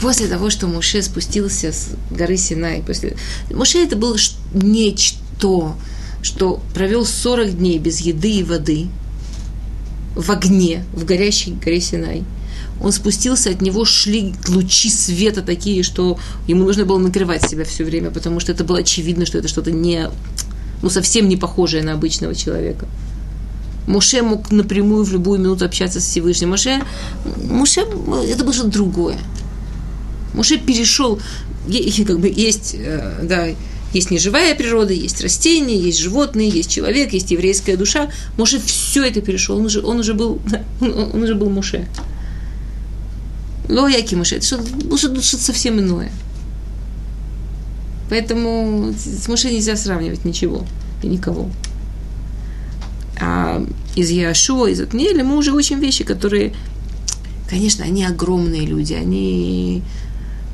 после 0.00 0.26
того, 0.26 0.48
что 0.48 0.68
Муше 0.68 1.02
спустился 1.02 1.72
с 1.72 1.90
горы 2.10 2.38
Синай, 2.38 2.82
после... 2.82 3.14
Муше 3.50 3.78
это 3.84 3.96
было 3.96 4.16
нечто, 4.54 5.76
что 6.22 6.62
провел 6.72 7.04
40 7.04 7.58
дней 7.58 7.78
без 7.78 8.00
еды 8.00 8.30
и 8.30 8.42
воды 8.42 8.88
в 10.14 10.30
огне, 10.30 10.84
в 10.92 11.04
горящей 11.04 11.52
горе 11.52 11.80
Синай. 11.80 12.24
Он 12.80 12.92
спустился, 12.92 13.50
от 13.50 13.62
него 13.62 13.84
шли 13.84 14.34
лучи 14.48 14.90
света 14.90 15.42
такие, 15.42 15.82
что 15.82 16.18
ему 16.48 16.64
нужно 16.64 16.84
было 16.84 16.98
накрывать 16.98 17.48
себя 17.48 17.64
все 17.64 17.84
время, 17.84 18.10
потому 18.10 18.40
что 18.40 18.52
это 18.52 18.64
было 18.64 18.78
очевидно, 18.78 19.26
что 19.26 19.38
это 19.38 19.48
что-то 19.48 19.70
не, 19.70 20.10
ну, 20.82 20.90
совсем 20.90 21.28
не 21.28 21.36
похожее 21.36 21.82
на 21.82 21.92
обычного 21.92 22.34
человека. 22.34 22.86
Моше 23.86 24.22
мог 24.22 24.50
напрямую 24.50 25.04
в 25.04 25.12
любую 25.12 25.38
минуту 25.40 25.64
общаться 25.64 26.00
с 26.00 26.04
Всевышним. 26.04 26.50
Моше, 26.50 26.82
Моше 27.48 27.82
это 28.28 28.44
было 28.44 28.52
что-то 28.52 28.70
другое. 28.70 29.18
Моше 30.32 30.58
перешел, 30.58 31.20
как 32.06 32.18
бы 32.18 32.32
есть, 32.34 32.74
э, 32.78 33.20
да, 33.22 33.48
есть 33.94 34.10
неживая 34.10 34.54
природа, 34.54 34.92
есть 34.92 35.22
растения, 35.22 35.78
есть 35.78 35.98
животные, 35.98 36.48
есть 36.48 36.70
человек, 36.70 37.12
есть 37.12 37.30
еврейская 37.30 37.76
душа. 37.76 38.10
Моше 38.36 38.58
все 38.58 39.04
это 39.04 39.20
перешел, 39.20 39.56
он 39.56 39.66
уже, 39.66 39.80
он 39.80 40.00
уже 40.00 40.14
был, 40.14 40.40
он 40.80 41.22
уже 41.22 41.34
был 41.34 41.48
Моше. 41.50 41.86
Лояки 43.68 44.14
Моше, 44.14 44.36
это 44.36 44.46
что-то, 44.46 44.96
что-то 44.96 45.22
совсем 45.22 45.78
иное. 45.78 46.10
Поэтому 48.10 48.92
с 48.92 49.26
Моше 49.28 49.50
нельзя 49.50 49.76
сравнивать 49.76 50.24
ничего 50.24 50.66
и 51.02 51.06
никого. 51.06 51.50
А 53.20 53.64
из 53.94 54.10
Яшуа, 54.10 54.68
из 54.68 54.80
Отнеля 54.80 55.24
мы 55.24 55.36
уже 55.36 55.52
учим 55.52 55.80
вещи, 55.80 56.04
которые, 56.04 56.52
конечно, 57.48 57.84
они 57.84 58.04
огромные 58.04 58.66
люди, 58.66 58.92
они, 58.92 59.82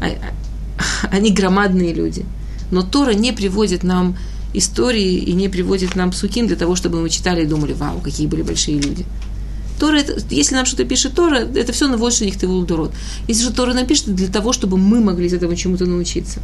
а, 0.00 0.06
а, 0.06 1.08
они 1.10 1.32
громадные 1.32 1.92
люди. 1.92 2.24
Но 2.70 2.82
Тора 2.82 3.12
не 3.12 3.32
приводит 3.32 3.82
нам 3.82 4.16
истории 4.52 5.14
и 5.14 5.32
не 5.32 5.48
приводит 5.48 5.94
нам 5.96 6.10
псуким 6.10 6.46
для 6.46 6.56
того, 6.56 6.74
чтобы 6.74 7.00
мы 7.00 7.08
читали 7.08 7.42
и 7.42 7.46
думали, 7.46 7.72
вау, 7.72 8.00
какие 8.00 8.26
были 8.26 8.42
большие 8.42 8.80
люди. 8.80 9.04
Тора, 9.78 9.98
это, 9.98 10.20
если 10.30 10.54
нам 10.54 10.66
что-то 10.66 10.84
пишет 10.84 11.14
Тора, 11.14 11.36
это 11.36 11.72
все 11.72 11.88
на 11.88 11.96
больше 11.96 12.24
них 12.24 12.38
ты 12.38 12.46
дурот. 12.46 12.92
Если 13.28 13.44
же 13.44 13.52
Тора 13.52 13.72
напишет, 13.72 14.14
для 14.14 14.28
того, 14.28 14.52
чтобы 14.52 14.76
мы 14.76 15.00
могли 15.00 15.26
из 15.26 15.32
этого 15.32 15.56
чему-то 15.56 15.86
научиться. 15.86 16.40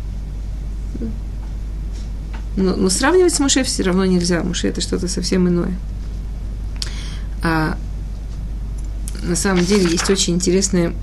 Но, 2.56 2.74
но 2.74 2.88
сравнивать 2.88 3.34
с 3.34 3.40
Моше 3.40 3.62
все 3.64 3.82
равно 3.82 4.06
нельзя. 4.06 4.42
Моше 4.42 4.68
это 4.68 4.80
что-то 4.80 5.08
совсем 5.08 5.46
иное. 5.46 5.76
А 7.42 7.76
на 9.22 9.36
самом 9.36 9.64
деле 9.64 9.90
есть 9.90 10.08
очень 10.08 10.34
интересная 10.34 10.94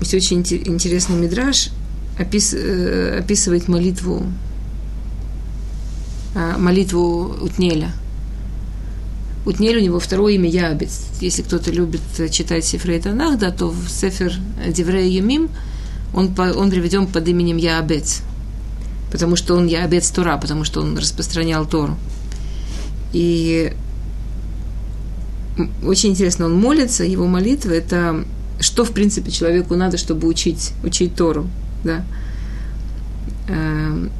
есть 0.00 0.14
очень 0.14 0.40
интересный 0.40 1.16
мидраж, 1.16 1.70
опис, 2.18 2.54
э, 2.54 3.18
описывает 3.20 3.68
молитву 3.68 4.26
а, 6.34 6.58
молитву 6.58 7.36
Утнеля. 7.40 7.92
Утнель 9.46 9.78
у 9.78 9.80
него 9.80 10.00
второе 10.00 10.34
имя 10.34 10.48
Ябец. 10.48 11.06
Если 11.20 11.42
кто-то 11.42 11.70
любит 11.70 12.00
читать 12.30 12.64
Сефрей 12.64 13.00
Танах, 13.00 13.38
да, 13.38 13.50
то 13.50 13.68
в 13.68 13.88
Сефер 13.88 14.34
Деврея 14.66 15.06
Юмим 15.06 15.48
он, 16.12 16.34
он 16.38 16.70
приведен 16.70 17.06
под 17.06 17.28
именем 17.28 17.56
Яабец. 17.56 18.22
Потому 19.12 19.36
что 19.36 19.54
он 19.54 19.66
Яабец 19.66 20.10
Тора, 20.10 20.38
потому 20.38 20.64
что 20.64 20.80
он 20.80 20.98
распространял 20.98 21.66
Тору. 21.66 21.96
И 23.12 23.72
очень 25.84 26.10
интересно, 26.10 26.46
он 26.46 26.56
молится, 26.58 27.04
его 27.04 27.26
молитва– 27.26 27.70
это 27.72 28.24
что, 28.59 28.83
в 28.83 28.91
принципе, 28.91 29.31
человеку 29.31 29.75
надо, 29.75 29.97
чтобы 29.97 30.27
учить, 30.27 30.73
учить 30.83 31.15
Тору. 31.15 31.49
Да? 31.83 32.03
Эм, 33.47 34.11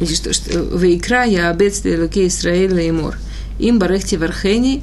или 0.00 0.14
что, 0.14 0.32
что 0.32 0.58
«Вейкра 0.76 1.24
я 1.24 1.50
обец 1.50 1.84
лелуке 1.84 2.26
Исраэль 2.26 2.72
леймор, 2.72 3.16
им 3.58 3.78
барехти 3.78 4.16
вархени, 4.16 4.82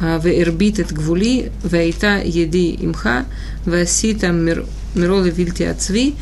והרבית 0.00 0.80
את 0.80 0.92
גבולי, 0.92 1.42
והייתה 1.64 2.16
ידי 2.24 2.76
עמך, 2.80 3.08
ועשית 3.66 4.24
מרו 4.96 5.20
לבלתי 5.20 5.66
עצבי, 5.66 6.12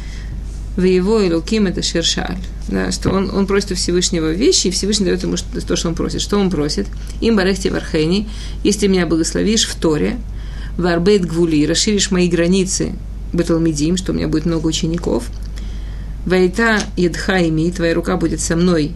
в 0.77 0.83
его 0.83 1.19
Илуким 1.19 1.67
это 1.67 1.81
Шершаль. 1.81 2.37
Да, 2.67 2.91
что 2.91 3.11
он, 3.11 3.29
он 3.29 3.45
просит 3.45 3.71
у 3.71 3.75
Всевышнего 3.75 4.31
вещи, 4.31 4.67
и 4.67 4.71
Всевышний 4.71 5.05
дает 5.05 5.23
ему 5.23 5.35
то, 5.67 5.75
что 5.75 5.89
он 5.89 5.95
просит. 5.95 6.21
Что 6.21 6.37
он 6.37 6.49
просит? 6.49 6.87
Им 7.19 7.35
барехти 7.35 7.67
в 7.67 7.73
вархени, 7.73 8.29
если 8.63 8.87
меня 8.87 9.05
благословишь 9.05 9.65
в 9.65 9.75
Торе, 9.75 10.17
варбейт 10.77 11.25
гвули, 11.25 11.65
расширишь 11.65 12.11
мои 12.11 12.29
границы, 12.29 12.93
беталмидим, 13.33 13.97
что 13.97 14.13
у 14.13 14.15
меня 14.15 14.27
будет 14.27 14.45
много 14.45 14.67
учеников, 14.67 15.25
вайта 16.25 16.79
едхайми, 16.95 17.71
твоя 17.71 17.93
рука 17.93 18.15
будет 18.15 18.39
со 18.39 18.55
мной, 18.55 18.93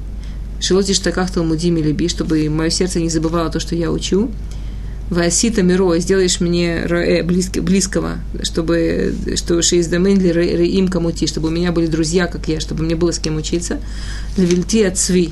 шелотиш 0.61 0.99
таках 0.99 1.31
талмудим 1.31 1.77
или 1.77 1.91
би, 1.91 2.07
чтобы 2.07 2.49
мое 2.49 2.69
сердце 2.69 2.99
не 2.99 3.09
забывало 3.09 3.49
то, 3.49 3.59
что 3.59 3.75
я 3.75 3.91
учу, 3.91 4.31
Васита 5.09 5.61
миро, 5.61 5.97
сделаешь 5.99 6.39
мне 6.39 6.83
роэ, 6.85 7.21
близко, 7.21 7.61
близкого, 7.61 8.17
чтобы, 8.41 9.13
что 9.35 9.61
шейздамэнли 9.61 10.29
реим 10.29 10.87
камути, 10.87 11.27
чтобы 11.27 11.49
у 11.49 11.51
меня 11.51 11.71
были 11.71 11.85
друзья, 11.85 12.25
как 12.25 12.47
я, 12.47 12.59
чтобы 12.59 12.83
мне 12.83 12.95
было 12.95 13.11
с 13.11 13.19
кем 13.19 13.35
учиться. 13.37 13.79
Левильти 14.35 14.83
отцви, 14.83 15.29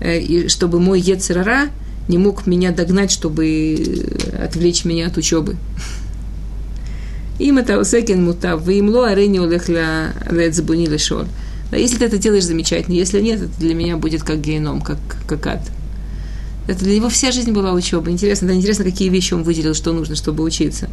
э, 0.00 0.20
и 0.20 0.48
чтобы 0.48 0.78
мой 0.78 1.00
ецерара 1.00 1.70
не 2.06 2.18
мог 2.18 2.46
меня 2.46 2.70
догнать, 2.70 3.10
чтобы 3.10 4.06
отвлечь 4.38 4.84
меня 4.84 5.06
от 5.06 5.16
учебы. 5.16 5.56
Им 7.38 7.58
это 7.58 7.80
усекен 7.80 8.22
мутав, 8.22 8.62
вы 8.62 8.78
имло 8.78 9.08
арени 9.08 9.38
улех 9.38 9.68
лецбуни 9.68 10.86
лешон. 10.86 11.28
Да, 11.70 11.78
если 11.78 11.96
ты 11.96 12.04
это 12.04 12.18
делаешь 12.18 12.44
замечательно, 12.44 12.94
если 12.94 13.20
нет, 13.20 13.40
это 13.40 13.58
для 13.58 13.74
меня 13.74 13.96
будет 13.96 14.22
как 14.22 14.40
геном, 14.40 14.82
как, 14.82 14.98
как 15.26 15.46
ад. 15.46 15.60
Это 16.66 16.84
для 16.84 16.96
него 16.96 17.08
вся 17.08 17.30
жизнь 17.30 17.52
была 17.52 17.72
учеба. 17.72 18.10
Интересно, 18.10 18.48
да, 18.48 18.54
интересно, 18.54 18.84
какие 18.84 19.08
вещи 19.08 19.34
он 19.34 19.42
выделил, 19.42 19.74
что 19.74 19.92
нужно, 19.92 20.16
чтобы 20.16 20.42
учиться. 20.44 20.88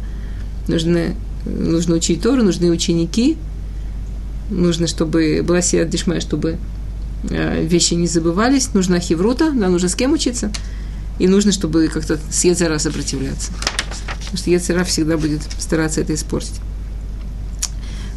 Нужно, 0.68 1.14
нужно 1.46 1.96
учить 1.96 2.20
Тору, 2.20 2.42
нужны 2.42 2.70
ученики, 2.70 3.36
нужно, 4.50 4.86
чтобы 4.86 5.42
была 5.42 5.62
сия 5.62 5.84
дешмая, 5.84 6.20
чтобы 6.20 6.58
э, 7.30 7.64
вещи 7.64 7.94
не 7.94 8.06
забывались, 8.06 8.74
нужна 8.74 9.00
хеврута, 9.00 9.50
да, 9.50 9.68
нужно 9.68 9.88
с 9.88 9.94
кем 9.94 10.12
учиться, 10.12 10.52
и 11.18 11.26
нужно, 11.26 11.52
чтобы 11.52 11.88
как-то 11.88 12.18
с 12.30 12.44
Ецера 12.44 12.78
сопротивляться. 12.78 13.52
Потому 14.18 14.36
что 14.36 14.50
Ецера 14.50 14.84
всегда 14.84 15.16
будет 15.16 15.40
стараться 15.58 16.00
это 16.00 16.14
испортить. 16.14 16.60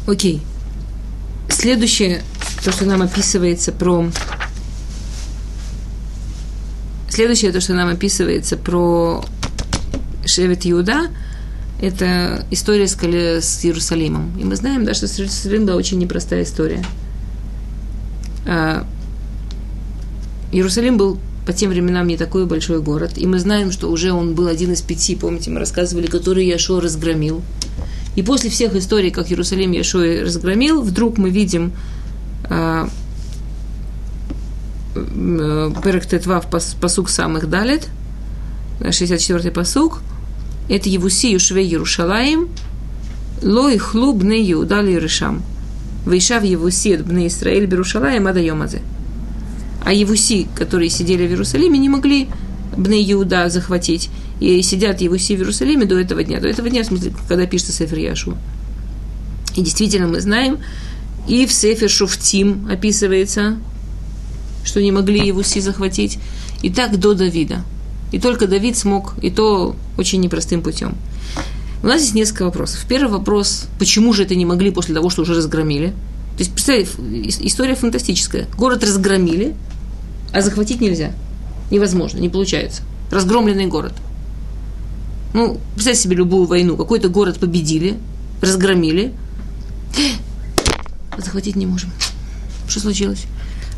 Окей. 0.06 0.42
Следующее, 1.48 2.22
то, 2.64 2.70
что 2.70 2.84
нам 2.84 3.02
описывается 3.02 3.72
про... 3.72 4.10
Следующее, 7.16 7.50
то, 7.50 7.62
что 7.62 7.72
нам 7.72 7.88
описывается 7.88 8.58
про 8.58 9.24
Шевет 10.26 10.66
Иуда, 10.66 11.08
это 11.80 12.44
история 12.50 12.86
с, 12.86 12.92
с 12.94 13.64
Иерусалимом. 13.64 14.38
И 14.38 14.44
мы 14.44 14.54
знаем, 14.54 14.84
да, 14.84 14.92
что 14.92 15.08
с 15.08 15.18
Иерусалимом 15.18 15.66
была 15.68 15.76
очень 15.76 15.98
непростая 15.98 16.42
история. 16.42 16.84
А, 18.46 18.86
Иерусалим 20.52 20.98
был 20.98 21.18
по 21.46 21.54
тем 21.54 21.70
временам 21.70 22.06
не 22.06 22.18
такой 22.18 22.44
большой 22.44 22.82
город. 22.82 23.12
И 23.16 23.26
мы 23.26 23.38
знаем, 23.38 23.72
что 23.72 23.90
уже 23.90 24.12
он 24.12 24.34
был 24.34 24.46
один 24.46 24.72
из 24.72 24.82
пяти, 24.82 25.16
помните, 25.16 25.50
мы 25.50 25.58
рассказывали, 25.58 26.08
который 26.08 26.46
Яшо 26.46 26.80
разгромил. 26.80 27.40
И 28.14 28.22
после 28.22 28.50
всех 28.50 28.76
историй, 28.76 29.10
как 29.10 29.30
Иерусалим 29.30 29.72
Яшо 29.72 30.00
разгромил, 30.20 30.82
вдруг 30.82 31.16
мы 31.16 31.30
видим 31.30 31.72
а, 32.50 32.90
Перек 35.82 36.06
Тетвав, 36.06 36.46
посук 36.48 37.08
самых 37.10 37.48
далит, 37.48 37.88
64-й 38.80 39.50
посук, 39.50 40.00
это 40.68 40.88
Евуси 40.88 41.32
Юшве 41.32 41.64
Ярушалаем, 41.64 42.48
Лой 43.42 43.78
хлуб 43.78 44.22
не 44.22 44.50
Иудали 44.52 44.94
Решам. 44.94 45.42
Вейшав 46.06 46.42
Евуси 46.42 46.96
бне 46.96 47.26
Исраиль 47.26 47.66
Берушалаем 47.66 48.26
Ада 48.26 48.40
Йомазе 48.40 48.80
а 49.86 49.92
Евуси, 49.92 50.48
которые 50.56 50.90
сидели 50.90 51.28
в 51.28 51.30
Иерусалиме, 51.30 51.78
не 51.78 51.88
могли 51.88 52.28
Бне 52.76 53.00
Иуда 53.12 53.48
захватить. 53.48 54.10
И 54.40 54.60
сидят 54.62 55.00
Евуси 55.00 55.36
в 55.36 55.38
Иерусалиме 55.38 55.86
до 55.86 55.96
этого 55.96 56.24
дня. 56.24 56.40
До 56.40 56.48
этого 56.48 56.68
дня, 56.68 56.82
в 56.82 56.86
смысле, 56.86 57.12
когда 57.28 57.46
пишется 57.46 57.72
Сефер 57.72 57.98
Яшу. 57.98 58.36
И 59.54 59.62
действительно 59.62 60.08
мы 60.08 60.20
знаем, 60.20 60.58
и 61.28 61.46
в 61.46 61.52
Сефер 61.52 61.88
Шуфтим 61.88 62.68
описывается, 62.68 63.58
что 64.66 64.82
не 64.82 64.92
могли 64.92 65.26
Евуси 65.26 65.60
захватить. 65.60 66.18
И 66.62 66.70
так 66.70 66.98
до 66.98 67.14
Давида. 67.14 67.62
И 68.12 68.18
только 68.18 68.46
Давид 68.46 68.76
смог, 68.76 69.14
и 69.22 69.30
то 69.30 69.74
очень 69.96 70.20
непростым 70.20 70.60
путем. 70.60 70.94
У 71.82 71.86
нас 71.86 72.02
есть 72.02 72.14
несколько 72.14 72.44
вопросов. 72.44 72.84
Первый 72.88 73.10
вопрос, 73.10 73.66
почему 73.78 74.12
же 74.12 74.24
это 74.24 74.34
не 74.34 74.44
могли 74.44 74.70
после 74.70 74.94
того, 74.94 75.08
что 75.08 75.22
уже 75.22 75.34
разгромили? 75.34 75.88
То 76.36 76.40
есть, 76.40 76.52
представьте, 76.52 76.90
история 77.46 77.74
фантастическая. 77.74 78.46
Город 78.56 78.82
разгромили, 78.82 79.54
а 80.32 80.42
захватить 80.42 80.80
нельзя. 80.80 81.12
Невозможно, 81.70 82.18
не 82.18 82.28
получается. 82.28 82.82
Разгромленный 83.10 83.66
город. 83.66 83.94
Ну, 85.32 85.60
представьте 85.74 86.02
себе 86.02 86.16
любую 86.16 86.46
войну. 86.46 86.76
Какой-то 86.76 87.08
город 87.08 87.38
победили, 87.38 87.96
разгромили. 88.42 89.12
А 91.10 91.20
захватить 91.20 91.56
не 91.56 91.66
можем. 91.66 91.90
Что 92.68 92.80
случилось? 92.80 93.26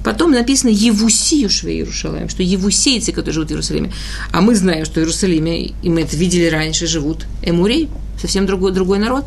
Потом 0.05 0.31
написано 0.31 0.71
Евусию 0.71 1.51
шве 1.51 1.79
Иерушалаем, 1.79 2.29
что 2.29 2.43
евусейцы, 2.43 3.13
которые 3.13 3.35
живут 3.35 3.49
в 3.49 3.53
Иерусалиме. 3.53 3.93
А 4.33 4.41
мы 4.41 4.55
знаем, 4.55 4.85
что 4.85 4.95
в 4.95 4.99
Иерусалиме, 4.99 5.67
и 5.67 5.89
мы 5.91 6.03
это 6.03 6.17
видели 6.17 6.47
раньше, 6.47 6.87
живут 6.87 7.27
эмурей, 7.43 7.89
совсем 8.21 8.47
другой, 8.47 8.73
другой 8.73 8.99
народ. 8.99 9.27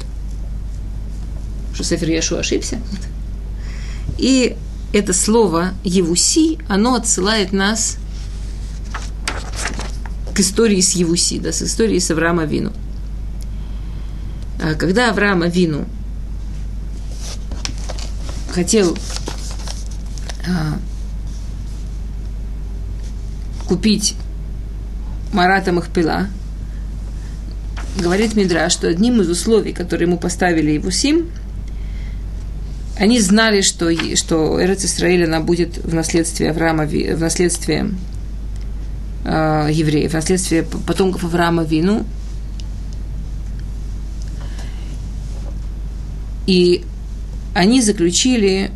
Что 1.74 1.84
Сефер 1.84 2.09
Яшу 2.09 2.38
ошибся. 2.38 2.80
И 4.17 4.55
это 4.93 5.13
слово 5.13 5.74
Евуси, 5.84 6.57
оно 6.67 6.95
отсылает 6.95 7.51
нас 7.53 7.97
к 10.34 10.39
истории 10.39 10.80
с 10.80 10.91
Евуси, 10.91 11.39
да, 11.39 11.51
с 11.51 11.61
историей 11.61 11.99
с 11.99 12.11
Авраама 12.11 12.45
Вину. 12.45 12.72
А 14.61 14.76
когда 14.76 15.09
Авраама 15.09 15.47
Вину 15.47 15.86
хотел 18.53 18.97
купить 23.67 24.15
Марата 25.33 25.71
Махпила, 25.71 26.27
говорит 27.97 28.35
Мидра, 28.35 28.69
что 28.69 28.87
одним 28.87 29.21
из 29.21 29.29
условий, 29.29 29.73
которые 29.73 30.07
ему 30.07 30.17
поставили 30.17 30.71
его 30.71 30.91
сим, 30.91 31.27
они 32.97 33.19
знали, 33.19 33.61
что, 33.61 33.89
что 34.15 34.61
Эрец 34.61 34.85
Исраиль, 34.85 35.25
она 35.25 35.39
будет 35.39 35.77
в 35.77 35.93
наследстве 35.93 36.51
Авраама, 36.51 36.85
в 36.85 37.19
наследстве 37.19 37.89
э, 39.25 39.69
евреев, 39.71 40.11
в 40.11 40.13
наследстве 40.13 40.63
потомков 40.63 41.23
Авраама 41.23 41.63
Вину. 41.63 42.05
И 46.45 46.83
они 47.55 47.81
заключили 47.81 48.71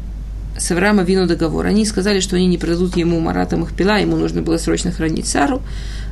с 0.57 0.71
Авраама 0.71 1.03
Вину 1.03 1.27
договор. 1.27 1.65
Они 1.65 1.85
сказали, 1.85 2.19
что 2.19 2.35
они 2.35 2.47
не 2.47 2.57
продадут 2.57 2.95
ему 2.95 3.19
Марата 3.19 3.57
Махпила, 3.57 3.99
ему 3.99 4.15
нужно 4.15 4.41
было 4.41 4.57
срочно 4.57 4.91
хранить 4.91 5.27
Сару. 5.27 5.61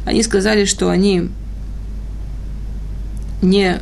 Они 0.05 0.21
сказали, 0.21 0.65
что 0.65 0.89
они 0.89 1.29
не, 3.41 3.79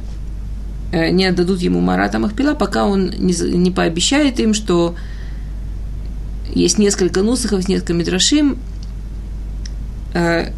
э, 0.91 1.09
не 1.09 1.25
отдадут 1.25 1.61
ему 1.61 1.79
Марата 1.81 2.19
Махпила, 2.19 2.53
пока 2.53 2.85
он 2.85 3.09
не, 3.09 3.33
не 3.57 3.71
пообещает 3.71 4.39
им, 4.39 4.53
что 4.53 4.95
есть 6.53 6.77
несколько 6.77 7.23
нусахов, 7.23 7.67
несколько 7.67 7.93
мидрашим, 7.93 8.57
э, 10.13 10.51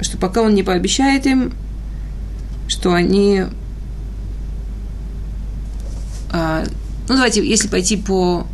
что 0.00 0.18
пока 0.18 0.42
он 0.42 0.54
не 0.54 0.62
пообещает 0.62 1.26
им, 1.26 1.52
что 2.68 2.92
они... 2.92 3.44
Э, 6.32 6.64
ну, 7.08 7.14
давайте, 7.14 7.44
если 7.44 7.66
пойти 7.66 7.96
по 7.96 8.46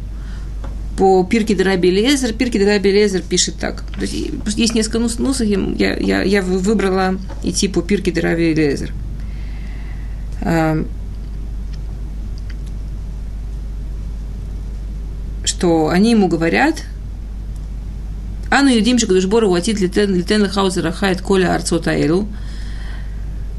по 0.97 1.25
Пирке 1.25 1.55
Драби 1.55 1.89
Лезер. 1.89 2.33
Пирке 2.33 2.59
Драби 2.59 2.89
Лезер 2.89 3.23
пишет 3.23 3.57
так. 3.57 3.85
Есть, 4.01 4.75
несколько 4.75 4.99
нус, 4.99 5.19
нусов, 5.19 5.47
я, 5.47 5.97
я, 5.97 6.23
я 6.23 6.43
выбрала 6.43 7.19
идти 7.43 7.69
по 7.69 7.83
Пирке 7.83 8.13
Драби 8.13 8.55
Лезер. 8.55 8.93
Что 15.45 15.89
они 15.89 16.13
ему 16.13 16.29
говорят, 16.29 16.83
Ану 18.51 18.69
Юдим 18.69 18.99
Шакадушбору 18.99 19.51
Уатит 19.51 19.81
Литен 19.81 20.43
Лехауза 20.45 20.83
Рахает 20.83 21.21
Коля 21.21 21.55
Арцота 21.55 21.93
Элу, 21.93 22.29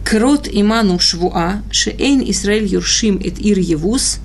Крот 0.05 0.47
иману 0.49 0.99
швуа, 0.99 1.63
шеэйн 1.71 2.23
Исраэль 2.29 2.67
юршим 2.67 3.17
эт 3.17 3.39
ир 3.39 3.57
евус, 3.57 4.19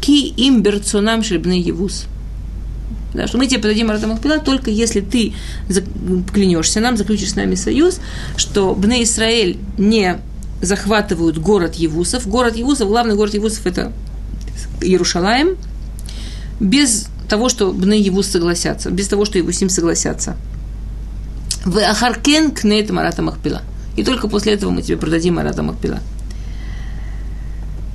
ки 0.00 0.28
им 0.28 0.62
берцонам 0.62 1.22
шельбны 1.22 1.60
евус 1.60 2.06
да, 3.14 3.26
что 3.26 3.38
мы 3.38 3.46
тебе 3.46 3.60
подадим 3.60 3.90
Артамахпила, 3.90 4.38
только 4.38 4.70
если 4.70 5.00
ты 5.00 5.32
клянешься 6.32 6.80
нам, 6.80 6.96
заключишь 6.96 7.30
с 7.30 7.36
нами 7.36 7.54
союз, 7.56 8.00
что 8.36 8.74
Бне 8.74 9.02
Израиль 9.02 9.58
не 9.78 10.18
захватывают 10.62 11.38
город 11.38 11.74
Евусов. 11.74 12.26
Город 12.28 12.56
Евусов, 12.56 12.88
главный 12.88 13.14
город 13.14 13.34
Евусов– 13.34 13.66
это 13.66 13.92
Иерушалаем, 14.80 15.56
без 16.60 17.08
того, 17.28 17.48
что 17.48 17.72
Бне 17.72 17.98
Евус 18.00 18.26
согласятся, 18.26 18.90
без 18.90 19.08
того, 19.08 19.24
что 19.24 19.38
Евусим 19.38 19.68
согласятся. 19.68 20.36
В 21.64 21.78
Ахаркен 21.78 22.52
кнейт 22.52 22.90
Марата 22.90 23.22
Махпила. 23.22 23.62
И 23.96 24.04
только 24.04 24.28
после 24.28 24.54
этого 24.54 24.70
мы 24.70 24.82
тебе 24.82 24.96
продадим 24.96 25.34
Марата 25.34 25.62
Махпила. 25.62 26.00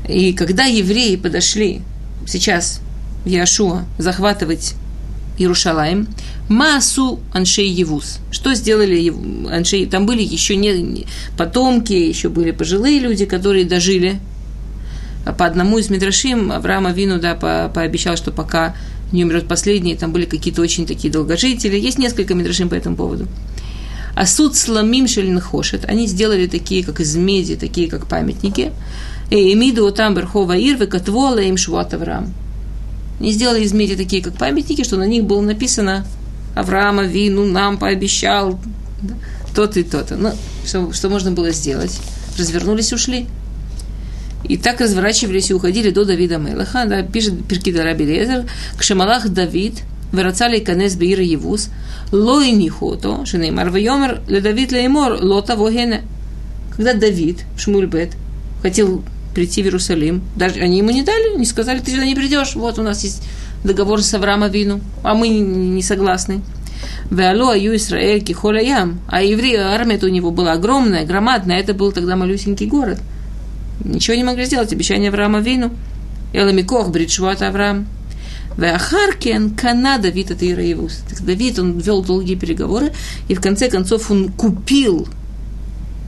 И 0.07 0.33
когда 0.33 0.65
евреи 0.65 1.15
подошли 1.15 1.81
сейчас 2.27 2.79
в 3.23 3.27
Яшуа 3.27 3.85
захватывать 3.97 4.75
Иерушалаем. 5.37 6.07
Масу 6.47 7.19
Аншей 7.33 7.67
Евус. 7.67 8.19
Что 8.31 8.53
сделали 8.53 9.13
Аншей? 9.51 9.85
Там 9.85 10.05
были 10.05 10.21
еще 10.21 10.55
не 10.55 11.05
потомки, 11.37 11.93
еще 11.93 12.29
были 12.29 12.51
пожилые 12.51 12.99
люди, 12.99 13.25
которые 13.25 13.65
дожили. 13.65 14.19
По 15.37 15.45
одному 15.45 15.79
из 15.79 15.89
Мидрашим 15.89 16.51
Авраама 16.51 16.91
Вину 16.91 17.19
да, 17.19 17.33
по, 17.33 17.71
пообещал, 17.73 18.15
что 18.15 18.31
пока 18.31 18.75
не 19.11 19.23
умрет 19.23 19.47
последний, 19.47 19.95
там 19.95 20.11
были 20.11 20.25
какие-то 20.25 20.61
очень 20.61 20.85
такие 20.85 21.11
долгожители. 21.11 21.77
Есть 21.77 21.97
несколько 21.97 22.35
Мидрашим 22.35 22.69
по 22.69 22.75
этому 22.75 22.95
поводу. 22.95 23.27
А 24.15 24.25
суд 24.25 24.55
сламим 24.55 25.07
шельнхошет, 25.07 25.85
они 25.85 26.07
сделали 26.07 26.47
такие, 26.47 26.85
как 26.85 27.01
из 27.01 27.15
меди, 27.15 27.55
такие, 27.55 27.89
как 27.89 28.07
памятники. 28.07 28.71
И 29.29 29.53
имиду 29.53 29.91
там 29.91 30.13
верхова 30.13 30.55
ирвы 30.55 30.85
катвола 30.85 31.39
им 31.39 31.57
швуат 31.57 31.93
Авраам 31.93 32.33
не 33.19 33.31
сделали 33.31 33.63
из 33.63 33.73
меди 33.73 33.95
такие, 33.95 34.21
как 34.21 34.37
памятники, 34.37 34.83
что 34.83 34.97
на 34.97 35.05
них 35.05 35.23
было 35.23 35.41
написано 35.41 36.05
Авраама, 36.55 37.03
Вину, 37.03 37.45
нам 37.45 37.77
пообещал 37.77 38.59
то-то 39.53 39.79
и 39.79 39.83
то-то. 39.83 40.15
Ну, 40.15 40.31
что, 40.65 40.91
что 40.93 41.09
можно 41.09 41.31
было 41.31 41.51
сделать? 41.51 41.99
Развернулись, 42.37 42.93
ушли. 42.93 43.27
И 44.47 44.57
так 44.57 44.79
разворачивались 44.79 45.49
и 45.49 45.53
уходили 45.53 45.89
до 45.89 46.05
Давида 46.05 46.37
Мелаха, 46.37 46.85
да, 46.85 47.01
пишет 47.01 47.45
Перкида 47.47 47.83
Раби 47.83 48.05
Лезер, 48.05 48.45
к 48.77 48.83
Шамалах 48.83 49.29
Давид, 49.29 49.81
ворацали 50.11 50.59
конец 50.59 50.95
Беира 50.95 51.23
Евус, 51.23 51.69
лой 52.11 52.51
нихото, 52.51 53.25
шинеймар 53.25 53.69
вайомер, 53.69 54.21
ле 54.27 54.41
Давид 54.41 54.71
леймор, 54.71 55.17
лота 55.21 55.55
вогене. 55.55 56.03
Когда 56.75 56.93
Давид, 56.93 57.39
Шмульбет, 57.57 58.11
хотел 58.61 59.03
прийти 59.35 59.61
в 59.61 59.65
Иерусалим. 59.65 60.23
Даже 60.35 60.61
они 60.61 60.79
ему 60.79 60.89
не 60.89 61.03
дали, 61.03 61.37
не 61.37 61.45
сказали, 61.45 61.79
ты 61.79 61.91
сюда 61.91 62.05
не 62.05 62.15
придешь. 62.15 62.55
Вот 62.55 62.79
у 62.79 62.81
нас 62.81 63.03
есть 63.03 63.21
договор 63.63 64.01
с 64.01 64.13
Авраама 64.13 64.47
Вину, 64.47 64.81
а 65.03 65.13
мы 65.13 65.27
не 65.27 65.83
согласны. 65.83 66.41
Веало 67.11 67.53
аю 67.53 67.75
Исраэль 67.75 68.23
кихоля 68.23 68.61
ям. 68.61 68.99
А 69.07 69.21
евреи, 69.21 69.57
армия 69.57 69.99
у 70.01 70.07
него 70.07 70.31
была 70.31 70.53
огромная, 70.53 71.05
громадная. 71.05 71.59
Это 71.59 71.73
был 71.73 71.91
тогда 71.91 72.15
малюсенький 72.15 72.65
город. 72.65 72.99
Ничего 73.83 74.15
не 74.15 74.23
могли 74.23 74.45
сделать. 74.45 74.73
Обещание 74.73 75.09
Авраама 75.09 75.39
Вину. 75.39 75.71
Эламикох 76.33 76.89
бритшват 76.89 77.41
Авраам. 77.41 77.87
Веахаркен 78.57 79.51
кана 79.51 79.97
Давид 79.97 80.31
от 80.31 80.41
Ираевус. 80.41 81.01
Давид, 81.19 81.59
он 81.59 81.77
вел 81.79 82.01
долгие 82.01 82.35
переговоры, 82.35 82.93
и 83.27 83.35
в 83.35 83.41
конце 83.41 83.69
концов 83.69 84.09
он 84.11 84.29
купил 84.29 85.07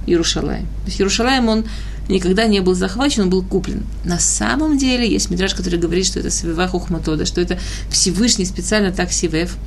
Иерушалаем. 0.05 0.65
То 0.65 0.85
есть 0.85 1.01
Иерушалаем 1.01 1.49
он 1.49 1.65
никогда 2.07 2.47
не 2.47 2.61
был 2.61 2.73
захвачен, 2.73 3.23
он 3.23 3.29
был 3.29 3.43
куплен. 3.43 3.85
На 4.03 4.19
самом 4.19 4.77
деле 4.77 5.09
есть 5.09 5.29
мидраж, 5.29 5.53
который 5.53 5.79
говорит, 5.79 6.05
что 6.05 6.19
это 6.19 6.29
Савива 6.29 6.67
Хухматода, 6.67 7.25
что 7.25 7.41
это 7.41 7.59
Всевышний 7.89 8.45
специально 8.45 8.91
так 8.91 9.11
Сивев, 9.11 9.57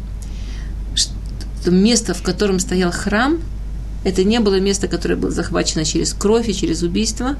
что 0.94 1.70
место, 1.70 2.14
в 2.14 2.22
котором 2.22 2.58
стоял 2.58 2.90
храм, 2.90 3.38
это 4.04 4.24
не 4.24 4.40
было 4.40 4.58
место, 4.60 4.88
которое 4.88 5.16
было 5.16 5.30
захвачено 5.30 5.84
через 5.84 6.14
кровь 6.14 6.48
и 6.48 6.54
через 6.54 6.82
убийство, 6.82 7.36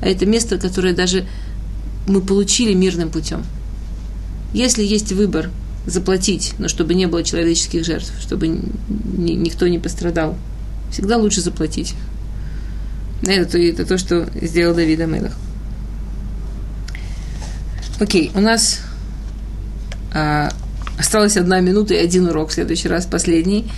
а 0.00 0.06
это 0.06 0.26
место, 0.26 0.58
которое 0.58 0.94
даже 0.94 1.26
мы 2.06 2.20
получили 2.20 2.74
мирным 2.74 3.10
путем. 3.10 3.44
Если 4.52 4.84
есть 4.84 5.12
выбор 5.12 5.50
заплатить, 5.86 6.54
но 6.58 6.68
чтобы 6.68 6.94
не 6.94 7.06
было 7.06 7.24
человеческих 7.24 7.84
жертв, 7.84 8.12
чтобы 8.20 8.48
ни, 8.48 9.32
никто 9.32 9.66
не 9.66 9.78
пострадал, 9.78 10.36
всегда 10.90 11.16
лучше 11.16 11.40
заплатить. 11.40 11.94
Это, 13.26 13.58
это 13.58 13.86
то, 13.86 13.98
что 13.98 14.28
сделал 14.40 14.74
Давид 14.74 15.00
Амелах. 15.00 15.32
Окей, 18.00 18.32
у 18.34 18.40
нас 18.40 18.80
а, 20.12 20.50
осталась 20.98 21.36
одна 21.36 21.60
минута 21.60 21.94
и 21.94 21.98
один 21.98 22.26
урок 22.26 22.50
в 22.50 22.52
следующий 22.52 22.88
раз, 22.88 23.06
последний. 23.06 23.70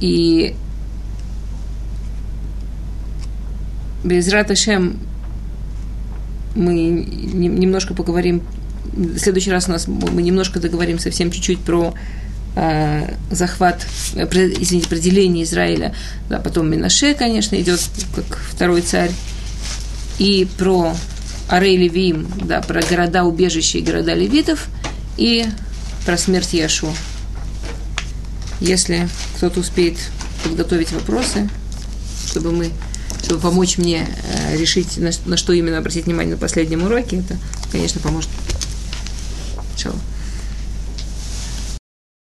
И 0.00 0.54
без 4.02 4.28
Раташем 4.28 4.98
мы 6.54 6.74
немножко 6.74 7.94
поговорим. 7.94 8.42
В 8.84 9.18
следующий 9.18 9.50
раз 9.50 9.68
у 9.68 9.72
нас 9.72 9.86
мы 9.86 10.22
немножко 10.22 10.60
договорим 10.60 10.98
совсем 10.98 11.30
чуть-чуть 11.30 11.60
про 11.60 11.94
э, 12.54 13.14
захват, 13.30 13.86
э, 14.14 14.24
извините, 14.24 14.86
определение 14.86 15.44
Израиля, 15.44 15.94
да, 16.28 16.38
потом 16.38 16.70
Минаше, 16.70 17.14
конечно, 17.14 17.56
идет 17.56 17.80
как 18.14 18.38
второй 18.50 18.82
царь, 18.82 19.10
и 20.18 20.46
про 20.58 20.94
Арей 21.48 21.76
Левиим, 21.76 22.28
да, 22.44 22.60
про 22.60 22.82
города 22.82 23.24
убежища 23.24 23.78
и 23.78 23.82
города 23.82 24.14
левитов, 24.14 24.66
и 25.16 25.46
про 26.06 26.16
смерть 26.16 26.52
Яшу. 26.52 26.94
Если 28.60 29.08
кто-то 29.36 29.60
успеет 29.60 29.96
подготовить 30.44 30.92
вопросы, 30.92 31.48
чтобы 32.26 32.52
мы 32.52 32.70
чтобы 33.22 33.40
помочь 33.40 33.78
мне 33.78 34.06
э, 34.24 34.56
решить, 34.56 34.98
на, 34.98 35.10
на 35.26 35.36
что 35.36 35.52
именно 35.52 35.78
обратить 35.78 36.06
внимание 36.06 36.34
на 36.34 36.40
последнем 36.40 36.82
уроке, 36.82 37.18
это, 37.18 37.36
конечно, 37.70 38.00
поможет. 38.00 38.28
Шалом. 39.76 40.00